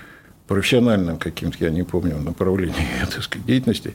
профессиональным 0.48 1.18
каким-то, 1.18 1.64
я 1.64 1.70
не 1.70 1.82
помню, 1.82 2.18
направлением 2.18 2.74
так 3.10 3.22
сказать, 3.22 3.46
деятельности, 3.46 3.94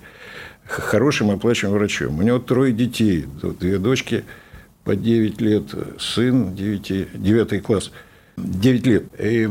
хорошим 0.65 1.31
оплачиваемым 1.31 1.79
врачом. 1.79 2.19
У 2.19 2.21
него 2.21 2.39
трое 2.39 2.73
детей, 2.73 3.25
две 3.59 3.77
дочки 3.77 4.23
по 4.83 4.95
9 4.95 5.41
лет, 5.41 5.63
сын 5.99 6.55
9, 6.55 7.21
9 7.21 7.63
класс– 7.63 7.91
9 8.37 8.85
лет. 8.85 9.03
И 9.19 9.49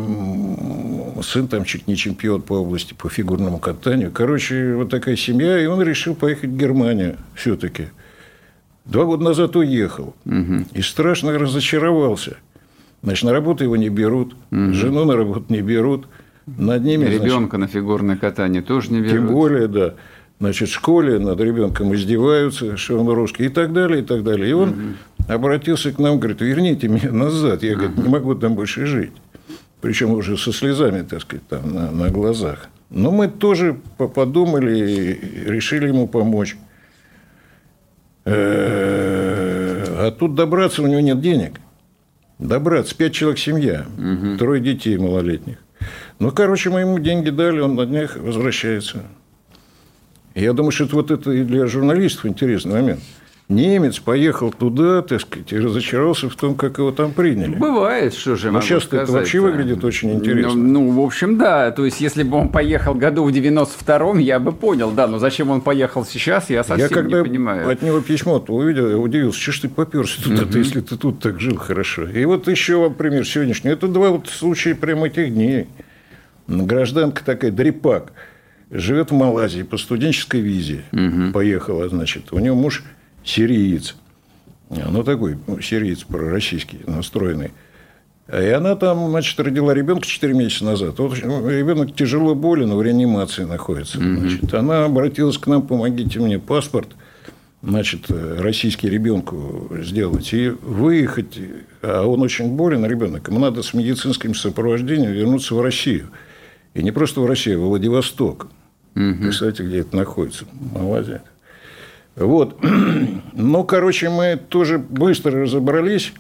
сын 1.23 1.49
там 1.49 1.65
чуть 1.65 1.89
не 1.89 1.97
чемпион 1.97 2.43
по 2.43 2.55
области 2.55 2.95
по 2.95 3.09
фигурному 3.09 3.59
катанию. 3.59 4.11
Короче, 4.13 4.75
вот 4.75 4.91
такая 4.91 5.17
семья, 5.17 5.61
и 5.61 5.67
он 5.67 5.83
решил 5.83 6.15
поехать 6.15 6.51
в 6.51 6.57
Германию 6.57 7.17
все-таки. 7.35 7.89
Два 8.85 9.05
года 9.05 9.25
назад 9.25 9.57
уехал. 9.57 10.15
Угу. 10.25 10.67
И 10.75 10.83
страшно 10.83 11.37
разочаровался. 11.37 12.37
Значит, 13.03 13.25
на 13.25 13.33
работу 13.33 13.65
его 13.65 13.77
не 13.77 13.89
берут, 13.89 14.35
угу. 14.51 14.73
жену 14.73 15.05
на 15.05 15.17
работу 15.17 15.45
не 15.49 15.63
берут. 15.63 16.09
Над 16.47 16.85
ними, 16.85 17.05
Ребенка 17.07 17.57
значит, 17.57 17.75
на 17.75 17.81
фигурное 17.81 18.17
катание 18.17 18.63
тоже 18.63 18.93
не 18.93 19.01
берут. 19.01 19.13
Тем 19.13 19.27
более, 19.27 19.69
да. 19.69 19.95
Значит, 20.39 20.69
в 20.69 20.73
школе 20.73 21.19
над 21.19 21.41
ребенком 21.41 21.95
издеваются, 21.95 22.77
что 22.77 23.01
он 23.01 23.09
русский, 23.09 23.47
и 23.47 23.49
так 23.49 23.73
далее, 23.73 24.03
и 24.03 24.05
так 24.05 24.23
далее. 24.23 24.51
И 24.51 24.53
он 24.53 24.69
угу 24.71 24.79
обратился 25.29 25.93
к 25.93 25.99
нам, 25.99 26.19
говорит, 26.19 26.41
верните 26.41 26.89
меня 26.89 27.13
назад. 27.13 27.63
Я, 27.63 27.75
говорит, 27.75 27.97
не 27.97 28.09
могу 28.09 28.35
там 28.35 28.55
больше 28.55 28.87
жить. 28.87 29.13
Причем 29.81 30.13
уже 30.13 30.37
со 30.37 30.53
слезами, 30.53 31.03
так 31.03 31.21
сказать, 31.23 31.47
там 31.49 31.73
на, 31.73 31.91
на 31.91 32.11
глазах. 32.11 32.69
Но 32.91 33.11
мы 33.11 33.29
тоже 33.29 33.79
подумали 33.99 34.79
и 34.79 35.51
решили 35.51 35.89
ему 35.89 36.07
помочь. 36.07 36.57
Э, 38.25 39.85
а 40.07 40.11
тут 40.11 40.35
добраться 40.35 40.83
у 40.83 40.87
него 40.87 41.01
нет 41.01 41.21
денег. 41.21 41.61
Добраться. 42.39 42.95
Пять 42.95 43.15
человек 43.15 43.39
семья. 43.39 43.87
Угу. 43.97 44.39
Трое 44.39 44.61
детей 44.61 44.97
малолетних. 44.99 45.59
Ну, 46.19 46.31
короче, 46.31 46.71
мы 46.71 46.81
ему 46.81 46.99
деньги 46.99 47.31
дали, 47.31 47.61
он 47.61 47.75
на 47.75 47.87
днях 47.87 48.17
возвращается. 48.17 49.05
Я 50.35 50.53
думаю, 50.53 50.73
что 50.73 50.85
это 50.85 50.97
вот 50.97 51.11
это 51.11 51.31
и 51.33 51.45
для 51.45 51.67
журналистов 51.67 52.27
интересный 52.27 52.75
момент– 52.75 53.01
немец 53.49 54.01
поехал 54.01 54.53
туда, 54.53 55.03
так 55.03 55.21
сказать, 55.21 55.53
и 55.53 55.59
разочаровался 55.59 56.29
в 56.29 56.35
том, 56.35 56.55
как 56.55 56.79
его 56.79 56.91
там 56.91 57.13
приняли. 57.13 57.55
Бывает, 57.55 58.15
что 58.15 58.37
же 58.37 58.51
Но 58.51 58.61
сейчас 58.61 58.87
это 58.87 59.11
вообще 59.11 59.41
выглядит 59.41 59.85
очень 59.85 60.13
интересно. 60.13 60.55
Ну, 60.55 60.87
ну, 60.87 60.91
в 60.91 61.05
общем, 61.05 61.39
да. 61.39 61.71
То 61.71 61.85
есть, 61.85 62.01
если 62.01 62.23
бы 62.23 62.37
он 62.37 62.49
поехал 62.49 62.95
году 62.95 63.25
в 63.25 63.29
92-м, 63.29 64.19
я 64.19 64.41
бы 64.41 64.53
понял, 64.53 64.91
да. 64.91 65.07
Но 65.07 65.19
зачем 65.19 65.51
он 65.51 65.61
поехал 65.61 66.05
сейчас, 66.05 66.51
я 66.51 66.65
совсем 66.65 66.89
я 66.89 66.95
когда 66.95 67.19
не 67.19 67.25
понимаю. 67.25 67.71
от 67.71 67.83
него 67.83 68.01
письмо 68.01 68.45
увидел, 68.49 68.91
я 68.91 68.99
удивился, 68.99 69.41
что 69.41 69.53
ж 69.53 69.59
ты 69.61 69.69
поперся 69.69 70.23
туда, 70.23 70.43
угу. 70.43 70.59
если 70.59 70.81
ты 70.81 70.97
тут 70.97 71.21
так 71.21 71.41
жил 71.41 71.57
хорошо. 71.57 72.09
И 72.09 72.25
вот 72.25 72.49
еще 72.49 72.77
вам 72.77 72.95
пример 72.95 73.27
сегодняшний. 73.27 73.71
Это 73.71 73.87
два 73.89 74.11
вот 74.11 74.29
случая 74.29 74.75
прямо 74.75 75.07
этих 75.07 75.33
дней. 75.33 75.67
Гражданка 76.49 77.25
такая, 77.25 77.51
дрепак, 77.51 78.13
живет 78.71 79.11
в 79.11 79.15
Малайзии 79.15 79.63
по 79.63 79.79
студенческой 79.79 80.41
визе. 80.41 80.83
Угу. 80.93 81.33
Поехала, 81.33 81.89
значит. 81.89 82.33
У 82.33 82.39
нее 82.39 82.55
муж 82.55 82.83
сириец. 83.27 83.97
Ну, 84.71 85.05
такой 85.05 85.39
ну, 85.47 85.61
сириец 85.61 86.05
пророссийский 86.05 86.81
настроенный. 86.87 87.53
И 88.33 88.49
она 88.49 88.75
там, 88.75 89.09
значит, 89.11 89.39
родила 89.39 89.73
ребенка 89.73 90.07
4 90.07 90.35
месяца 90.35 90.65
назад. 90.65 90.99
Вот 90.99 91.17
ребенок 91.17 91.95
тяжело 91.95 92.35
болен, 92.35 92.75
в 92.75 92.83
реанимации 92.83 93.45
находится. 93.45 93.99
Значит, 93.99 94.53
она 94.55 94.87
обратилась 94.87 95.39
к 95.39 95.47
нам, 95.47 95.63
помогите 95.65 96.19
мне 96.19 96.41
паспорт, 96.41 96.89
значит, 97.63 98.07
российский 98.09 98.89
ребенку 98.89 99.71
сделать 99.81 100.33
и 100.33 100.49
выехать. 100.49 101.39
А 101.83 102.05
он 102.05 102.23
очень 102.23 102.57
болен, 102.57 102.85
ребенок. 102.85 103.29
Ему 103.29 103.39
надо 103.39 103.63
с 103.63 103.75
медицинским 103.75 104.35
сопровождением 104.35 105.13
вернуться 105.13 105.55
в 105.55 105.61
Россию. 105.61 106.09
И 106.75 106.83
не 106.83 106.91
просто 106.91 107.21
в 107.21 107.27
Россию, 107.27 107.63
а 107.63 107.67
в 107.67 107.69
Владивосток. 107.69 108.49
Угу. 108.97 109.23
Представляете, 109.23 109.63
где 109.63 109.79
это 109.81 109.97
находится? 109.97 110.47
Малайзия. 110.73 111.23
Вот. 112.17 112.59
Ну, 113.39 113.65
короче, 113.65 114.09
мы 114.09 114.41
тоже 114.49 114.79
быстро 114.79 115.43
разобрались, 115.43 116.15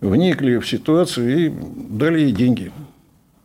вникли 0.00 0.58
в 0.58 0.68
ситуацию 0.68 1.36
и 1.36 1.52
дали 1.90 2.20
ей 2.20 2.30
деньги 2.30 2.70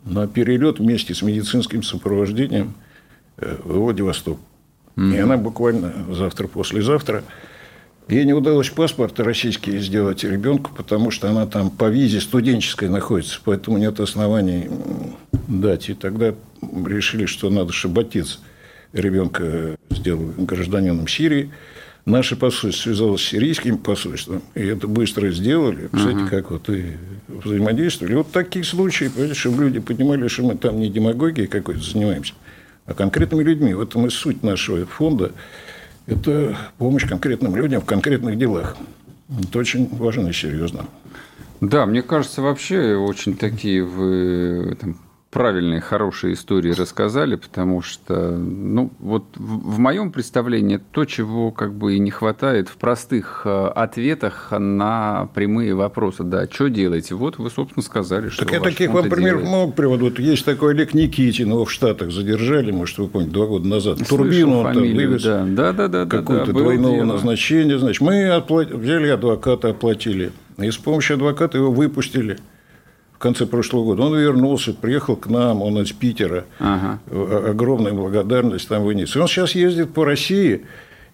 на 0.05 0.27
перелет 0.27 0.77
вместе 0.77 1.15
с 1.15 1.23
медицинским 1.23 1.81
сопровождением 1.81 2.75
э, 3.37 3.57
в 3.63 3.79
Владивосток. 3.79 4.37
Mm-hmm. 4.95 5.15
И 5.15 5.17
она 5.17 5.37
буквально 5.37 5.93
завтра-послезавтра. 6.11 7.23
Ей 8.07 8.23
не 8.23 8.33
удалось 8.33 8.69
паспорт 8.69 9.19
российский 9.19 9.79
сделать 9.79 10.23
ребенку, 10.23 10.71
потому 10.77 11.09
что 11.09 11.29
она 11.29 11.47
там 11.47 11.71
по 11.71 11.89
визе 11.89 12.21
студенческой 12.21 12.89
находится, 12.89 13.39
поэтому 13.43 13.79
нет 13.79 13.99
оснований 13.99 14.69
дать. 15.47 15.89
И 15.89 15.93
тогда 15.93 16.35
решили, 16.61 17.25
что 17.25 17.49
надо, 17.49 17.73
чтобы 17.73 18.01
отец 18.01 18.39
ребенка 18.93 19.75
сделал 19.89 20.33
гражданином 20.37 21.07
Сирии. 21.07 21.51
Наше 22.07 22.37
посольство 22.37 22.83
связалось 22.83 23.21
с 23.21 23.25
сирийским 23.25 23.77
посольством, 23.77 24.41
и 24.55 24.61
это 24.61 24.87
быстро 24.87 25.29
сделали. 25.29 25.89
Кстати, 25.91 26.15
угу. 26.15 26.27
как 26.29 26.51
вот 26.51 26.69
и 26.69 26.93
взаимодействовали. 27.27 28.15
Вот 28.15 28.31
такие 28.31 28.63
случаи, 28.63 29.11
чтобы 29.33 29.65
люди 29.65 29.79
понимали, 29.81 30.29
что 30.29 30.43
мы 30.43 30.55
там 30.55 30.79
не 30.79 30.89
демагогией 30.89 31.49
какой-то 31.49 31.81
занимаемся, 31.81 32.33
а 32.85 32.93
конкретными 32.93 33.43
людьми. 33.43 33.73
В 33.73 33.81
этом 33.81 34.07
и 34.07 34.09
суть 34.09 34.41
нашего 34.41 34.85
фонда. 34.85 35.33
Это 36.05 36.55
помощь 36.77 37.05
конкретным 37.05 37.57
людям 37.57 37.81
в 37.81 37.85
конкретных 37.85 38.37
делах. 38.37 38.77
Это 39.43 39.59
очень 39.59 39.89
важно 39.93 40.29
и 40.29 40.33
серьезно. 40.33 40.85
Да, 41.59 41.85
мне 41.85 42.03
кажется, 42.03 42.41
вообще 42.41 42.95
очень 42.95 43.35
такие 43.35 43.83
вы 43.83 44.77
там, 44.79 44.97
правильные, 45.37 45.81
хорошие 45.81 46.33
истории 46.33 46.71
рассказали, 46.71 47.35
потому 47.35 47.83
что, 47.83 48.31
ну, 48.31 48.91
вот 48.97 49.23
в, 49.35 49.75
в 49.75 49.79
моем 49.79 50.11
представлении 50.11 50.79
то, 50.91 51.05
чего 51.05 51.51
как 51.51 51.75
бы 51.75 51.95
и 51.95 51.99
не 51.99 52.09
хватает 52.09 52.69
в 52.69 52.77
простых 52.77 53.43
э, 53.45 53.67
ответах 53.67 54.51
на 54.57 55.29
прямые 55.35 55.75
вопросы. 55.75 56.23
Да, 56.23 56.47
что 56.51 56.69
делаете? 56.69 57.13
Вот 57.13 57.37
вы, 57.37 57.51
собственно, 57.51 57.83
сказали, 57.83 58.29
что 58.29 58.45
Так 58.45 58.53
я 58.53 58.59
таких 58.59 58.89
вам 58.89 59.09
примеров 59.09 59.43
много 59.43 59.73
приводу. 59.73 60.05
Вот 60.05 60.17
есть 60.17 60.43
такой 60.43 60.73
Олег 60.73 60.95
Никитин, 60.95 61.49
его 61.49 61.65
в 61.65 61.71
Штатах 61.71 62.11
задержали, 62.11 62.71
может, 62.71 62.97
вы 62.97 63.07
помните, 63.07 63.31
два 63.31 63.45
года 63.45 63.67
назад. 63.67 63.97
Слышал 63.99 64.17
Турбину 64.17 64.57
он 64.57 64.73
фамилию, 64.73 65.19
там 65.19 65.43
вывез. 65.45 65.55
Да, 65.55 65.71
да, 65.71 65.87
да. 65.87 66.05
да 66.05 66.17
Какого-то 66.17 66.51
да, 66.51 66.59
двойного 66.59 66.95
дело. 66.95 67.05
назначения. 67.05 67.77
Значит, 67.77 68.01
мы 68.01 68.27
отплат... 68.29 68.71
взяли 68.71 69.09
адвоката, 69.09 69.69
оплатили. 69.69 70.31
И 70.57 70.71
с 70.71 70.77
помощью 70.77 71.17
адвоката 71.17 71.59
его 71.59 71.71
выпустили 71.71 72.37
в 73.17 73.19
конце 73.19 73.47
прошлого 73.47 73.83
года. 73.83 74.03
Он 74.03 74.15
вернулся, 74.15 74.73
приехал 74.73 75.15
к 75.15 75.27
нам, 75.27 75.63
он 75.63 75.79
из 75.81 75.91
Питера. 75.91 76.45
Ага. 76.59 76.99
Огромная 77.49 77.91
благодарность 77.91 78.67
там 78.67 78.83
вынес. 78.83 79.15
И 79.15 79.19
он 79.19 79.27
сейчас 79.27 79.55
ездит 79.55 79.91
по 79.91 80.05
России 80.05 80.65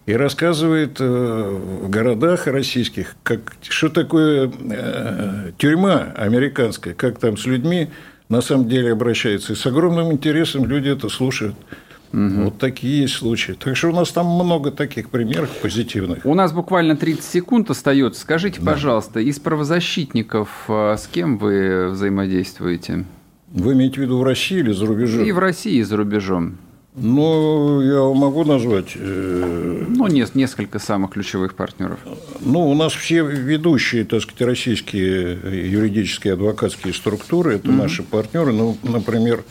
и 0.04 0.12
рассказывает 0.12 1.00
э, 1.00 1.58
в 1.82 1.88
городах 1.88 2.46
российских, 2.46 3.16
как, 3.22 3.54
что 3.62 3.88
такое 3.88 4.52
э, 4.52 5.52
тюрьма 5.56 6.12
американская, 6.14 6.92
как 6.92 7.18
там 7.18 7.38
с 7.38 7.46
людьми 7.46 7.88
на 8.28 8.42
самом 8.42 8.68
деле 8.68 8.92
обращаются. 8.92 9.54
И 9.54 9.56
с 9.56 9.64
огромным 9.64 10.12
интересом 10.12 10.66
люди 10.66 10.90
это 10.90 11.08
слушают. 11.08 11.54
Угу. 12.14 12.44
Вот 12.44 12.58
такие 12.58 13.08
случаи. 13.08 13.52
Так 13.52 13.76
что 13.76 13.88
у 13.88 13.92
нас 13.92 14.12
там 14.12 14.26
много 14.26 14.70
таких 14.70 15.10
примеров 15.10 15.50
позитивных. 15.60 16.24
У 16.24 16.34
нас 16.34 16.52
буквально 16.52 16.96
30 16.96 17.24
секунд 17.24 17.70
остается. 17.70 18.20
Скажите, 18.20 18.60
да. 18.60 18.72
пожалуйста, 18.72 19.18
из 19.18 19.40
правозащитников 19.40 20.48
а, 20.68 20.96
с 20.96 21.08
кем 21.08 21.38
вы 21.38 21.88
взаимодействуете? 21.90 23.04
Вы 23.48 23.72
имеете 23.72 23.96
в 23.96 24.02
виду 24.04 24.18
в 24.18 24.22
России 24.22 24.58
или 24.58 24.72
за 24.72 24.86
рубежом? 24.86 25.24
И 25.24 25.32
в 25.32 25.38
России, 25.40 25.74
и 25.74 25.82
за 25.82 25.96
рубежом. 25.96 26.58
Ну, 26.96 27.80
я 27.80 28.16
могу 28.16 28.44
назвать... 28.44 28.92
Э... 28.94 29.84
Ну, 29.88 30.06
нет, 30.06 30.36
несколько 30.36 30.78
самых 30.78 31.10
ключевых 31.10 31.54
партнеров. 31.54 31.98
Ну, 32.40 32.70
у 32.70 32.74
нас 32.76 32.92
все 32.92 33.24
ведущие, 33.24 34.04
так 34.04 34.22
сказать, 34.22 34.42
российские 34.42 35.68
юридические 35.68 36.34
адвокатские 36.34 36.94
структуры, 36.94 37.56
это 37.56 37.68
mm-hmm. 37.68 37.76
наши 37.76 38.04
партнеры. 38.04 38.52
Ну, 38.52 38.76
например, 38.84 39.42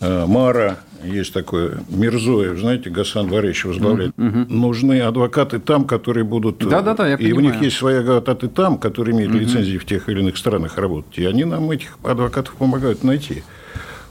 Мара, 0.00 0.78
есть 1.02 1.32
такое 1.32 1.78
Мирзоев, 1.88 2.58
знаете, 2.58 2.90
Гасан 2.90 3.28
Варевич 3.28 3.64
возглавляет. 3.64 4.12
Угу. 4.18 4.46
Нужны 4.48 5.00
адвокаты 5.00 5.58
там, 5.58 5.84
которые 5.84 6.24
будут... 6.24 6.58
Да, 6.58 6.82
да, 6.82 6.94
да, 6.94 7.08
я 7.08 7.14
И 7.14 7.16
понимаю. 7.16 7.36
у 7.36 7.40
них 7.40 7.62
есть 7.62 7.76
свои 7.76 7.96
адвокаты 7.96 8.48
там, 8.48 8.78
которые 8.78 9.14
имеют 9.14 9.32
угу. 9.32 9.40
лицензии 9.40 9.78
в 9.78 9.84
тех 9.84 10.08
или 10.08 10.20
иных 10.20 10.36
странах 10.36 10.76
работать. 10.76 11.18
И 11.18 11.24
они 11.24 11.44
нам 11.44 11.70
этих 11.70 11.98
адвокатов 12.02 12.54
помогают 12.54 13.04
найти. 13.04 13.42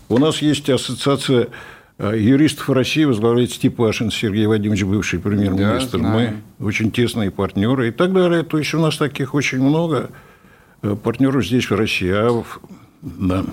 У 0.09 0.17
нас 0.17 0.41
есть 0.41 0.69
ассоциация 0.69 1.49
э, 1.97 2.17
юристов 2.17 2.69
России, 2.69 3.03
возглавляет 3.03 3.51
Степашин 3.51 4.09
Сергей 4.09 4.45
Вадимович, 4.45 4.83
бывший 4.83 5.19
премьер-министр. 5.19 5.99
Да, 5.99 6.07
Мы 6.07 6.33
очень 6.59 6.91
тесные 6.91 7.31
партнеры 7.31 7.89
и 7.89 7.91
так 7.91 8.13
далее. 8.13 8.43
То 8.43 8.57
есть 8.57 8.73
у 8.73 8.79
нас 8.79 8.95
таких 8.95 9.33
очень 9.33 9.61
много 9.61 10.09
э, 10.81 10.95
партнеров 10.95 11.45
здесь, 11.45 11.69
в 11.69 11.75
России. 11.75 12.11
А 12.13 12.43
да. 13.01 13.43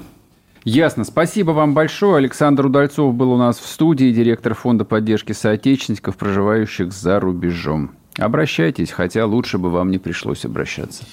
Ясно. 0.64 1.04
Спасибо 1.04 1.50
вам 1.50 1.74
большое. 1.74 2.16
Александр 2.16 2.66
Удальцов 2.66 3.14
был 3.14 3.32
у 3.32 3.36
нас 3.36 3.58
в 3.58 3.66
студии, 3.66 4.12
директор 4.12 4.54
фонда 4.54 4.84
поддержки 4.84 5.32
соотечественников, 5.32 6.16
проживающих 6.16 6.90
за 6.92 7.20
рубежом. 7.20 7.92
Обращайтесь, 8.18 8.90
хотя 8.90 9.26
лучше 9.26 9.58
бы 9.58 9.70
вам 9.70 9.90
не 9.90 9.98
пришлось 9.98 10.44
обращаться. 10.44 11.04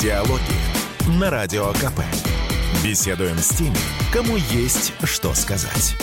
Диалоги 0.00 1.18
на 1.20 1.30
Радио 1.30 1.68
КП. 1.74 2.00
Беседуем 2.84 3.36
с 3.38 3.50
теми, 3.50 3.76
кому 4.12 4.36
есть 4.36 4.92
что 5.04 5.32
сказать. 5.34 5.96